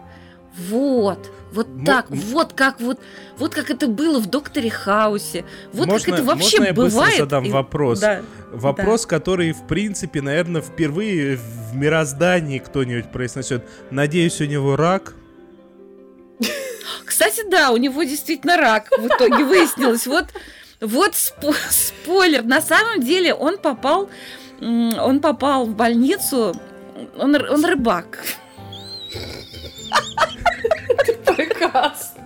вот, 0.57 1.31
вот 1.53 1.69
Мо- 1.69 1.85
так, 1.85 2.11
м- 2.11 2.19
вот 2.19 2.53
как 2.55 2.81
вот, 2.81 2.99
вот 3.39 3.55
как 3.55 3.71
это 3.71 3.87
было 3.87 4.19
в 4.19 4.27
Докторе 4.27 4.71
Хаусе, 4.71 5.45
вот 5.73 5.87
Можно- 5.89 6.05
как 6.07 6.15
это 6.15 6.25
вообще 6.25 6.59
можно 6.59 6.65
я 6.65 6.73
бывает. 6.75 7.19
задам 7.19 7.45
И- 7.45 7.51
вопрос? 7.51 8.01
Да. 8.01 8.23
Вопрос, 8.53 9.07
который, 9.07 9.53
в 9.53 9.67
принципе, 9.67 10.21
наверное, 10.23 10.61
впервые 10.63 11.37
в 11.37 11.75
мироздании 11.77 12.59
кто-нибудь 12.59 13.11
произнесет. 13.13 13.65
Надеюсь, 13.91 14.41
у 14.41 14.45
него 14.45 14.77
рак. 14.77 15.15
Кстати, 17.05 17.43
да, 17.49 17.71
у 17.71 17.77
него 17.77 18.03
действительно 18.03 18.57
рак 18.57 18.89
в 18.91 19.07
итоге 19.07 19.45
выяснилось. 19.45 20.07
Вот, 20.07 20.27
вот 20.81 21.13
спо- 21.13 21.55
спойлер. 21.71 22.43
На 22.43 22.61
самом 22.61 23.01
деле 23.03 23.33
он 23.35 23.59
попал, 23.59 24.11
м, 24.61 24.99
он 24.99 25.21
попал 25.21 25.67
в 25.67 25.75
больницу. 25.75 26.55
Он, 27.19 27.35
он 27.35 27.65
рыбак. 27.65 28.19
Прекрасно. 31.36 32.24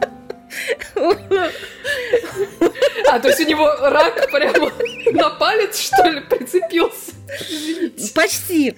А, 3.08 3.20
то 3.20 3.28
есть 3.28 3.40
у 3.40 3.44
него 3.44 3.66
рак 3.80 4.30
прямо 4.30 4.72
на 5.12 5.30
палец, 5.30 5.78
что 5.78 6.04
ли, 6.08 6.20
прицепился? 6.20 7.12
Извините. 7.48 8.12
Почти, 8.14 8.76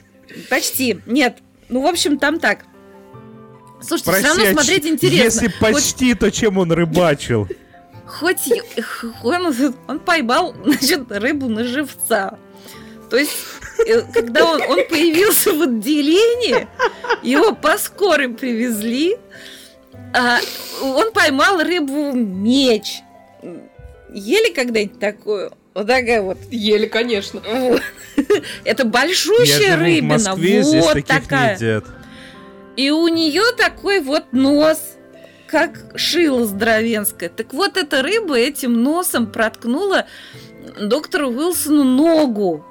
почти. 0.51 1.01
Нет, 1.07 1.39
ну 1.69 1.81
в 1.83 1.87
общем 1.87 2.19
там 2.19 2.39
так. 2.39 2.65
Слушайте, 3.81 4.13
все 4.13 4.29
равно 4.29 4.45
а 4.45 4.53
смотреть 4.53 4.83
ч- 4.83 4.89
интересно. 4.89 5.25
Если 5.25 5.49
почти, 5.61 6.15
то 6.15 6.31
чем 6.31 6.59
он 6.59 6.73
рыбачил? 6.73 7.49
Хоть 8.07 8.49
он, 9.23 9.55
он 9.87 10.01
поймал, 10.01 10.55
значит, 10.65 11.11
рыбу 11.11 11.49
на 11.49 11.65
живца. 11.65 12.39
То 13.09 13.17
есть, 13.17 13.33
э, 13.87 14.03
когда 14.13 14.45
он, 14.45 14.61
он 14.63 14.79
появился 14.89 15.53
в 15.53 15.63
отделении, 15.63 16.67
его 17.23 17.55
по 17.55 17.79
скорой 17.79 18.29
привезли, 18.31 19.17
а 20.15 20.39
он 20.83 21.13
поймал 21.13 21.63
рыбу 21.63 22.13
меч. 22.13 23.01
Ели 24.13 24.53
когда-нибудь 24.53 24.99
такую? 24.99 25.53
Вот 25.75 25.87
такая 25.87 26.23
вот. 26.23 26.39
Ели, 26.51 26.87
конечно. 26.87 27.43
Это 28.65 28.85
большущая 28.85 29.77
в 29.77 29.81
рыбина. 29.81 30.15
Москве, 30.15 30.63
вот 30.63 31.07
такая. 31.07 31.83
И 32.77 32.91
у 32.91 33.09
нее 33.09 33.43
такой 33.57 34.01
вот 34.01 34.33
нос, 34.33 34.79
как 35.47 35.93
шило 35.97 36.47
здоровенское. 36.47 37.29
Так 37.29 37.53
вот 37.53 37.77
эта 37.77 38.03
рыба 38.03 38.39
этим 38.39 38.83
носом 38.83 39.31
проткнула 39.31 40.07
доктору 40.81 41.31
Уилсону 41.31 41.85
ногу. 41.85 42.65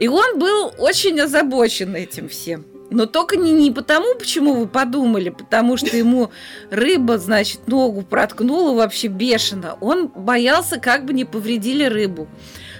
И 0.00 0.08
он 0.08 0.38
был 0.38 0.72
очень 0.78 1.20
озабочен 1.20 1.94
этим 1.94 2.28
всем. 2.28 2.64
Но 2.90 3.06
только 3.06 3.36
не, 3.36 3.52
не 3.52 3.70
потому, 3.70 4.14
почему 4.14 4.54
вы 4.54 4.66
подумали, 4.66 5.28
потому 5.28 5.76
что 5.76 5.96
ему 5.96 6.30
рыба, 6.70 7.18
значит, 7.18 7.68
ногу 7.68 8.02
проткнула 8.02 8.74
вообще 8.74 9.08
бешено. 9.08 9.76
Он 9.80 10.08
боялся, 10.08 10.80
как 10.80 11.04
бы 11.04 11.12
не 11.12 11.24
повредили 11.24 11.84
рыбу. 11.84 12.28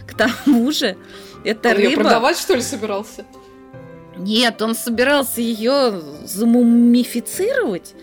К 0.07 0.15
тому 0.15 0.73
же, 0.73 0.97
эта 1.45 1.71
Он 1.71 1.77
ее 1.77 1.89
рыба... 1.91 2.03
продавать, 2.03 2.39
что 2.39 2.55
ли, 2.55 2.63
собирался? 2.63 3.27
Нет, 4.17 4.63
он 4.63 4.75
собирался 4.75 5.41
ее 5.41 6.03
замумифицировать 6.25 7.95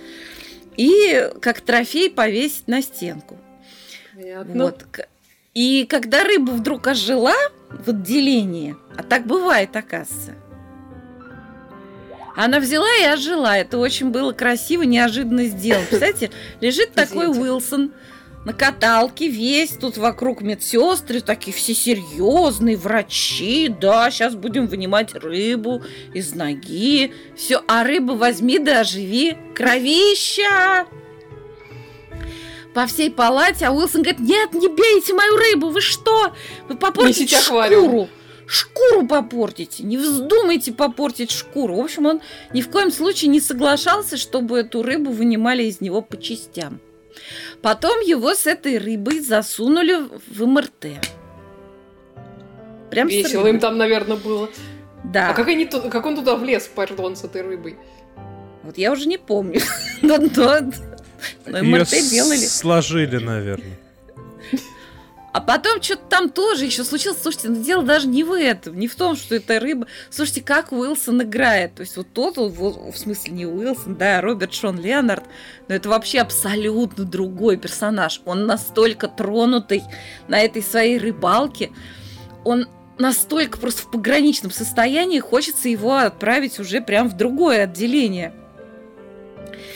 и 0.78 1.30
как 1.42 1.62
трофей 1.62 2.10
повесить 2.10 2.68
на 2.68 2.82
стенку. 2.82 3.38
Понятно. 4.14 4.64
Вот. 4.64 4.86
И 5.54 5.86
когда 5.90 6.24
рыба 6.24 6.52
вдруг 6.52 6.88
ожила 6.88 7.34
в 7.70 7.90
отделении, 7.90 8.76
а 8.96 9.04
так 9.04 9.26
бывает, 9.26 9.76
оказывается, 9.76 10.36
она 12.36 12.60
взяла 12.60 12.88
и 13.00 13.04
ожила. 13.04 13.58
Это 13.58 13.78
очень 13.78 14.10
было 14.10 14.34
красиво, 14.34 14.84
неожиданно 14.84 15.46
сделано. 15.46 15.86
Представляете, 15.86 16.32
лежит 16.62 16.94
такой. 16.94 17.28
Уилсон 17.28 17.92
на 18.46 18.54
каталке 18.54 19.28
весь, 19.28 19.72
тут 19.72 19.98
вокруг 19.98 20.42
медсестры, 20.42 21.20
такие 21.20 21.56
все 21.56 21.74
серьезные, 21.74 22.78
врачи, 22.78 23.70
да, 23.70 24.12
сейчас 24.12 24.36
будем 24.36 24.68
вынимать 24.68 25.16
рыбу 25.16 25.82
из 26.14 26.36
ноги, 26.36 27.12
все, 27.36 27.64
а 27.68 27.84
рыба 27.84 28.12
возьми 28.12 28.60
да 28.60 28.82
оживи, 28.82 29.36
кровища! 29.56 30.86
По 32.76 32.86
всей 32.86 33.10
палате, 33.10 33.66
а 33.66 33.72
Уилсон 33.72 34.04
говорит, 34.04 34.20
нет, 34.20 34.54
не 34.54 34.68
бейте 34.68 35.14
мою 35.14 35.38
рыбу, 35.38 35.70
вы 35.70 35.82
что? 35.82 36.34
Вы 36.70 36.76
попортите 36.76 37.24
Несите 37.24 37.38
аквариум». 37.38 38.10
Шкуру. 38.48 39.08
Попортите, 39.08 39.84
не 39.84 39.98
вздумайте 39.98 40.72
попортить 40.72 41.32
шкуру. 41.32 41.76
В 41.76 41.80
общем, 41.82 42.06
он 42.06 42.22
ни 42.54 42.62
в 42.62 42.70
коем 42.70 42.92
случае 42.92 43.30
не 43.30 43.40
соглашался, 43.40 44.18
чтобы 44.18 44.60
эту 44.60 44.84
рыбу 44.84 45.12
вынимали 45.12 45.64
из 45.64 45.82
него 45.82 46.02
по 46.02 46.18
частям. 46.22 46.80
Потом 47.62 48.00
его 48.02 48.34
с 48.34 48.46
этой 48.46 48.78
рыбой 48.78 49.20
засунули 49.20 50.08
в 50.28 50.46
МРТ. 50.46 51.00
Прям 52.92 53.08
Весело 53.08 53.48
им 53.48 53.60
там, 53.60 53.78
наверное, 53.78 54.18
было. 54.18 54.50
Да. 55.04 55.30
А 55.30 55.34
как, 55.34 55.48
они, 55.48 55.66
как 55.66 56.06
он 56.06 56.16
туда 56.16 56.36
влез, 56.36 56.70
пардон, 56.74 57.16
с 57.16 57.24
этой 57.24 57.42
рыбой? 57.42 57.78
Вот 58.64 58.78
я 58.78 58.92
уже 58.92 59.08
не 59.08 59.18
помню. 59.18 59.62
Но, 60.02 60.18
но- 60.18 60.62
МРТ 61.46 61.90
делали. 62.10 62.38
сложили, 62.38 63.18
наверное. 63.18 63.78
А 65.36 65.42
потом 65.42 65.82
что-то 65.82 66.04
там 66.08 66.30
тоже 66.30 66.64
еще 66.64 66.86
случилось. 66.86 67.18
Слушайте, 67.22 67.50
ну 67.50 67.62
дело 67.62 67.84
даже 67.84 68.08
не 68.08 68.24
в 68.24 68.32
этом, 68.32 68.80
не 68.80 68.88
в 68.88 68.96
том, 68.96 69.18
что 69.18 69.36
это 69.36 69.60
рыба. 69.60 69.86
Слушайте, 70.10 70.40
как 70.40 70.72
Уилсон 70.72 71.24
играет. 71.24 71.76
То 71.76 71.82
есть 71.82 71.98
вот 71.98 72.08
тот, 72.14 72.38
вот, 72.38 72.96
в 72.96 72.98
смысле 72.98 73.34
не 73.34 73.46
Уилсон, 73.46 73.96
да, 73.96 74.20
а 74.20 74.22
Роберт 74.22 74.54
Шон 74.54 74.80
Леонард, 74.80 75.26
но 75.68 75.76
это 75.76 75.90
вообще 75.90 76.20
абсолютно 76.20 77.04
другой 77.04 77.58
персонаж. 77.58 78.22
Он 78.24 78.46
настолько 78.46 79.10
тронутый 79.10 79.84
на 80.30 80.40
этой 80.40 80.64
своей 80.64 80.98
рыбалке. 80.98 81.72
Он 82.46 82.70
настолько 82.98 83.58
просто 83.58 83.82
в 83.82 83.92
пограничном 83.92 84.52
состоянии, 84.52 85.20
хочется 85.20 85.68
его 85.68 85.98
отправить 85.98 86.60
уже 86.60 86.80
прям 86.80 87.10
в 87.10 87.18
другое 87.18 87.64
отделение 87.64 88.34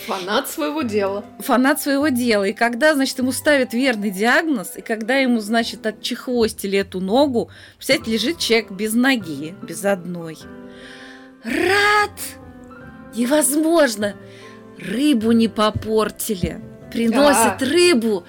Фанат 0.10 0.50
своего 0.50 0.82
дела. 0.82 1.24
фанат 1.40 1.82
своего 1.82 2.08
дела. 2.10 2.44
И 2.46 2.54
когда, 2.54 2.96
значит, 2.96 3.20
ему 3.20 3.32
ставят 3.32 3.74
верный 3.74 4.10
диагноз, 4.10 4.74
и 4.76 4.82
когда 4.82 5.16
ему, 5.18 5.40
значит, 5.40 5.86
отчехвостили 5.86 6.80
эту 6.80 7.00
ногу, 7.00 7.50
представляете, 7.78 8.12
лежит 8.12 8.40
человек 8.40 8.72
без 8.72 8.94
ноги, 8.94 9.56
без 9.62 9.86
одной. 9.86 10.38
Рад! 11.44 12.12
Невозможно! 13.16 14.16
Рыбу 14.78 15.32
не 15.32 15.48
попортили. 15.48 16.62
Приносят 16.92 17.62
А. 17.62 17.66
рыбу. 17.66 18.24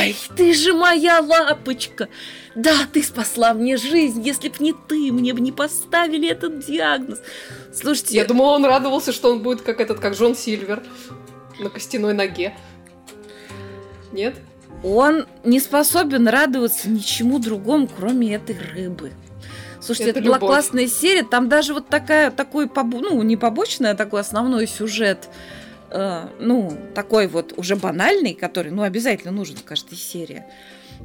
Ой, 0.00 0.16
ты 0.36 0.54
же 0.54 0.72
моя 0.74 1.20
лапочка. 1.20 2.08
Да, 2.54 2.74
ты 2.92 3.02
спасла 3.02 3.54
мне 3.54 3.76
жизнь. 3.76 4.22
Если 4.22 4.48
б 4.48 4.56
не 4.60 4.72
ты, 4.72 5.12
мне 5.12 5.32
бы 5.32 5.40
не 5.40 5.52
поставили 5.52 6.28
этот 6.28 6.64
диагноз. 6.66 7.20
Слушайте, 7.74 8.16
Я 8.16 8.24
думала, 8.24 8.52
он 8.56 8.64
радовался, 8.64 9.12
что 9.12 9.30
он 9.32 9.42
будет 9.42 9.62
как 9.62 9.80
этот, 9.80 10.00
как 10.00 10.14
Джон 10.14 10.34
Сильвер. 10.34 10.82
на 11.58 11.70
костяной 11.70 12.14
ноге. 12.14 12.54
Нет? 14.12 14.36
Он 14.82 15.26
не 15.44 15.58
способен 15.60 16.28
радоваться 16.28 16.88
ничему 16.88 17.38
другому, 17.38 17.88
кроме 17.88 18.34
этой 18.34 18.56
рыбы. 18.74 19.12
Слушайте, 19.80 20.10
это, 20.10 20.20
Это 20.20 20.26
была 20.26 20.36
любовь. 20.36 20.50
классная 20.50 20.86
серия. 20.86 21.22
Там 21.24 21.48
даже 21.48 21.74
вот 21.74 21.88
такая, 21.88 22.30
такой, 22.30 22.70
ну, 22.74 23.22
не 23.22 23.36
побочный, 23.36 23.90
а 23.90 23.94
такой 23.94 24.20
основной 24.20 24.66
сюжет, 24.66 25.28
э, 25.90 26.28
ну, 26.40 26.76
такой 26.94 27.26
вот 27.26 27.54
уже 27.56 27.76
банальный, 27.76 28.34
который, 28.34 28.70
ну, 28.72 28.82
обязательно 28.82 29.32
нужен 29.32 29.56
в 29.56 29.64
каждой 29.64 29.96
серии. 29.96 30.44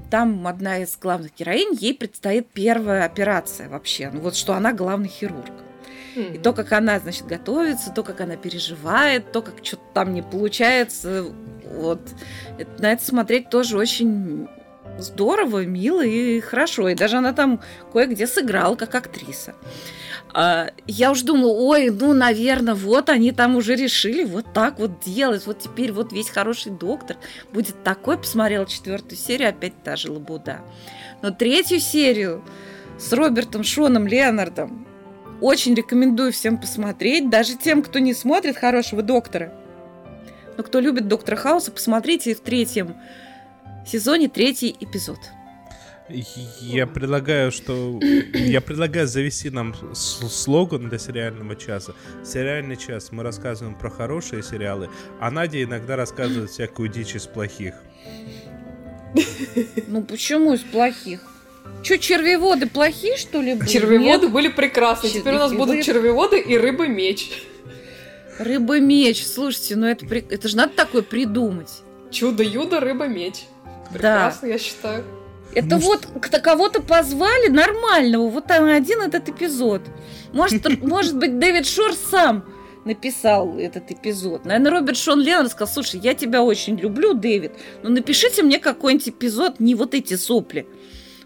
Там 0.09 0.47
одна 0.47 0.79
из 0.79 0.97
главных 0.97 1.35
героинь, 1.35 1.75
ей 1.79 1.93
предстоит 1.93 2.47
первая 2.47 3.05
операция 3.05 3.69
вообще. 3.69 4.09
Ну, 4.11 4.21
вот 4.21 4.35
что 4.35 4.53
она 4.53 4.73
главный 4.73 5.09
хирург. 5.09 5.51
И 6.15 6.37
то, 6.37 6.53
как 6.53 6.71
она, 6.73 6.99
значит, 6.99 7.25
готовится, 7.25 7.91
то, 7.91 8.03
как 8.03 8.21
она 8.21 8.35
переживает, 8.35 9.31
то, 9.31 9.41
как 9.41 9.65
что-то 9.65 9.83
там 9.93 10.13
не 10.13 10.21
получается, 10.21 11.25
вот. 11.75 12.01
Это- 12.59 12.81
на 12.81 12.91
это 12.91 13.03
смотреть 13.03 13.49
тоже 13.49 13.77
очень 13.77 14.47
здорово, 14.97 15.65
мило 15.65 16.03
и 16.03 16.39
хорошо. 16.39 16.89
И 16.89 16.95
даже 16.95 17.17
она 17.17 17.33
там 17.33 17.61
кое-где 17.91 18.27
сыграла 18.27 18.75
как 18.75 18.95
актриса. 18.95 19.55
А, 20.33 20.71
я 20.87 21.11
уж 21.11 21.21
думала, 21.21 21.53
ой, 21.53 21.89
ну, 21.89 22.13
наверное, 22.13 22.73
вот 22.73 23.09
они 23.09 23.31
там 23.31 23.55
уже 23.55 23.75
решили 23.75 24.23
вот 24.23 24.45
так 24.53 24.79
вот 24.79 24.99
делать. 25.01 25.45
Вот 25.45 25.59
теперь 25.59 25.91
вот 25.91 26.11
весь 26.11 26.29
хороший 26.29 26.71
доктор 26.71 27.17
будет 27.51 27.83
такой. 27.83 28.17
Посмотрела 28.17 28.65
четвертую 28.65 29.17
серию, 29.17 29.49
опять 29.49 29.83
та 29.83 29.95
же 29.95 30.11
лабуда. 30.11 30.61
Но 31.21 31.31
третью 31.31 31.79
серию 31.79 32.43
с 32.97 33.13
Робертом 33.13 33.63
Шоном 33.63 34.07
Леонардом 34.07 34.87
очень 35.39 35.75
рекомендую 35.75 36.31
всем 36.31 36.57
посмотреть, 36.57 37.29
даже 37.29 37.57
тем, 37.57 37.83
кто 37.83 37.99
не 37.99 38.13
смотрит 38.13 38.57
хорошего 38.57 39.01
доктора. 39.01 39.53
Но 40.57 40.63
кто 40.63 40.79
любит 40.79 41.07
доктора 41.07 41.35
Хауса, 41.35 41.71
посмотрите 41.71 42.33
в 42.33 42.39
третьем 42.39 42.95
сезоне 43.87 44.29
третий 44.29 44.75
эпизод. 44.79 45.19
Я 46.59 46.85
предлагаю, 46.85 47.51
что... 47.51 47.99
Я 48.33 48.59
предлагаю 48.61 49.07
завести 49.07 49.49
нам 49.49 49.73
слоган 49.95 50.89
для 50.89 50.99
сериального 50.99 51.55
часа. 51.55 51.93
Сериальный 52.25 52.75
час 52.75 53.11
мы 53.11 53.23
рассказываем 53.23 53.75
про 53.75 53.89
хорошие 53.89 54.43
сериалы, 54.43 54.89
а 55.21 55.31
Надя 55.31 55.63
иногда 55.63 55.95
рассказывает 55.95 56.49
всякую 56.51 56.89
дичь 56.89 57.15
из 57.15 57.25
плохих. 57.25 57.75
Ну 59.87 60.03
почему 60.03 60.53
из 60.53 60.61
плохих? 60.61 61.21
Че, 61.83 61.97
червеводы 61.99 62.67
плохие, 62.67 63.15
что 63.17 63.41
ли? 63.41 63.53
были? 63.55 63.67
Червеводы 63.67 64.25
Нет. 64.25 64.31
были 64.31 64.47
прекрасны. 64.49 65.09
Теперь 65.09 65.35
у 65.35 65.39
нас 65.39 65.51
будут 65.53 65.83
Червеводы. 65.83 66.37
червеводы 66.37 66.39
и 66.41 66.57
рыба-меч. 66.57 67.31
Рыба-меч. 68.39 69.25
Слушайте, 69.25 69.75
ну 69.77 69.85
это, 69.87 70.05
при- 70.05 70.25
это 70.29 70.47
же 70.47 70.57
надо 70.57 70.73
такое 70.73 71.01
придумать. 71.01 71.81
Чудо-юдо, 72.11 72.79
рыба-меч. 72.79 73.45
Да. 73.93 73.99
Прекрасно, 73.99 74.45
я 74.47 74.57
считаю. 74.57 75.03
Это 75.55 75.67
Ну, 75.75 75.77
вот 75.79 76.07
к- 76.19 76.39
кого-то 76.41 76.81
позвали 76.81 77.47
нормального, 77.47 78.27
вот 78.29 78.47
там 78.47 78.63
один 78.65 79.01
этот 79.01 79.29
эпизод. 79.29 79.81
Может, 80.31 80.63
может 80.83 81.15
быть, 81.17 81.37
Дэвид 81.39 81.67
Шор 81.67 81.93
сам 81.93 82.43
написал 82.85 83.57
этот 83.59 83.91
эпизод. 83.91 84.45
Наверное, 84.45 84.71
Роберт 84.71 84.97
Шон 84.97 85.19
Леннон 85.21 85.49
сказал, 85.49 85.71
слушай, 85.73 85.99
я 85.99 86.15
тебя 86.15 86.41
очень 86.43 86.75
люблю, 86.77 87.13
Дэвид, 87.13 87.51
но 87.83 87.89
напишите 87.89 88.41
мне 88.43 88.59
какой-нибудь 88.59 89.09
эпизод, 89.09 89.59
не 89.59 89.75
вот 89.75 89.93
эти 89.93 90.15
сопли. 90.15 90.67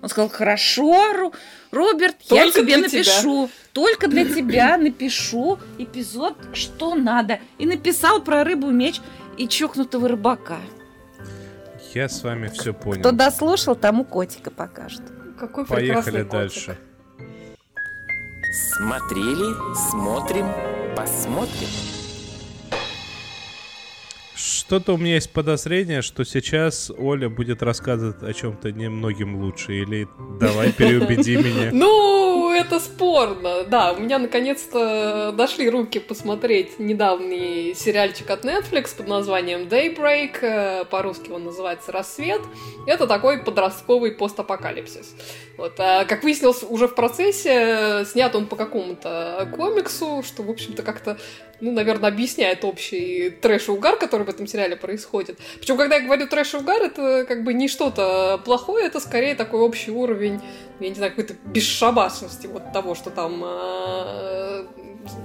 Он 0.01 0.09
сказал, 0.09 0.30
хорошо, 0.30 0.93
Ро- 1.13 1.34
Роберт, 1.72 2.18
я 2.30 2.43
Только 2.43 2.59
тебе 2.59 2.78
для 2.78 2.88
тебя». 2.89 2.99
напишу. 2.99 3.49
Только 3.74 4.07
для 4.07 4.26
тебя 4.36 4.78
напишу 4.78 5.57
эпизод, 5.80 6.36
что 6.53 6.93
надо. 6.95 7.39
И 7.57 7.65
написал 7.65 8.22
про 8.22 8.43
рыбу-меч 8.43 8.99
и 9.38 9.47
чокнутого 9.47 10.07
рыбака. 10.09 10.57
Я 11.98 12.10
с 12.10 12.24
вами 12.24 12.48
все 12.50 12.76
понял. 12.76 13.00
Кто 13.00 13.12
дослушал, 13.12 13.76
тому 13.76 14.06
котика 14.06 14.52
покажет. 14.52 15.02
Какой 15.39 15.66
Поехали 15.66 16.18
котик. 16.22 16.32
дальше. 16.32 16.78
Смотрели, 18.76 19.56
смотрим, 19.89 20.45
посмотрим. 20.95 21.68
Что-то 24.36 24.93
у 24.93 24.98
меня 24.98 25.16
есть 25.16 25.32
подозрение, 25.32 26.04
что 26.04 26.24
сейчас 26.24 26.91
Оля 26.95 27.30
будет 27.30 27.64
рассказывать 27.64 28.22
о 28.22 28.32
чем-то 28.32 28.72
немногим 28.72 29.38
лучше. 29.38 29.74
Или 29.82 30.08
давай 30.39 30.72
переубеди 30.78 31.38
меня. 31.38 31.72
Ну, 31.74 32.36
это 32.58 32.80
спорно. 32.80 33.64
Да, 33.64 33.93
у 33.93 33.99
меня 33.99 34.20
наконец-то 34.20 35.32
дошли 35.32 35.70
руки 35.70 35.99
посмотреть 35.99 36.80
недавний 36.80 37.74
сериальчик 37.76 38.30
от 38.30 38.43
Netflix 38.43 38.95
под 38.95 39.08
названием 39.08 39.68
Daybreak. 39.68 40.38
Э, 40.41 40.86
По-русски 40.86 41.32
он 41.32 41.45
называется 41.45 41.91
«Рассвет». 41.91 42.41
Это 42.86 43.08
такой 43.08 43.39
подростковый 43.39 44.12
постапокалипсис. 44.12 45.16
Вот, 45.58 45.74
а, 45.80 46.05
как 46.05 46.24
выяснилось 46.24 46.64
уже 46.64 46.88
в 46.88 46.95
процессе, 46.95 47.49
э, 47.49 48.05
снят 48.05 48.36
он 48.36 48.47
по 48.47 48.55
какому-то 48.55 49.49
комиксу, 49.55 50.24
что, 50.26 50.43
в 50.43 50.49
общем-то, 50.49 50.84
как-то, 50.84 51.18
ну, 51.62 51.72
наверное, 51.72 52.10
объясняет 52.10 52.64
общий 52.64 53.32
трэш 53.32 53.68
и 53.68 53.72
угар, 53.72 53.97
который 53.97 54.24
в 54.24 54.30
этом 54.30 54.45
сериале 54.45 54.76
происходит. 54.76 55.39
Причем, 55.60 55.78
когда 55.78 55.95
я 55.95 56.01
говорю 56.01 56.28
трэш 56.28 56.53
и 56.53 56.58
угар, 56.58 56.82
это 56.84 57.26
как 57.28 57.43
бы 57.43 57.53
не 57.53 57.68
что-то 57.68 58.39
плохое, 58.45 58.86
это 58.86 58.99
скорее 58.99 59.34
такой 59.34 59.62
общий 59.62 59.89
уровень, 59.89 60.41
я 60.80 60.89
не 60.89 60.95
знаю, 60.95 61.11
какой-то 61.11 61.34
бесшабашности 61.45 62.47
вот 62.47 62.71
того, 62.73 62.95
что 62.95 63.09
там 63.09 63.43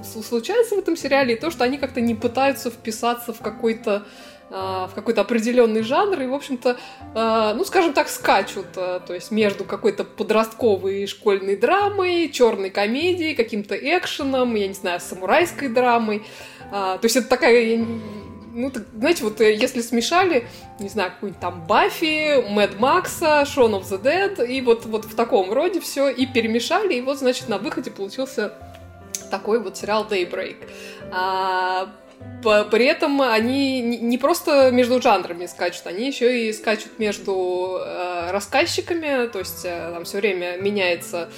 с- 0.03 0.23
случается 0.27 0.77
в 0.77 0.79
этом 0.79 0.97
сериале, 0.97 1.35
и 1.35 1.39
то, 1.41 1.51
что 1.51 1.65
они 1.65 1.79
как-то 1.79 2.01
не 2.01 2.15
пытаются 2.15 2.71
вписаться 2.71 3.33
в 3.33 3.41
какой-то 3.41 4.05
а, 4.55 4.87
в 4.87 4.95
какой-то 4.95 5.23
определенный 5.23 5.83
жанр 5.83 6.21
и, 6.21 6.27
в 6.27 6.35
общем-то, 6.35 6.77
а, 7.15 7.55
ну, 7.55 7.65
скажем 7.65 7.95
так, 7.95 8.11
скачут, 8.11 8.67
а, 8.77 9.01
то 9.01 9.15
есть 9.15 9.31
между 9.31 9.65
какой-то 9.65 10.05
подростковой 10.05 11.07
школьной 11.07 11.57
драмой, 11.57 12.29
черной 12.29 12.69
комедией, 12.69 13.35
каким-то 13.35 13.75
экшеном, 13.75 14.55
я 14.55 14.69
не 14.69 14.75
знаю, 14.75 15.01
самурайской 15.01 15.69
драмой. 15.69 16.23
А, 16.71 16.99
То 16.99 17.07
есть 17.07 17.17
это 17.17 17.29
такая, 17.29 17.83
ну, 18.55 18.71
так, 18.71 18.85
знаете, 18.95 19.25
вот 19.25 19.41
э, 19.41 19.55
если 19.55 19.81
смешали, 19.81 20.47
не 20.79 20.89
знаю, 20.89 21.13
какую-нибудь 21.13 21.41
там 21.41 21.67
Баффи, 21.67 22.49
Мэд 22.51 22.79
Макса, 22.79 23.45
Shaun 23.47 23.81
of 23.81 23.85
the 23.85 24.03
Dead, 24.03 24.47
и 24.47 24.61
вот, 24.61 24.85
вот 24.87 25.05
в 25.05 25.15
таком 25.15 25.53
роде 25.53 25.81
все, 25.81 26.09
и 26.09 26.27
перемешали, 26.27 26.95
и 26.95 27.01
вот, 27.01 27.19
значит, 27.19 27.49
на 27.49 27.59
выходе 27.59 27.91
получился 27.91 28.53
такой 29.31 29.61
вот 29.61 29.77
сериал 29.77 30.07
Daybreak. 30.09 30.57
А, 31.11 31.89
при 32.43 32.85
этом 32.87 33.23
они 33.23 33.81
не 33.81 34.19
просто 34.19 34.71
между 34.71 35.01
жанрами 35.01 35.47
скачут, 35.47 35.87
они 35.87 36.07
еще 36.07 36.49
и 36.49 36.53
скачут 36.53 36.99
между 36.99 37.79
э, 37.81 38.31
рассказчиками, 38.31 39.29
то 39.29 39.39
есть 39.39 39.65
э, 39.65 39.91
там 39.93 40.05
все 40.05 40.19
время 40.19 40.57
меняется 40.59 41.31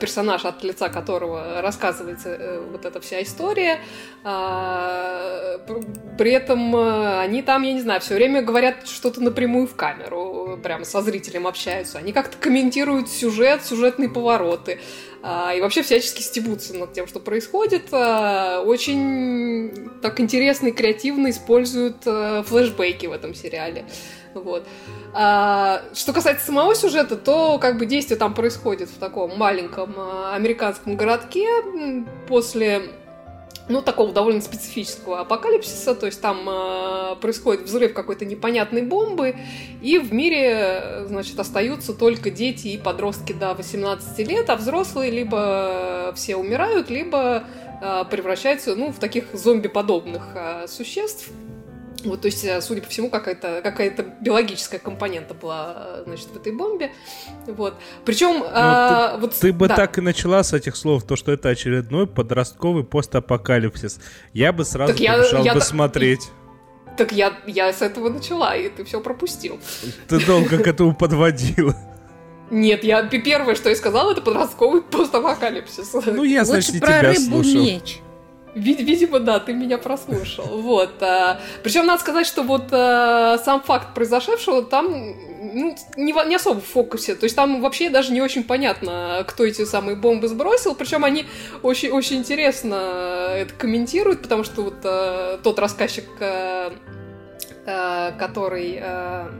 персонаж, 0.00 0.44
от 0.44 0.62
лица 0.64 0.88
которого 0.88 1.60
рассказывается 1.62 2.28
э, 2.30 2.60
вот 2.70 2.84
эта 2.84 3.00
вся 3.00 3.22
история. 3.22 3.80
А, 4.24 5.58
пр- 5.66 5.84
При 6.16 6.32
этом 6.32 6.74
э, 6.76 7.20
они 7.20 7.42
там, 7.42 7.62
я 7.62 7.72
не 7.72 7.80
знаю, 7.80 8.00
все 8.00 8.14
время 8.14 8.42
говорят 8.42 8.86
что-то 8.86 9.20
напрямую 9.22 9.66
в 9.66 9.74
камеру, 9.74 10.58
прямо 10.62 10.84
со 10.84 11.02
зрителем 11.02 11.46
общаются. 11.46 11.98
Они 11.98 12.12
как-то 12.12 12.36
комментируют 12.38 13.08
сюжет, 13.08 13.64
сюжетные 13.64 14.08
повороты. 14.08 14.80
А, 15.22 15.52
И 15.54 15.60
вообще 15.60 15.82
всячески 15.82 16.22
стебутся 16.22 16.74
над 16.76 16.92
тем, 16.92 17.06
что 17.08 17.18
происходит. 17.20 17.88
А, 17.92 18.62
Очень 18.62 19.90
так 20.02 20.20
интересно 20.20 20.68
и 20.68 20.72
креативно 20.72 21.30
используют 21.30 21.96
э, 22.06 22.42
флешбеки 22.46 23.06
в 23.06 23.12
этом 23.12 23.34
сериале. 23.34 23.84
Вот. 24.40 24.66
А, 25.14 25.82
Что 25.94 26.12
касается 26.12 26.46
самого 26.46 26.74
сюжета, 26.74 27.16
то 27.16 27.58
как 27.58 27.78
бы 27.78 27.86
действие 27.86 28.18
там 28.18 28.34
происходит 28.34 28.88
в 28.88 28.98
таком 28.98 29.36
маленьком 29.38 29.94
а, 29.96 30.34
американском 30.34 30.96
городке 30.96 31.46
после 32.26 32.90
ну, 33.68 33.82
такого 33.82 34.12
довольно 34.12 34.40
специфического 34.40 35.20
апокалипсиса, 35.20 35.94
то 35.94 36.06
есть 36.06 36.20
там 36.20 36.48
э, 36.48 37.16
происходит 37.20 37.62
взрыв 37.62 37.92
какой-то 37.92 38.24
непонятной 38.24 38.82
бомбы, 38.82 39.36
и 39.82 39.98
в 39.98 40.12
мире, 40.12 41.04
значит, 41.06 41.38
остаются 41.38 41.92
только 41.92 42.30
дети 42.30 42.68
и 42.68 42.78
подростки 42.78 43.32
до 43.32 43.54
18 43.54 44.26
лет, 44.26 44.48
а 44.50 44.56
взрослые 44.56 45.10
либо 45.10 46.12
все 46.16 46.36
умирают, 46.36 46.90
либо 46.90 47.44
э, 47.82 48.04
превращаются, 48.10 48.74
ну, 48.74 48.90
в 48.90 48.98
таких 48.98 49.26
зомби-подобных 49.34 50.22
э, 50.34 50.66
существ. 50.66 51.30
Вот, 52.04 52.20
то 52.20 52.26
есть, 52.26 52.44
э, 52.44 52.60
судя 52.60 52.82
по 52.82 52.88
всему, 52.88 53.10
какая-то 53.10 53.60
какая 53.62 53.92
биологическая 54.20 54.78
компонента 54.78 55.34
была, 55.34 55.74
э, 55.76 56.02
значит, 56.06 56.28
в 56.28 56.36
этой 56.36 56.52
бомбе. 56.52 56.92
Вот. 57.46 57.74
Причем, 58.04 58.42
э, 58.44 59.18
вот... 59.18 59.34
Ты 59.34 59.52
бы 59.52 59.66
да. 59.66 59.74
так 59.74 59.98
и 59.98 60.00
начала 60.00 60.44
с 60.44 60.52
этих 60.52 60.76
слов, 60.76 61.04
то, 61.04 61.16
что 61.16 61.32
это 61.32 61.48
очередной 61.48 62.06
подростковый 62.06 62.84
постапокалипсис. 62.84 63.98
Я 64.32 64.52
бы 64.52 64.64
сразу 64.64 64.92
Так 64.92 65.00
я- 65.00 65.14
побежал 65.18 65.44
я 65.44 65.54
бы 65.54 65.60
так- 65.60 65.68
смотреть. 65.68 66.28
Так 66.96 67.12
я, 67.12 67.32
я 67.46 67.72
с 67.72 67.80
этого 67.82 68.08
начала, 68.08 68.56
и 68.56 68.68
ты 68.68 68.84
все 68.84 69.00
пропустил. 69.00 69.58
Ты 70.08 70.24
долго 70.24 70.58
к 70.58 70.66
этому 70.66 70.94
подводила. 70.94 71.74
Нет, 72.50 72.82
я 72.82 73.02
первое, 73.04 73.54
что 73.54 73.68
я 73.68 73.76
сказала, 73.76 74.12
это 74.12 74.22
подростковый 74.22 74.82
постапокалипсис. 74.82 75.92
Ну, 76.06 76.24
я, 76.24 76.44
значит, 76.44 76.70
Лучше 76.70 76.74
не 76.74 76.80
про 76.80 76.98
тебя 76.98 77.12
рыбу 77.12 77.42
слушал. 77.42 77.62
меч. 77.62 78.00
Вид- 78.54 78.80
видимо, 78.80 79.20
да, 79.20 79.38
ты 79.40 79.52
меня 79.52 79.78
прослушал. 79.78 80.46
Вот. 80.68 81.02
А, 81.02 81.40
причем 81.62 81.86
надо 81.86 82.00
сказать, 82.00 82.26
что 82.26 82.42
вот 82.42 82.68
а, 82.72 83.38
сам 83.38 83.62
факт 83.62 83.94
произошедшего 83.94 84.62
там 84.62 84.90
ну, 85.54 85.76
не, 85.96 86.12
не 86.28 86.34
особо 86.34 86.60
в 86.60 86.66
фокусе. 86.66 87.14
То 87.14 87.24
есть 87.24 87.36
там 87.36 87.60
вообще 87.60 87.90
даже 87.90 88.12
не 88.12 88.20
очень 88.20 88.44
понятно, 88.44 89.24
кто 89.26 89.44
эти 89.44 89.64
самые 89.64 89.96
бомбы 89.96 90.28
сбросил. 90.28 90.74
Причем 90.74 91.04
они 91.04 91.26
очень, 91.62 91.90
очень 91.90 92.16
интересно 92.16 92.74
это 93.34 93.54
комментируют, 93.54 94.22
потому 94.22 94.44
что 94.44 94.62
вот 94.62 94.76
а, 94.84 95.38
тот 95.42 95.58
рассказчик, 95.58 96.04
а, 96.20 96.72
а, 97.66 98.12
который 98.12 98.78
а, 98.82 99.30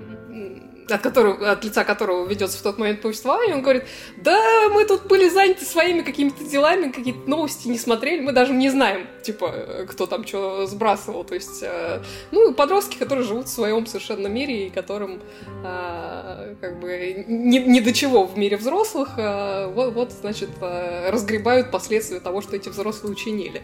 от, 0.91 1.03
которого, 1.03 1.51
от 1.51 1.65
лица 1.65 1.85
которого 1.85 2.27
ведется 2.27 2.59
в 2.59 2.63
тот 2.63 2.79
момент 2.79 3.01
повествование, 3.01 3.55
он 3.57 3.63
говорит, 3.63 3.85
да, 4.17 4.69
мы 4.71 4.85
тут 4.85 5.07
были 5.07 5.29
заняты 5.29 5.65
своими 5.65 6.03
какими-то 6.03 6.45
делами, 6.45 6.91
какие-то 6.91 7.29
новости 7.29 7.69
не 7.69 7.79
смотрели, 7.79 8.21
мы 8.21 8.33
даже 8.33 8.53
не 8.53 8.71
знаем, 8.71 9.07
типа, 9.23 9.87
кто 9.89 10.07
там 10.07 10.27
что 10.27 10.67
сбрасывал. 10.67 11.25
То 11.25 11.35
есть, 11.35 11.63
э, 11.63 12.03
ну, 12.31 12.53
подростки, 12.55 12.97
которые 12.97 13.27
живут 13.27 13.47
в 13.47 13.51
своем 13.51 13.87
совершенно 13.87 14.27
мире 14.27 14.67
и 14.67 14.71
которым 14.71 15.21
э, 15.65 16.55
как 16.61 16.81
бы 16.81 17.25
ни, 17.27 17.59
ни 17.59 17.81
до 17.81 17.93
чего 17.93 18.25
в 18.25 18.37
мире 18.39 18.57
взрослых, 18.57 19.11
э, 19.17 19.67
вот, 19.69 19.95
вот, 19.95 20.13
значит, 20.13 20.51
э, 20.61 21.11
разгребают 21.11 21.71
последствия 21.71 22.21
того, 22.21 22.41
что 22.41 22.57
эти 22.57 22.69
взрослые 22.69 23.13
учинили. 23.13 23.63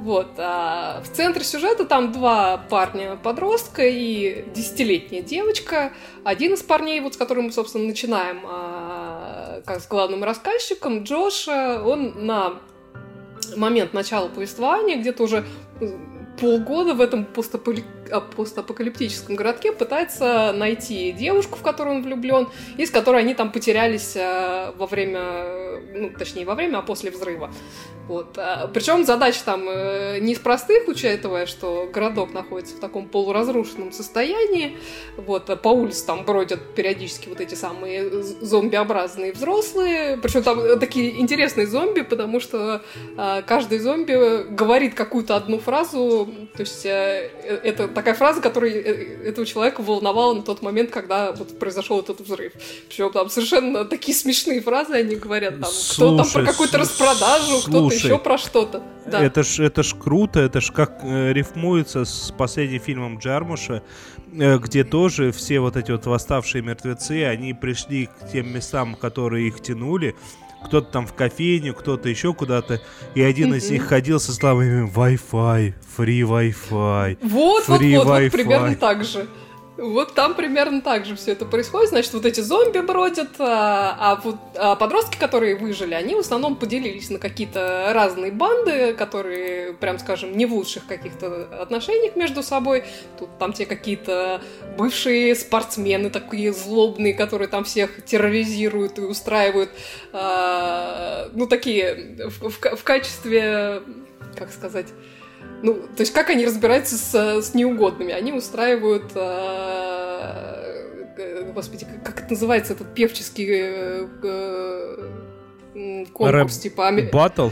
Вот. 0.00 0.28
А 0.38 1.02
в 1.02 1.08
центре 1.08 1.44
сюжета 1.44 1.84
там 1.84 2.12
два 2.12 2.58
парня-подростка 2.58 3.86
и 3.86 4.44
десятилетняя 4.54 5.22
девочка. 5.22 5.92
Один 6.24 6.54
из 6.54 6.62
парней, 6.62 7.00
вот 7.00 7.14
с 7.14 7.16
которым 7.16 7.46
мы, 7.46 7.52
собственно, 7.52 7.84
начинаем 7.86 8.40
как 9.64 9.80
с 9.80 9.86
главным 9.88 10.24
рассказчиком, 10.24 11.02
Джоша, 11.04 11.82
он 11.84 12.26
на 12.26 12.60
момент 13.56 13.92
начала 13.92 14.28
повествования 14.28 14.98
где-то 14.98 15.22
уже 15.22 15.44
полгода 16.40 16.94
в 16.94 17.00
этом 17.00 17.24
постапокалиптическом 17.24 17.95
городке 19.36 19.72
пытается 19.72 20.52
найти 20.52 21.12
девушку, 21.12 21.58
в 21.58 21.62
которую 21.62 21.96
он 21.96 22.02
влюблен, 22.02 22.48
и 22.76 22.86
с 22.86 22.90
которой 22.90 23.22
они 23.22 23.34
там 23.34 23.52
потерялись 23.52 24.16
э, 24.16 24.72
во 24.76 24.86
время, 24.86 25.80
ну, 25.94 26.10
точнее, 26.10 26.44
во 26.44 26.54
время, 26.54 26.78
а 26.78 26.82
после 26.82 27.10
взрыва. 27.10 27.50
Вот. 28.08 28.38
А, 28.38 28.68
Причем 28.68 29.04
задача 29.04 29.40
там 29.44 29.68
э, 29.68 30.18
не 30.20 30.32
из 30.32 30.38
простых, 30.38 30.86
учитывая, 30.88 31.46
что 31.46 31.88
городок 31.92 32.32
находится 32.32 32.76
в 32.76 32.80
таком 32.80 33.08
полуразрушенном 33.08 33.92
состоянии. 33.92 34.76
Вот. 35.16 35.46
По 35.62 35.68
улице 35.68 36.06
там 36.06 36.24
бродят 36.24 36.74
периодически 36.74 37.28
вот 37.28 37.40
эти 37.40 37.54
самые 37.54 38.10
зомбиобразные 38.22 39.32
взрослые. 39.32 40.18
Причем 40.18 40.42
там 40.42 40.78
такие 40.78 41.20
интересные 41.20 41.66
зомби, 41.66 42.02
потому 42.02 42.40
что 42.40 42.82
каждый 43.46 43.78
зомби 43.78 44.44
говорит 44.50 44.94
какую-то 44.94 45.36
одну 45.36 45.58
фразу. 45.58 46.28
То 46.56 46.60
есть 46.60 46.86
э, 46.86 47.30
это 47.64 47.88
такая 47.96 48.14
фраза, 48.14 48.40
которая 48.40 48.72
э, 48.72 49.28
этого 49.28 49.46
человека 49.46 49.80
волновала 49.80 50.34
на 50.34 50.42
тот 50.42 50.62
момент, 50.62 50.90
когда 50.90 51.32
вот 51.32 51.58
произошел 51.58 51.98
этот 51.98 52.20
взрыв. 52.20 52.52
Причем 52.88 53.10
там 53.10 53.30
совершенно 53.30 53.84
такие 53.84 54.16
смешные 54.16 54.60
фразы 54.60 54.92
они 54.94 55.16
говорят. 55.16 55.58
Там, 55.58 55.70
кто 55.92 56.16
там 56.16 56.30
про 56.30 56.44
какую-то 56.44 56.78
распродажу, 56.78 57.60
кто-то 57.62 57.94
еще 57.94 58.18
про 58.18 58.38
что-то. 58.38 58.82
Да. 59.06 59.22
Это 59.22 59.42
ж, 59.42 59.60
это 59.60 59.82
ж 59.82 59.94
круто, 59.94 60.40
это 60.40 60.60
ж 60.60 60.70
как 60.72 61.00
э, 61.02 61.32
рифмуется 61.32 62.04
с 62.04 62.32
последним 62.36 62.80
фильмом 62.80 63.18
Джармуша, 63.18 63.82
э, 64.32 64.58
где 64.58 64.84
тоже 64.84 65.32
все 65.32 65.60
вот 65.60 65.76
эти 65.76 65.90
вот 65.90 66.04
восставшие 66.06 66.62
мертвецы, 66.62 67.24
они 67.24 67.54
пришли 67.54 68.06
к 68.06 68.30
тем 68.30 68.52
местам, 68.52 68.94
которые 68.94 69.48
их 69.48 69.62
тянули, 69.62 70.14
кто-то 70.66 70.90
там 70.90 71.06
в 71.06 71.14
кофейню, 71.14 71.74
кто-то 71.74 72.08
еще 72.08 72.34
куда-то, 72.34 72.80
и 73.14 73.22
один 73.22 73.54
из 73.54 73.70
них 73.70 73.84
ходил 73.86 74.20
со 74.20 74.32
словами 74.32 74.90
Wi-Fi, 74.92 75.74
free 75.96 76.20
Wi-Fi. 76.22 77.18
Вот, 77.22 77.68
вот, 77.68 77.80
вот, 77.80 78.04
вот, 78.04 78.32
примерно 78.32 78.74
так 78.74 79.04
же. 79.04 79.26
Вот 79.76 80.14
там 80.14 80.34
примерно 80.34 80.80
так 80.80 81.04
же 81.04 81.16
все 81.16 81.32
это 81.32 81.44
происходит. 81.44 81.90
Значит, 81.90 82.14
вот 82.14 82.24
эти 82.24 82.40
зомби 82.40 82.78
бродят, 82.78 83.28
а, 83.38 83.96
а 83.98 84.16
вот 84.16 84.36
а 84.54 84.74
подростки, 84.74 85.18
которые 85.18 85.54
выжили, 85.56 85.92
они 85.92 86.14
в 86.14 86.20
основном 86.20 86.56
поделились 86.56 87.10
на 87.10 87.18
какие-то 87.18 87.90
разные 87.92 88.32
банды, 88.32 88.94
которые, 88.94 89.74
прям 89.74 89.98
скажем, 89.98 90.36
не 90.36 90.46
в 90.46 90.54
лучших 90.54 90.86
каких-то 90.86 91.44
отношениях 91.60 92.16
между 92.16 92.42
собой. 92.42 92.84
Тут 93.18 93.36
там 93.38 93.52
те 93.52 93.66
какие-то 93.66 94.40
бывшие 94.78 95.34
спортсмены 95.34 96.08
такие 96.08 96.54
злобные, 96.54 97.12
которые 97.12 97.48
там 97.48 97.64
всех 97.64 98.02
терроризируют 98.04 98.98
и 98.98 99.02
устраивают, 99.02 99.70
а, 100.12 101.28
ну, 101.34 101.46
такие 101.46 102.16
в, 102.28 102.48
в, 102.48 102.76
в 102.76 102.82
качестве, 102.82 103.82
как 104.36 104.50
сказать 104.52 104.86
ну, 105.62 105.74
то 105.74 106.00
есть 106.00 106.12
как 106.12 106.30
они 106.30 106.46
разбираются 106.46 106.96
с, 106.96 107.14
с 107.42 107.54
неугодными? 107.54 108.12
Они 108.12 108.32
устраивают... 108.32 109.12
Э, 109.14 110.66
господи, 111.54 111.86
как 112.04 112.20
это 112.20 112.30
называется, 112.30 112.74
этот 112.74 112.94
певческий 112.94 113.46
э, 113.48 114.06
э, 114.22 116.04
конкурс, 116.12 116.32
Рэп 116.32 116.50
типа... 116.50 116.92
Батл? 117.12 117.48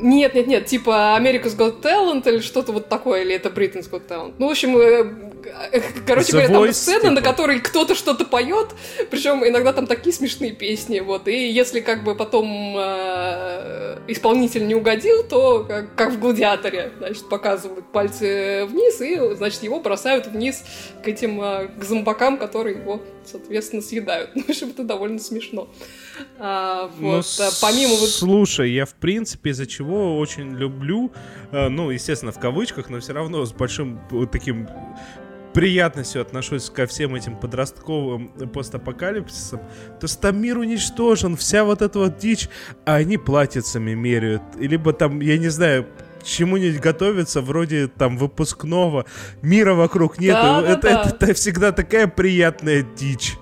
Нет, 0.00 0.34
нет, 0.34 0.46
нет, 0.46 0.66
типа 0.66 1.16
America's 1.20 1.56
Got 1.56 1.82
Talent 1.82 2.28
или 2.28 2.40
что-то 2.40 2.72
вот 2.72 2.88
такое, 2.88 3.22
или 3.22 3.34
это 3.34 3.48
Britain's 3.48 3.90
Got 3.90 4.08
Talent. 4.08 4.34
Ну, 4.38 4.48
в 4.48 4.50
общем, 4.50 4.76
э, 4.76 5.12
э, 5.72 5.80
короче 6.06 6.28
The 6.28 6.32
говоря, 6.32 6.48
там 6.48 6.62
Voice, 6.64 6.72
сцена, 6.72 7.00
типа. 7.00 7.12
на 7.12 7.22
которой 7.22 7.60
кто-то 7.60 7.94
что-то 7.94 8.24
поет, 8.24 8.68
причем 9.10 9.46
иногда 9.46 9.72
там 9.72 9.86
такие 9.86 10.14
смешные 10.14 10.52
песни, 10.52 11.00
вот, 11.00 11.28
и 11.28 11.48
если 11.48 11.80
как 11.80 12.04
бы 12.04 12.14
потом 12.14 12.74
э, 12.78 13.98
исполнитель 14.08 14.66
не 14.66 14.74
угодил, 14.74 15.22
то 15.24 15.64
как, 15.64 15.94
как 15.94 16.12
в 16.12 16.20
«Гладиаторе», 16.20 16.92
значит, 16.98 17.28
показывают 17.28 17.86
пальцы 17.92 18.64
вниз, 18.66 19.00
и, 19.00 19.34
значит, 19.34 19.62
его 19.62 19.80
бросают 19.80 20.26
вниз 20.26 20.64
к 21.02 21.08
этим, 21.08 21.40
э, 21.42 21.68
к 21.68 21.84
зомбакам, 21.84 22.38
которые 22.38 22.78
его, 22.78 23.00
соответственно, 23.24 23.82
съедают. 23.82 24.30
Ну, 24.40 24.44
в 24.46 24.50
общем, 24.50 24.70
это 24.70 24.84
довольно 24.84 25.18
смешно. 25.18 25.68
А, 26.38 26.90
Ну, 26.98 27.16
вот, 27.16 27.26
а, 27.40 27.50
помимо 27.60 27.94
вот 27.96 28.08
Слушай, 28.08 28.72
я 28.72 28.86
в 28.86 28.94
принципе 28.94 29.50
из-за 29.50 29.66
чего 29.66 30.18
очень 30.18 30.54
люблю, 30.56 31.12
э, 31.52 31.68
ну, 31.68 31.90
естественно, 31.90 32.32
в 32.32 32.38
кавычках, 32.40 32.88
но 32.90 33.00
все 33.00 33.12
равно 33.12 33.44
с 33.44 33.52
большим 33.52 34.00
вот 34.10 34.30
таким 34.30 34.68
приятностью 35.52 36.22
отношусь 36.22 36.70
ко 36.70 36.86
всем 36.86 37.14
этим 37.16 37.36
подростковым 37.36 38.28
постапокалипсисам, 38.52 39.60
то 40.00 40.06
что 40.06 40.18
там 40.20 40.40
мир 40.40 40.58
уничтожен, 40.58 41.36
вся 41.36 41.64
вот 41.64 41.82
эта 41.82 41.98
вот 41.98 42.18
дичь, 42.18 42.48
а 42.86 42.94
они 42.96 43.18
платьицами 43.18 43.94
меряют. 43.94 44.42
Либо 44.56 44.92
там, 44.92 45.20
я 45.20 45.38
не 45.38 45.48
знаю, 45.48 45.86
чему-нибудь 46.22 46.80
готовятся, 46.80 47.40
вроде 47.40 47.88
там 47.88 48.16
выпускного, 48.16 49.06
мира 49.42 49.74
вокруг 49.74 50.18
нет. 50.20 50.34
Да, 50.34 50.60
да, 50.62 50.68
это, 50.72 50.82
да. 50.82 51.02
это- 51.02 51.24
это 51.24 51.34
всегда 51.34 51.72
такая 51.72 52.06
приятная 52.06 52.82
дичь. 52.82 53.36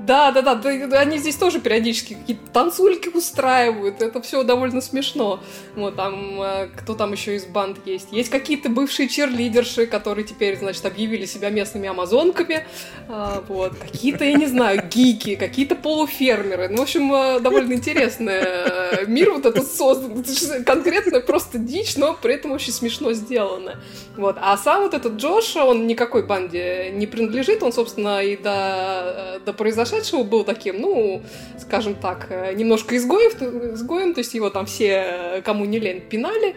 Да, 0.00 0.32
да, 0.32 0.42
да, 0.42 0.70
они 1.00 1.18
здесь 1.18 1.36
тоже 1.36 1.60
периодически 1.60 2.14
какие-то 2.14 2.50
танцульки 2.52 3.08
устраивают, 3.08 4.02
это 4.02 4.20
все 4.22 4.42
довольно 4.42 4.80
смешно. 4.80 5.40
Вот 5.76 5.96
там, 5.96 6.40
э, 6.40 6.68
кто 6.76 6.94
там 6.94 7.12
еще 7.12 7.36
из 7.36 7.46
банд 7.46 7.78
есть? 7.86 8.08
Есть 8.12 8.30
какие-то 8.30 8.68
бывшие 8.68 9.08
черлидерши, 9.08 9.86
которые 9.86 10.24
теперь, 10.24 10.58
значит, 10.58 10.84
объявили 10.86 11.26
себя 11.26 11.50
местными 11.50 11.88
амазонками, 11.88 12.66
А, 13.10 13.42
вот, 13.48 13.74
какие-то, 13.74 14.24
я 14.24 14.34
не 14.34 14.46
знаю, 14.46 14.82
гики, 14.90 15.34
какие-то 15.36 15.74
полуфермеры. 15.74 16.68
Ну, 16.68 16.78
в 16.78 16.82
общем, 16.82 17.12
э, 17.12 17.40
довольно 17.40 17.72
интересный 17.72 18.34
э, 18.34 19.06
мир 19.06 19.32
вот 19.32 19.46
этот 19.46 19.66
создан. 19.66 20.20
Это 20.20 20.62
конкретно 20.62 21.20
просто 21.20 21.58
дичь, 21.58 21.96
но 21.96 22.14
при 22.14 22.34
этом 22.34 22.52
очень 22.52 22.72
смешно 22.72 23.12
сделано. 23.14 23.80
Вот. 24.16 24.36
А 24.40 24.56
сам 24.58 24.82
вот 24.82 24.94
этот 24.94 25.14
Джоша, 25.14 25.64
он 25.64 25.86
никакой 25.86 26.22
банде 26.22 26.90
не 26.90 27.06
принадлежит, 27.06 27.62
он, 27.62 27.72
собственно, 27.72 28.22
и 28.22 28.36
до, 28.36 29.40
до 29.44 29.52
произошедшего 29.78 30.24
был 30.24 30.44
таким, 30.44 30.80
ну, 30.80 31.22
скажем 31.58 31.94
так, 31.94 32.26
э, 32.30 32.52
немножко 32.54 32.96
изгоев, 32.96 33.40
изгоем, 33.74 34.12
то 34.12 34.18
есть 34.18 34.34
его 34.34 34.50
там 34.50 34.66
все, 34.66 34.88
э, 34.88 35.42
кому 35.42 35.64
не 35.64 35.78
лень, 35.78 36.00
пинали. 36.00 36.56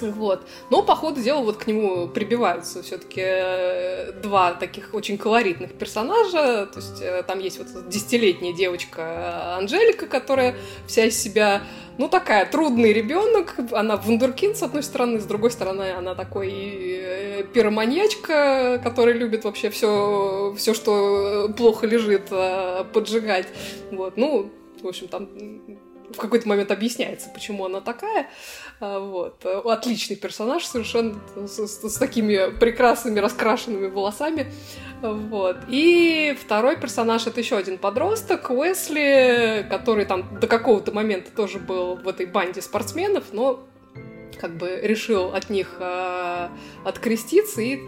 Вот. 0.00 0.46
Но, 0.70 0.82
по 0.82 0.94
ходу 0.94 1.20
дела, 1.20 1.42
вот 1.42 1.58
к 1.58 1.66
нему 1.66 2.08
прибиваются 2.08 2.82
все-таки 2.82 4.18
два 4.22 4.54
таких 4.54 4.94
очень 4.94 5.18
колоритных 5.18 5.74
персонажа. 5.74 6.66
То 6.66 6.80
есть 6.80 7.02
э, 7.02 7.22
там 7.24 7.38
есть 7.40 7.58
вот 7.58 7.88
десятилетняя 7.88 8.54
девочка 8.54 9.02
э, 9.02 9.58
Анжелика, 9.58 10.06
которая 10.06 10.56
вся 10.86 11.04
из 11.04 11.20
себя, 11.20 11.62
ну, 12.00 12.08
такая 12.08 12.46
трудный 12.46 12.94
ребенок. 12.94 13.56
Она 13.72 13.98
вундеркинд, 13.98 14.56
с 14.56 14.62
одной 14.62 14.82
стороны, 14.82 15.20
с 15.20 15.26
другой 15.26 15.50
стороны, 15.50 15.92
она 15.92 16.14
такой 16.14 16.50
э, 16.50 17.44
пироманьячка, 17.52 18.80
который 18.82 19.12
любит 19.12 19.44
вообще 19.44 19.68
все, 19.68 20.54
все, 20.56 20.72
что 20.72 21.52
плохо 21.54 21.86
лежит, 21.86 22.28
э, 22.30 22.84
поджигать. 22.94 23.48
Вот. 23.90 24.16
Ну, 24.16 24.50
в 24.82 24.88
общем, 24.88 25.08
там 25.08 25.28
в 26.14 26.16
какой-то 26.18 26.48
момент 26.48 26.70
объясняется, 26.70 27.28
почему 27.30 27.64
она 27.66 27.80
такая. 27.80 28.28
А, 28.80 28.98
Вот. 29.00 29.44
Отличный 29.46 30.16
персонаж, 30.16 30.64
совершенно 30.64 31.20
с, 31.46 31.58
с- 31.66 31.88
с 31.88 31.94
такими 31.98 32.50
прекрасными 32.58 33.18
раскрашенными 33.20 33.86
волосами. 33.88 34.52
Вот. 35.02 35.56
И 35.68 36.36
второй 36.40 36.76
персонаж 36.76 37.26
это 37.26 37.40
еще 37.40 37.56
один 37.56 37.78
подросток, 37.78 38.50
Уэсли, 38.50 39.66
который 39.70 40.04
там 40.04 40.38
до 40.40 40.46
какого-то 40.46 40.92
момента 40.92 41.30
тоже 41.34 41.58
был 41.58 41.96
в 41.96 42.06
этой 42.08 42.26
банде 42.26 42.60
спортсменов, 42.60 43.24
но 43.32 43.64
как 44.40 44.56
бы 44.56 44.80
решил 44.82 45.34
от 45.34 45.50
них 45.50 45.76
э, 45.78 46.48
откреститься 46.84 47.60
и 47.60 47.80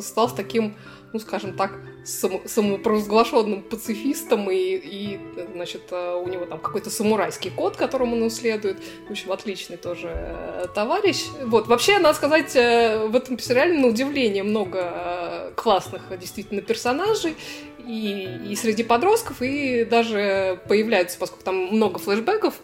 стал 0.00 0.30
таким, 0.34 0.76
ну, 1.12 1.18
скажем 1.18 1.56
так, 1.56 1.72
само- 2.04 2.42
самопровозглашенным 2.46 3.62
пацифистом, 3.62 4.48
и, 4.50 4.56
и, 4.56 5.20
значит, 5.54 5.82
э, 5.90 6.14
у 6.14 6.28
него 6.28 6.46
там 6.46 6.60
какой-то 6.60 6.90
самурайский 6.90 7.50
код, 7.50 7.76
которому 7.76 8.16
он 8.22 8.30
следует. 8.30 8.78
В 9.08 9.10
общем, 9.10 9.32
отличный 9.32 9.76
тоже 9.76 10.12
э, 10.12 10.66
товарищ. 10.72 11.26
Вот, 11.44 11.66
вообще, 11.66 11.98
надо 11.98 12.14
сказать, 12.16 12.54
э, 12.54 13.06
в 13.06 13.16
этом 13.16 13.38
сериале, 13.38 13.78
на 13.78 13.88
удивление, 13.88 14.44
много 14.44 15.52
классных 15.56 16.02
действительно 16.20 16.62
персонажей, 16.62 17.34
и, 17.84 18.28
и 18.48 18.54
среди 18.54 18.84
подростков, 18.84 19.42
и 19.42 19.84
даже 19.84 20.60
появляются, 20.68 21.18
поскольку 21.18 21.44
там 21.44 21.56
много 21.56 21.98
флешбеков, 21.98 22.54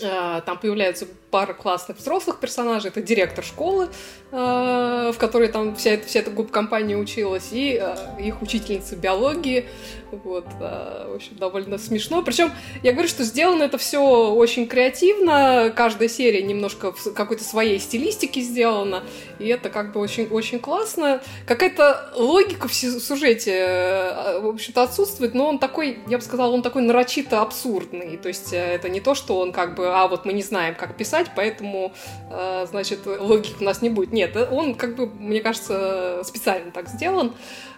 там 0.00 0.58
появляются 0.60 1.06
пара 1.34 1.52
классных 1.52 1.98
взрослых 1.98 2.38
персонажей. 2.38 2.90
Это 2.90 3.02
директор 3.02 3.44
школы, 3.44 3.88
э, 4.30 5.10
в 5.12 5.18
которой 5.18 5.48
там 5.48 5.74
вся 5.74 5.90
эта, 5.90 6.06
вся 6.06 6.20
эта 6.20 6.30
группа 6.30 6.52
компания 6.52 6.96
училась, 6.96 7.48
и 7.50 7.76
э, 7.82 8.22
их 8.22 8.40
учительница 8.40 8.94
биологии. 8.94 9.66
Вот, 10.12 10.46
э, 10.60 11.06
в 11.10 11.16
общем, 11.16 11.36
довольно 11.36 11.76
смешно. 11.78 12.22
Причем 12.22 12.52
я 12.84 12.92
говорю, 12.92 13.08
что 13.08 13.24
сделано 13.24 13.64
это 13.64 13.78
все 13.78 13.98
очень 13.98 14.68
креативно. 14.68 15.72
Каждая 15.74 16.08
серия 16.08 16.40
немножко 16.44 16.92
в 16.92 17.12
какой-то 17.14 17.42
своей 17.42 17.80
стилистике 17.80 18.40
сделана. 18.40 19.02
И 19.40 19.48
это 19.48 19.70
как 19.70 19.92
бы 19.92 19.98
очень, 20.00 20.28
очень 20.28 20.60
классно. 20.60 21.20
Какая-то 21.46 22.12
логика 22.14 22.68
в 22.68 22.74
сю- 22.74 23.00
сюжете, 23.00 23.52
э, 23.52 24.38
в 24.38 24.46
общем-то, 24.50 24.84
отсутствует, 24.84 25.34
но 25.34 25.48
он 25.48 25.58
такой, 25.58 25.98
я 26.06 26.18
бы 26.18 26.22
сказала, 26.22 26.52
он 26.52 26.62
такой 26.62 26.82
нарочито 26.82 27.40
абсурдный. 27.40 28.16
То 28.18 28.28
есть 28.28 28.52
это 28.52 28.88
не 28.88 29.00
то, 29.00 29.16
что 29.16 29.40
он 29.40 29.50
как 29.50 29.74
бы, 29.74 29.88
а 29.88 30.06
вот 30.06 30.24
мы 30.24 30.32
не 30.32 30.42
знаем, 30.42 30.76
как 30.76 30.96
писать, 30.96 31.23
поэтому, 31.34 31.92
э, 32.30 32.66
значит, 32.68 33.06
логики 33.06 33.54
у 33.60 33.64
нас 33.64 33.82
не 33.82 33.90
будет. 33.90 34.12
Нет, 34.12 34.36
э, 34.36 34.48
он 34.50 34.74
как 34.74 34.96
бы, 34.96 35.06
мне 35.06 35.40
кажется, 35.40 36.22
специально 36.24 36.70
так 36.70 36.88
сделан. 36.88 37.32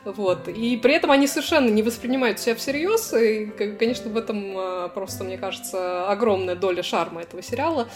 Вот. 0.06 0.46
И 0.46 0.76
при 0.76 0.94
этом 0.94 1.10
они 1.10 1.26
совершенно 1.26 1.68
не 1.68 1.82
воспринимают 1.82 2.38
себя 2.38 2.54
всерьез. 2.54 3.12
И, 3.12 3.46
конечно, 3.78 4.08
в 4.08 4.16
этом 4.16 4.56
э, 4.56 4.88
просто, 4.94 5.24
мне 5.24 5.36
кажется, 5.36 6.08
огромная 6.08 6.54
доля 6.54 6.84
шарма 6.84 7.22
этого 7.22 7.42
сериала. 7.42 7.88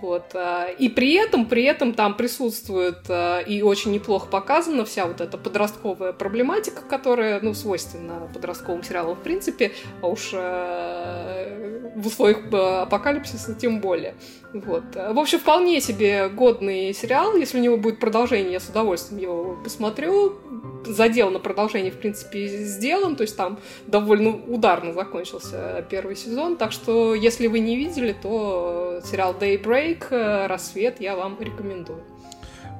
Вот. 0.00 0.34
э, 0.34 0.74
И 0.78 0.88
при 0.88 1.14
этом, 1.14 1.46
при 1.46 1.62
этом 1.62 1.94
там 1.94 2.16
присутствует 2.16 3.08
э, 3.08 3.44
и 3.46 3.62
очень 3.62 3.92
неплохо 3.92 4.26
показана 4.26 4.84
вся 4.84 5.06
вот 5.06 5.20
эта 5.20 5.38
подростковая 5.38 6.12
проблематика, 6.12 6.82
которая, 6.82 7.40
ну, 7.40 7.54
свойственна 7.54 8.28
подростковым 8.34 8.82
сериалам 8.82 9.14
в 9.14 9.22
принципе, 9.22 9.72
а 10.00 10.08
уж 10.08 10.32
в 10.32 12.06
условиях 12.06 12.52
апокалипсиса 12.52 13.54
тем 13.54 13.80
более. 13.80 14.14
Вот. 14.52 14.84
В 14.94 15.18
общем, 15.18 15.38
вполне 15.38 15.80
себе 15.80 16.28
годный 16.28 16.92
сериал. 16.92 17.36
Если 17.36 17.58
у 17.58 17.62
него 17.62 17.76
будет 17.76 18.00
продолжение, 18.00 18.52
я 18.52 18.60
с 18.60 18.68
удовольствием 18.68 19.22
его 19.22 19.58
посмотрю. 19.62 20.38
Задел 20.84 21.30
на 21.30 21.38
продолжение, 21.52 21.92
в 21.92 21.98
принципе, 21.98 22.46
сделан. 22.46 23.16
То 23.16 23.22
есть 23.22 23.36
там 23.36 23.58
довольно 23.86 24.30
ударно 24.30 24.92
закончился 24.92 25.84
первый 25.90 26.16
сезон. 26.16 26.56
Так 26.56 26.72
что, 26.72 27.14
если 27.14 27.46
вы 27.46 27.58
не 27.60 27.76
видели, 27.76 28.14
то 28.20 29.00
сериал 29.04 29.34
Daybreak, 29.38 30.06
э, 30.10 30.46
Рассвет, 30.46 31.00
я 31.00 31.14
вам 31.14 31.36
рекомендую. 31.38 32.02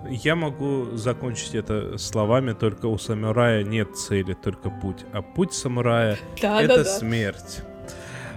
Я 0.09 0.35
могу 0.35 0.97
закончить 0.97 1.55
это 1.55 1.97
словами, 1.99 2.55
только 2.55 2.87
у 2.87 2.99
самурая 2.99 3.63
нет 3.63 3.97
цели, 3.97 4.35
только 4.35 4.71
путь. 4.71 5.05
А 5.13 5.23
путь 5.23 5.53
самурая 5.53 6.19
Да, 6.41 6.61
это 6.61 6.79
да, 6.79 6.85
да. 6.85 6.91
смерть. 6.91 7.63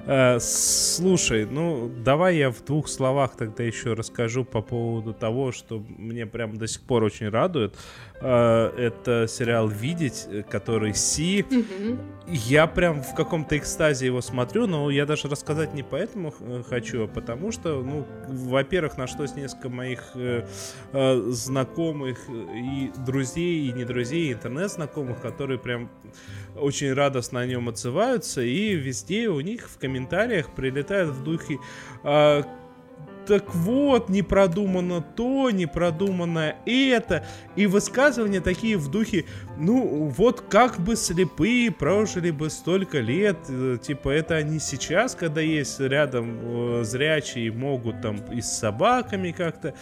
Э, 0.08 0.40
слушай, 0.40 1.46
ну 1.46 1.92
давай 2.04 2.38
я 2.38 2.52
в 2.52 2.64
двух 2.64 2.88
словах 2.88 3.36
тогда 3.36 3.64
еще 3.64 3.94
расскажу 3.94 4.46
по 4.46 4.62
поводу 4.62 5.14
того, 5.14 5.52
что 5.52 5.84
мне 5.98 6.26
прям 6.28 6.58
до 6.58 6.68
сих 6.68 6.82
пор 6.82 7.04
очень 7.04 7.30
радует. 7.30 7.76
Э, 8.22 8.72
это 8.78 9.28
сериал 9.28 9.68
«Видеть», 9.68 10.28
э, 10.30 10.44
который 10.44 10.94
Си. 10.94 11.46
Я 12.28 12.68
прям 12.68 13.02
в 13.02 13.16
каком-то 13.16 13.58
экстазе 13.58 14.06
его 14.06 14.22
смотрю, 14.22 14.68
но 14.68 14.90
я 14.90 15.06
даже 15.06 15.28
рассказать 15.28 15.74
не 15.74 15.84
поэтому 15.84 16.34
хочу, 16.70 17.06
а 17.06 17.08
потому 17.08 17.52
что, 17.52 17.82
ну, 17.82 18.06
во-первых, 18.28 18.98
нашлось 18.98 19.36
несколько 19.36 19.70
моих 19.70 20.12
э, 20.16 20.46
знакомых 21.30 22.20
и 22.30 22.92
друзей, 23.06 23.70
и 23.70 23.74
не 23.74 23.86
друзей, 23.86 24.34
интернет-знакомых, 24.34 25.20
которые 25.22 25.60
прям 25.60 25.90
очень 26.56 26.94
радостно 26.94 27.42
о 27.42 27.46
нем 27.46 27.70
отзываются, 27.70 28.42
и 28.42 28.76
везде 28.76 29.30
у 29.30 29.40
них 29.42 29.70
в 29.70 29.78
комментариях 29.78 30.54
прилетают 30.56 31.12
в 31.12 31.24
духе 31.24 31.60
«А, 32.04 32.44
так 33.26 33.56
вот, 33.56 34.10
не 34.10 34.22
продумано 34.22 35.02
то, 35.02 35.50
не 35.50 35.66
продумано 35.66 36.56
это. 36.66 37.26
И 37.56 37.66
высказывания 37.66 38.42
такие 38.42 38.78
в 38.78 38.90
духе, 38.90 39.26
ну, 39.58 40.08
вот 40.08 40.42
как 40.42 40.80
бы 40.80 40.96
слепые 40.96 41.72
прожили 41.72 42.32
бы 42.32 42.50
столько 42.50 43.00
лет. 43.00 43.38
э, 43.50 43.78
Типа, 43.82 44.10
это 44.10 44.36
они 44.36 44.60
сейчас, 44.60 45.16
когда 45.16 45.42
есть 45.42 45.80
рядом 45.80 46.40
э, 46.42 46.84
зрячие, 46.84 47.52
могут 47.52 48.02
там 48.02 48.18
и 48.32 48.42
с 48.42 48.52
собаками 48.52 49.32
как-то. 49.32 49.70
И 49.70 49.74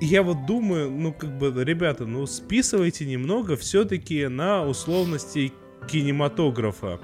я 0.00 0.22
вот 0.22 0.46
думаю, 0.46 0.90
ну, 0.90 1.12
как 1.12 1.36
бы, 1.38 1.52
ребята, 1.64 2.06
ну, 2.06 2.26
списывайте 2.26 3.04
немного 3.04 3.56
все-таки 3.56 4.26
на 4.28 4.66
условности 4.66 5.52
кинематографа. 5.88 7.00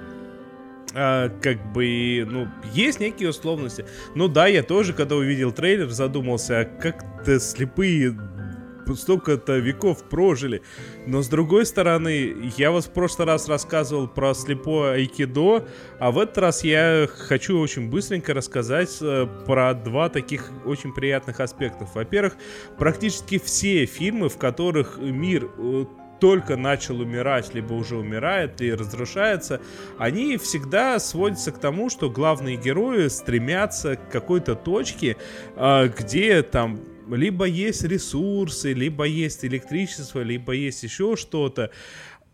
А, 0.95 1.29
как 1.43 1.73
бы, 1.73 2.27
ну, 2.27 2.49
есть 2.73 3.01
некие 3.01 3.31
условности. 3.31 3.85
Ну 4.15 4.29
да, 4.29 4.47
я 4.47 4.63
тоже, 4.63 4.95
когда 4.95 5.17
увидел 5.17 5.53
трейлер, 5.53 5.91
задумался, 5.91 6.61
а 6.61 6.65
как-то 6.65 7.39
слепые 7.39 8.17
столько-то 8.95 9.59
веков 9.59 10.05
прожили. 10.05 10.63
Но 11.07 11.23
с 11.23 11.29
другой 11.29 11.67
стороны, 11.67 12.53
я 12.57 12.71
вот 12.71 12.85
в 12.85 12.91
прошлый 12.91 13.27
раз 13.27 13.49
рассказывал 13.49 14.09
про 14.09 14.35
слепое 14.35 14.95
айкидо, 14.95 15.67
а 15.99 16.11
в 16.11 16.19
этот 16.19 16.39
раз 16.39 16.65
я 16.65 17.09
хочу 17.11 17.59
очень 17.59 17.91
быстренько 17.91 18.35
рассказать 18.35 18.97
э, 19.01 19.27
про 19.47 19.75
два 19.75 20.09
таких 20.09 20.51
очень 20.65 20.93
приятных 20.93 21.41
аспектов. 21.41 21.95
Во-первых, 21.95 22.37
практически 22.79 23.39
все 23.39 23.87
фильмы, 23.87 24.29
в 24.29 24.37
которых 24.37 24.99
мир 24.99 25.51
э, 25.59 25.85
только 26.21 26.57
начал 26.57 27.01
умирать, 27.01 27.55
либо 27.55 27.75
уже 27.75 27.97
умирает 27.97 28.61
и 28.61 28.73
разрушается, 28.73 29.61
они 29.99 30.37
всегда 30.37 30.99
сводятся 30.99 31.53
к 31.53 31.59
тому, 31.59 31.91
что 31.91 32.11
главные 32.11 32.57
герои 32.57 33.09
стремятся 33.09 33.97
к 33.97 34.11
какой-то 34.11 34.55
точке, 34.55 35.17
а, 35.57 35.89
где 35.89 36.43
там 36.43 36.81
либо 37.11 37.45
есть 37.45 37.85
ресурсы, 37.85 38.73
либо 38.73 39.05
есть 39.05 39.45
электричество, 39.45 40.21
либо 40.21 40.53
есть 40.53 40.83
еще 40.83 41.17
что-то. 41.17 41.71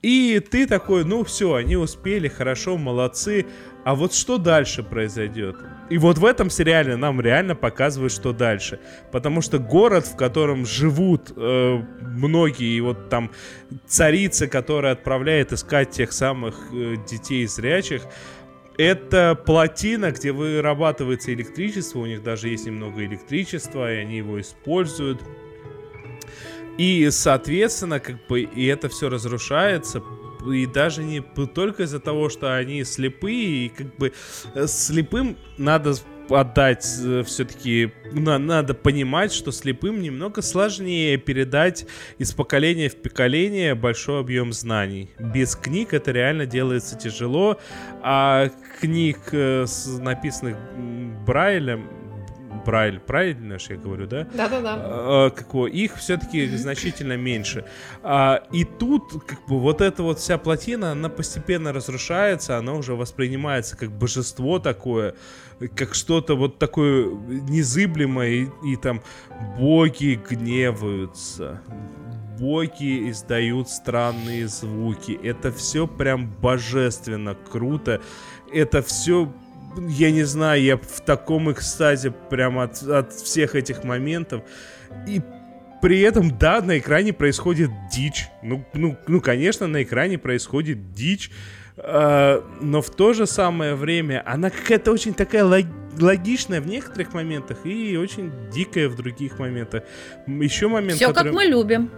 И 0.02 0.40
ты 0.50 0.66
такой, 0.66 1.04
ну 1.04 1.22
все, 1.22 1.54
они 1.54 1.76
успели, 1.76 2.26
хорошо, 2.26 2.76
молодцы. 2.76 3.46
А 3.84 3.94
вот 3.94 4.14
что 4.14 4.36
дальше 4.38 4.82
произойдет? 4.82 5.56
И 5.90 5.98
вот 5.98 6.18
в 6.18 6.24
этом 6.24 6.50
сериале 6.50 6.96
нам 6.96 7.20
реально 7.20 7.54
показывают, 7.54 8.12
что 8.12 8.32
дальше. 8.32 8.80
Потому 9.12 9.42
что 9.42 9.58
город, 9.58 10.06
в 10.06 10.16
котором 10.16 10.66
живут 10.66 11.32
э, 11.36 11.82
многие, 12.00 12.76
и 12.76 12.80
вот 12.80 13.08
там 13.10 13.30
царица, 13.86 14.48
которая 14.48 14.92
отправляет 14.92 15.52
искать 15.52 15.90
тех 15.90 16.12
самых 16.12 16.56
э, 16.72 16.96
детей 17.08 17.46
зрячих, 17.46 18.02
это 18.82 19.34
плотина, 19.34 20.10
где 20.10 20.32
вырабатывается 20.32 21.32
электричество, 21.32 22.00
у 22.00 22.06
них 22.06 22.22
даже 22.22 22.48
есть 22.48 22.66
немного 22.66 23.04
электричества, 23.04 23.92
и 23.92 23.98
они 23.98 24.16
его 24.18 24.40
используют. 24.40 25.22
И, 26.78 27.08
соответственно, 27.10 28.00
как 28.00 28.26
бы, 28.26 28.40
и 28.40 28.66
это 28.66 28.88
все 28.88 29.08
разрушается, 29.08 30.02
и 30.50 30.66
даже 30.66 31.04
не 31.04 31.20
только 31.20 31.84
из-за 31.84 32.00
того, 32.00 32.28
что 32.28 32.56
они 32.56 32.82
слепые, 32.82 33.66
и 33.66 33.68
как 33.68 33.94
бы 33.96 34.12
э, 34.54 34.66
слепым 34.66 35.36
надо 35.58 35.94
отдать 36.34 36.84
все-таки, 37.26 37.92
надо 38.12 38.74
понимать, 38.74 39.32
что 39.32 39.52
слепым 39.52 40.00
немного 40.00 40.42
сложнее 40.42 41.16
передать 41.16 41.86
из 42.18 42.32
поколения 42.32 42.88
в 42.88 42.96
поколение 42.96 43.74
большой 43.74 44.20
объем 44.20 44.52
знаний. 44.52 45.10
Без 45.18 45.56
книг 45.56 45.94
это 45.94 46.12
реально 46.12 46.46
делается 46.46 46.96
тяжело, 46.96 47.58
а 48.02 48.50
книг, 48.80 49.18
э, 49.32 49.66
написанных 50.00 50.56
Брайлем, 51.26 51.88
Брайль, 52.64 53.00
правильно 53.00 53.58
же 53.58 53.72
я 53.72 53.76
говорю, 53.76 54.06
да? 54.06 54.26
Да-да-да. 54.34 54.76
А, 54.76 55.30
как 55.30 55.48
его, 55.48 55.66
их 55.66 55.96
все-таки 55.96 56.46
значительно 56.56 57.16
меньше. 57.16 57.64
А, 58.02 58.42
и 58.52 58.64
тут 58.64 59.24
как 59.26 59.46
бы 59.46 59.58
вот 59.58 59.80
эта 59.80 60.02
вот 60.02 60.18
вся 60.18 60.38
плотина, 60.38 60.92
она 60.92 61.08
постепенно 61.08 61.72
разрушается, 61.72 62.58
она 62.58 62.74
уже 62.74 62.94
воспринимается 62.94 63.76
как 63.76 63.90
божество 63.90 64.58
такое, 64.58 65.14
как 65.74 65.94
что-то 65.94 66.34
вот 66.34 66.58
такое 66.58 67.06
незыблемое, 67.08 68.28
и, 68.30 68.48
и 68.64 68.76
там 68.76 69.02
боги 69.58 70.20
гневаются. 70.28 71.60
Боги 72.38 73.10
издают 73.10 73.68
странные 73.68 74.48
звуки. 74.48 75.18
Это 75.22 75.52
все 75.52 75.86
прям 75.86 76.28
божественно 76.28 77.34
круто. 77.34 78.00
Это 78.52 78.82
все 78.82 79.32
я 79.88 80.10
не 80.10 80.24
знаю, 80.24 80.62
я 80.62 80.76
в 80.76 81.00
таком 81.04 81.50
экстазе 81.50 82.10
прям 82.10 82.58
от, 82.58 82.82
от 82.82 83.12
всех 83.12 83.54
этих 83.54 83.84
моментов. 83.84 84.42
И 85.06 85.20
при 85.80 86.00
этом, 86.00 86.36
да, 86.38 86.60
на 86.60 86.78
экране 86.78 87.12
происходит 87.12 87.70
дичь. 87.92 88.28
Ну, 88.42 88.64
ну, 88.72 88.96
ну 89.06 89.20
конечно, 89.20 89.66
на 89.66 89.82
экране 89.82 90.18
происходит 90.18 90.92
дичь. 90.92 91.30
Uh, 91.74 92.44
но 92.60 92.82
в 92.82 92.90
то 92.90 93.14
же 93.14 93.26
самое 93.26 93.74
время 93.74 94.22
она 94.26 94.50
какая-то 94.50 94.92
очень 94.92 95.14
такая 95.14 95.42
лог 95.42 95.64
логичная 95.98 96.60
в 96.60 96.66
некоторых 96.66 97.14
моментах 97.14 97.64
и 97.64 97.96
очень 97.96 98.30
дикая 98.52 98.88
в 98.88 98.96
других 98.96 99.38
моментах. 99.38 99.82
Еще 100.26 100.68
момент, 100.68 100.96
Все 100.96 101.08
который... 101.08 101.28
как 101.28 101.34
мы 101.34 101.44
любим. 101.44 101.90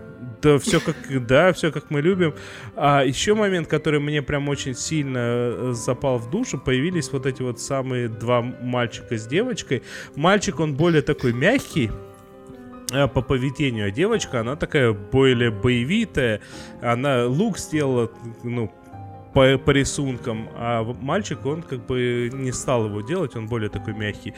Да, 0.42 0.58
все 0.58 0.80
как, 0.80 0.96
да, 1.26 1.52
все 1.52 1.72
как 1.72 1.90
мы 1.90 2.00
любим. 2.00 2.34
А 2.76 3.02
еще 3.02 3.34
момент, 3.34 3.66
который 3.66 4.00
мне 4.00 4.22
прям 4.22 4.48
очень 4.48 4.74
сильно 4.74 5.18
э, 5.18 5.72
запал 5.74 6.18
в 6.18 6.30
душу, 6.30 6.58
появились 6.58 7.10
вот 7.12 7.26
эти 7.26 7.42
вот 7.42 7.60
самые 7.60 8.08
два 8.08 8.42
мальчика 8.42 9.16
с 9.16 9.26
девочкой. 9.26 9.82
Мальчик, 10.16 10.60
он 10.60 10.74
более 10.74 11.02
такой 11.02 11.32
мягкий, 11.32 11.90
э, 12.92 13.08
по 13.08 13.22
поведению, 13.22 13.88
а 13.88 13.90
девочка, 13.90 14.40
она 14.40 14.56
такая 14.56 14.92
более 14.92 15.50
боевитая, 15.50 16.40
она 16.82 17.26
лук 17.26 17.58
сделала, 17.58 18.10
ну, 18.42 18.72
по, 19.34 19.58
по 19.58 19.70
рисункам, 19.70 20.48
а 20.54 20.84
мальчик, 20.84 21.44
он 21.44 21.62
как 21.62 21.84
бы 21.86 22.30
не 22.32 22.52
стал 22.52 22.86
его 22.86 23.00
делать, 23.00 23.36
он 23.36 23.48
более 23.48 23.68
такой 23.68 23.92
мягкий. 23.94 24.32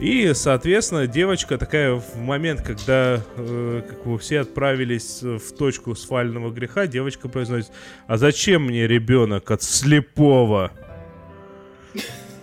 И, 0.00 0.32
соответственно, 0.34 1.06
девочка 1.06 1.56
такая 1.56 1.94
в 1.94 2.16
момент, 2.18 2.60
когда 2.62 3.20
э, 3.36 3.82
как 3.88 4.04
бы 4.04 4.18
все 4.18 4.40
отправились 4.40 5.22
в 5.22 5.56
точку 5.56 5.94
свального 5.94 6.50
греха, 6.50 6.86
девочка 6.86 7.28
произносит, 7.28 7.70
а 8.06 8.16
зачем 8.16 8.64
мне 8.64 8.86
ребенок 8.86 9.50
от 9.50 9.62
слепого? 9.62 10.72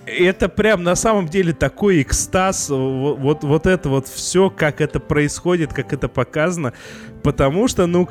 это 0.08 0.48
прям 0.48 0.84
на 0.84 0.96
самом 0.96 1.28
деле 1.28 1.54
такой 1.54 2.02
экстаз, 2.02 2.70
вот, 2.70 3.44
вот 3.44 3.68
это 3.68 3.90
вот 3.90 4.08
все, 4.08 4.50
как 4.50 4.80
это 4.80 5.00
происходит, 5.00 5.74
как 5.74 5.92
это 5.94 6.08
показано, 6.08 6.74
потому 7.24 7.68
что, 7.68 7.86
ну, 7.88 8.08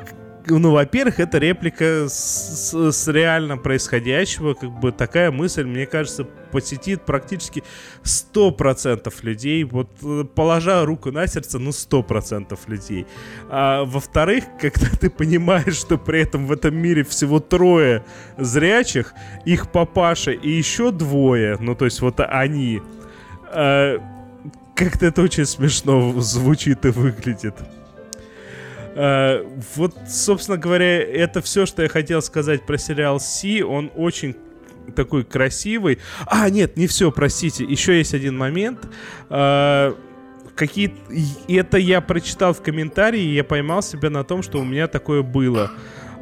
ну, 0.49 0.71
во-первых, 0.71 1.19
это 1.19 1.37
реплика 1.37 2.07
с, 2.07 2.73
с, 2.73 3.07
реально 3.07 3.57
происходящего, 3.57 4.53
как 4.53 4.71
бы 4.79 4.91
такая 4.91 5.31
мысль, 5.31 5.65
мне 5.65 5.85
кажется, 5.85 6.23
посетит 6.23 7.03
практически 7.03 7.63
100% 8.03 9.13
людей, 9.21 9.63
вот 9.63 9.89
э, 10.03 10.23
положа 10.35 10.85
руку 10.85 11.11
на 11.11 11.27
сердце, 11.27 11.59
ну 11.59 11.71
100% 11.71 12.57
людей. 12.67 13.05
А 13.49 13.83
во-вторых, 13.83 14.45
когда 14.61 14.87
ты 14.89 15.09
понимаешь, 15.09 15.75
что 15.75 15.97
при 15.97 16.21
этом 16.21 16.47
в 16.47 16.51
этом 16.51 16.75
мире 16.75 17.03
всего 17.03 17.39
трое 17.39 18.03
зрячих, 18.37 19.13
их 19.45 19.71
папаша 19.71 20.31
и 20.31 20.49
еще 20.49 20.91
двое, 20.91 21.57
ну 21.59 21.75
то 21.75 21.85
есть 21.85 22.01
вот 22.01 22.19
они, 22.19 22.81
а, 23.51 23.97
как-то 24.75 25.05
это 25.07 25.21
очень 25.21 25.45
смешно 25.45 26.19
звучит 26.19 26.85
и 26.85 26.89
выглядит. 26.89 27.55
Uh, 28.97 29.47
вот, 29.75 29.93
собственно 30.09 30.57
говоря, 30.57 31.03
это 31.03 31.39
все, 31.43 31.67
что 31.67 31.83
я 31.83 31.87
хотел 31.87 32.19
сказать 32.23 32.65
про 32.65 32.79
сериал 32.79 33.19
Си. 33.19 33.61
Он 33.61 33.91
очень 33.95 34.35
такой 34.95 35.23
красивый. 35.23 35.99
А, 36.25 36.49
нет, 36.49 36.77
не 36.77 36.87
все, 36.87 37.11
простите. 37.11 37.63
Еще 37.63 37.99
есть 37.99 38.15
один 38.15 38.35
момент. 38.35 38.87
Uh, 39.29 39.95
какие 40.55 40.95
это 41.47 41.77
я 41.77 42.01
прочитал 42.01 42.53
в 42.53 42.63
комментарии, 42.63 43.21
и 43.21 43.35
я 43.35 43.43
поймал 43.43 43.83
себя 43.83 44.09
на 44.09 44.23
том, 44.23 44.41
что 44.41 44.59
у 44.59 44.63
меня 44.63 44.87
такое 44.87 45.21
было. 45.21 45.69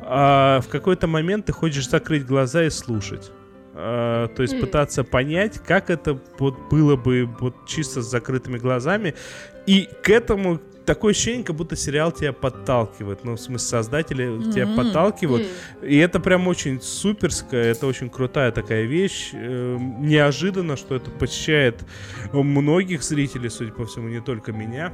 А 0.01 0.59
в 0.59 0.67
какой-то 0.67 1.07
момент 1.07 1.45
ты 1.45 1.53
хочешь 1.53 1.89
закрыть 1.89 2.25
глаза 2.25 2.65
и 2.65 2.69
слушать. 2.69 3.31
Uh, 3.73 4.27
то 4.35 4.41
есть 4.41 4.53
mm. 4.53 4.59
пытаться 4.59 5.05
понять, 5.05 5.59
как 5.65 5.89
это 5.89 6.19
вот 6.39 6.57
было 6.69 6.97
бы 6.97 7.29
вот 7.39 7.55
чисто 7.67 8.01
с 8.01 8.09
закрытыми 8.09 8.57
глазами. 8.57 9.15
И 9.65 9.87
к 10.03 10.09
этому 10.09 10.59
такое 10.85 11.11
ощущение, 11.11 11.43
как 11.43 11.55
будто 11.55 11.75
сериал 11.75 12.11
тебя 12.11 12.33
подталкивает. 12.33 13.23
Ну, 13.23 13.33
в 13.33 13.39
смысле, 13.39 13.67
создатели 13.67 14.25
mm-hmm. 14.25 14.51
тебя 14.51 14.67
подталкивают. 14.67 15.43
Mm-hmm. 15.43 15.87
И 15.87 15.97
это 15.97 16.19
прям 16.19 16.47
очень 16.47 16.81
суперская, 16.81 17.71
это 17.71 17.87
очень 17.87 18.09
крутая 18.09 18.51
такая 18.51 18.83
вещь. 18.83 19.31
Э, 19.33 19.77
неожиданно, 19.79 20.77
что 20.77 20.95
это 20.95 21.11
посещает 21.11 21.83
многих 22.31 23.03
зрителей, 23.03 23.49
судя 23.49 23.71
по 23.71 23.85
всему, 23.85 24.07
не 24.07 24.21
только 24.21 24.51
меня. 24.51 24.93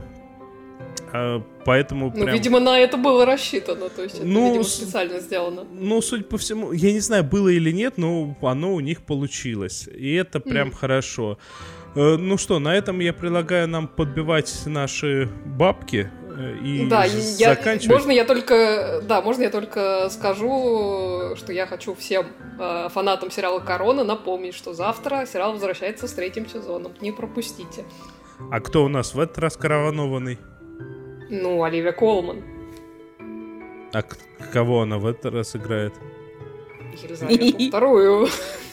А, 1.14 1.44
поэтому 1.66 2.12
ну, 2.16 2.24
прям... 2.24 2.34
видимо, 2.34 2.60
на 2.60 2.80
это 2.80 2.98
было 2.98 3.26
рассчитано, 3.26 3.90
то 3.90 4.04
есть 4.04 4.16
это, 4.16 4.26
ну, 4.26 4.48
видимо, 4.48 4.64
специально 4.64 5.20
сделано. 5.20 5.66
Ну, 5.72 6.02
судя 6.02 6.24
по 6.24 6.38
всему, 6.38 6.72
я 6.72 6.92
не 6.92 7.00
знаю, 7.00 7.24
было 7.24 7.50
или 7.50 7.72
нет, 7.72 7.98
но 7.98 8.36
оно 8.42 8.74
у 8.74 8.80
них 8.80 9.02
получилось. 9.02 9.90
И 9.94 10.14
это 10.14 10.40
прям 10.40 10.70
mm. 10.70 10.76
хорошо. 10.76 11.38
Ну 11.96 12.38
что, 12.38 12.60
на 12.60 12.76
этом 12.76 13.00
я 13.00 13.14
предлагаю 13.14 13.68
нам 13.68 13.88
подбивать 13.88 14.52
наши 14.66 15.30
бабки 15.46 16.10
э, 16.38 16.58
и 16.64 16.88
да, 16.88 17.08
заканчивать. 17.08 17.84
Я, 17.84 17.92
можно 17.92 18.12
я 18.12 18.26
только, 18.26 19.02
да, 19.04 19.22
можно 19.22 19.44
я 19.44 19.50
только 19.50 20.10
скажу, 20.10 21.36
что 21.36 21.52
я 21.52 21.68
хочу 21.68 21.94
всем 21.96 22.28
э, 22.60 22.88
фанатам 22.90 23.30
сериала 23.30 23.60
Корона 23.60 24.04
напомнить, 24.04 24.56
что 24.56 24.74
завтра 24.74 25.26
сериал 25.26 25.54
возвращается 25.54 26.08
с 26.08 26.14
третьим 26.14 26.48
сезоном. 26.48 26.94
Не 27.02 27.12
пропустите. 27.12 27.84
А 28.50 28.60
кто 28.60 28.86
у 28.86 28.88
нас 28.88 29.14
в 29.14 29.20
этот 29.20 29.38
раз 29.40 29.58
коронованный? 29.58 30.40
Ну, 31.30 31.64
Оливия 31.64 31.92
Колман. 31.92 32.44
А 33.94 34.04
кого 34.54 34.82
она 34.82 34.98
в 34.98 35.06
этот 35.06 35.34
раз 35.34 35.56
играет? 35.56 35.94
Елизавету 37.04 37.68
вторую. 37.70 38.28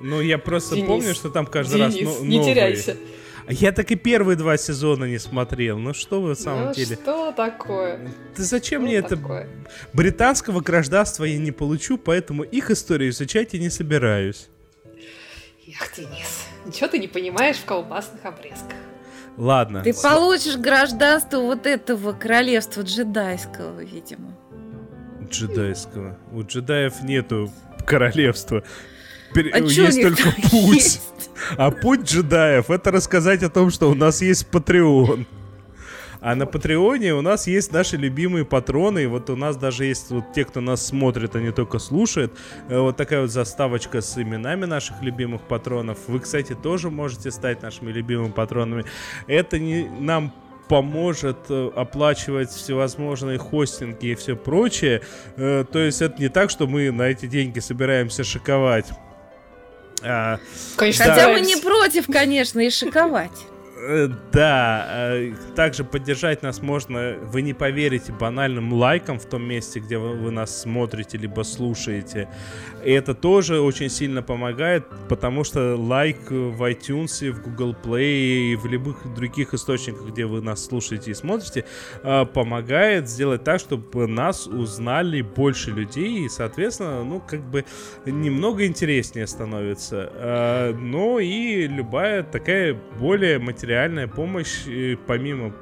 Ну, 0.00 0.20
я 0.20 0.38
просто 0.38 0.74
Денис, 0.74 0.88
помню, 0.88 1.14
что 1.14 1.30
там 1.30 1.46
каждый 1.46 1.78
Денис, 1.78 2.06
раз 2.06 2.18
ну, 2.20 2.24
не 2.24 2.38
новые. 2.38 2.54
теряйся. 2.54 2.96
Я 3.48 3.70
так 3.70 3.90
и 3.92 3.94
первые 3.94 4.36
два 4.36 4.56
сезона 4.56 5.04
не 5.04 5.18
смотрел. 5.18 5.78
Ну 5.78 5.94
что 5.94 6.20
вы 6.20 6.34
в 6.34 6.38
самом 6.38 6.66
ну, 6.66 6.74
деле? 6.74 6.96
что 6.96 7.32
такое? 7.32 8.12
Ты 8.34 8.42
зачем 8.42 8.82
что 8.82 8.88
мне 8.88 9.02
такое? 9.02 9.42
это? 9.42 9.50
Британского 9.92 10.60
гражданства 10.60 11.24
я 11.24 11.38
не 11.38 11.52
получу, 11.52 11.96
поэтому 11.96 12.42
их 12.42 12.70
историю 12.70 13.10
изучать 13.10 13.54
я 13.54 13.60
не 13.60 13.70
собираюсь. 13.70 14.48
Эх, 15.68 15.92
Денис, 15.96 16.46
ничего 16.64 16.88
ты 16.88 16.98
не 16.98 17.08
понимаешь 17.08 17.56
в 17.56 17.64
колбасных 17.64 18.24
обрезках. 18.24 18.74
Ладно. 19.36 19.82
Ты 19.82 19.92
получишь 19.94 20.56
гражданство 20.56 21.38
вот 21.38 21.66
этого 21.66 22.12
королевства 22.12 22.82
джедайского, 22.82 23.80
видимо. 23.80 24.36
Джедайского. 25.30 26.18
У 26.32 26.42
джедаев 26.42 27.02
нету 27.02 27.52
королевства. 27.86 28.64
Пер... 29.34 29.50
А 29.52 29.58
есть 29.58 30.02
только 30.02 30.30
путь. 30.50 30.74
Есть? 30.74 31.02
А 31.58 31.70
путь 31.70 32.10
джедаев 32.10 32.70
это 32.70 32.90
рассказать 32.90 33.42
о 33.42 33.50
том, 33.50 33.70
что 33.70 33.90
у 33.90 33.94
нас 33.94 34.22
есть 34.22 34.46
Patreon. 34.50 35.26
А 36.20 36.34
на 36.34 36.46
Патреоне 36.46 37.14
у 37.14 37.20
нас 37.20 37.46
есть 37.46 37.72
наши 37.72 37.96
любимые 37.96 38.44
патроны. 38.44 39.04
И 39.04 39.06
вот 39.06 39.30
у 39.30 39.36
нас 39.36 39.56
даже 39.56 39.84
есть 39.84 40.10
вот 40.10 40.32
те, 40.34 40.44
кто 40.44 40.60
нас 40.60 40.84
смотрит, 40.84 41.36
а 41.36 41.40
не 41.40 41.52
только 41.52 41.78
слушает. 41.78 42.32
Э, 42.68 42.80
вот 42.80 42.96
такая 42.96 43.20
вот 43.20 43.30
заставочка 43.30 44.00
с 44.00 44.18
именами 44.18 44.64
наших 44.64 45.02
любимых 45.02 45.42
патронов. 45.42 45.98
Вы, 46.08 46.20
кстати, 46.20 46.54
тоже 46.54 46.90
можете 46.90 47.30
стать 47.30 47.62
нашими 47.62 47.92
любимыми 47.92 48.32
патронами. 48.32 48.84
Это 49.28 49.58
не 49.58 49.88
нам 50.00 50.32
поможет 50.68 51.38
э, 51.48 51.70
оплачивать 51.76 52.50
всевозможные 52.50 53.38
хостинги 53.38 54.08
и 54.08 54.14
все 54.14 54.34
прочее. 54.34 55.02
Э, 55.36 55.64
то 55.70 55.78
есть 55.78 56.02
это 56.02 56.20
не 56.20 56.28
так, 56.28 56.50
что 56.50 56.66
мы 56.66 56.90
на 56.90 57.02
эти 57.02 57.26
деньги 57.26 57.60
собираемся 57.60 58.24
шиковать. 58.24 58.86
А, 60.02 60.38
конечно, 60.76 61.04
Хотя 61.04 61.28
мы 61.28 61.40
не 61.40 61.56
против, 61.56 62.06
конечно, 62.06 62.60
и 62.60 62.70
шиковать. 62.70 63.46
Э, 63.78 64.08
да, 64.32 64.86
э, 64.88 65.32
также 65.54 65.84
поддержать 65.84 66.42
нас 66.42 66.62
можно, 66.62 67.16
вы 67.24 67.42
не 67.42 67.52
поверите, 67.52 68.12
банальным 68.12 68.72
лайком 68.72 69.18
в 69.18 69.26
том 69.26 69.42
месте, 69.46 69.80
где 69.80 69.98
вы, 69.98 70.30
нас 70.30 70.62
смотрите 70.62 71.18
либо 71.18 71.42
слушаете. 71.42 72.28
И 72.84 72.90
это 72.90 73.14
тоже 73.14 73.60
очень 73.60 73.90
сильно 73.90 74.22
помогает, 74.22 74.86
потому 75.08 75.44
что 75.44 75.76
лайк 75.76 76.30
в 76.30 76.62
iTunes, 76.62 77.30
в 77.30 77.42
Google 77.42 77.76
Play 77.84 78.52
и 78.52 78.56
в 78.56 78.66
любых 78.66 79.14
других 79.14 79.52
источниках, 79.52 80.06
где 80.06 80.24
вы 80.24 80.40
нас 80.40 80.64
слушаете 80.64 81.10
и 81.10 81.14
смотрите, 81.14 81.66
э, 82.02 82.24
помогает 82.24 83.08
сделать 83.08 83.44
так, 83.44 83.60
чтобы 83.60 84.06
нас 84.06 84.46
узнали 84.46 85.20
больше 85.20 85.70
людей 85.70 86.24
и, 86.24 86.28
соответственно, 86.30 87.04
ну, 87.04 87.20
как 87.20 87.42
бы 87.42 87.64
немного 88.06 88.64
интереснее 88.64 89.26
становится. 89.26 90.72
Но 90.78 91.18
и 91.18 91.66
любая 91.66 92.22
такая 92.22 92.74
более 92.98 93.38
материальная 93.38 93.65
материальная 93.66 94.06
помощь, 94.06 94.62
помимо 95.08 95.52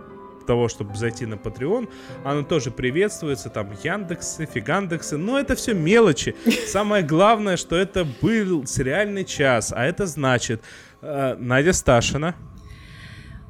того, 0.47 0.69
чтобы 0.69 0.95
зайти 0.95 1.25
на 1.25 1.37
Patreon, 1.37 1.89
она 2.23 2.43
тоже 2.43 2.71
приветствуется, 2.71 3.49
там 3.49 3.75
Яндексы, 3.83 4.45
Фигандексы, 4.45 5.17
но 5.17 5.39
это 5.39 5.55
все 5.57 5.73
мелочи. 5.73 6.37
Самое 6.67 7.03
главное, 7.03 7.57
что 7.57 7.77
это 7.77 8.07
был 8.21 8.67
сериальный 8.67 9.25
час, 9.25 9.73
а 9.75 9.87
это 9.87 10.05
значит 10.05 10.61
э, 11.01 11.37
Надя 11.39 11.73
Сташина, 11.73 12.35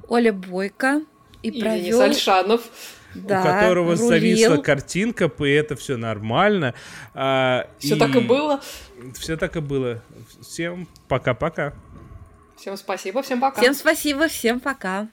Оля 0.07 0.33
Бойко 0.33 1.03
и, 1.43 1.49
и 1.49 1.61
провел... 1.61 2.01
Альшанов. 2.01 2.61
Да, 3.17 3.41
у 3.41 3.45
которого 3.45 3.93
рулил. 3.93 4.09
зависла 4.09 4.57
картинка, 4.57 5.31
и 5.45 5.51
это 5.51 5.77
все 5.77 5.97
нормально. 5.97 6.75
А, 7.13 7.69
все 7.79 7.95
и... 7.95 7.99
так 7.99 8.15
и 8.15 8.21
было. 8.21 8.61
Все 9.17 9.37
так 9.37 9.57
и 9.57 9.61
было. 9.61 10.03
Всем 10.41 10.89
пока-пока. 11.09 11.75
Всем 12.65 12.79
спасибо, 12.79 13.21
всем 13.21 13.43
пока. 13.43 13.61
Всем 13.61 13.75
спасибо, 13.75 14.27
всем 14.27 14.59
пока. 14.59 15.09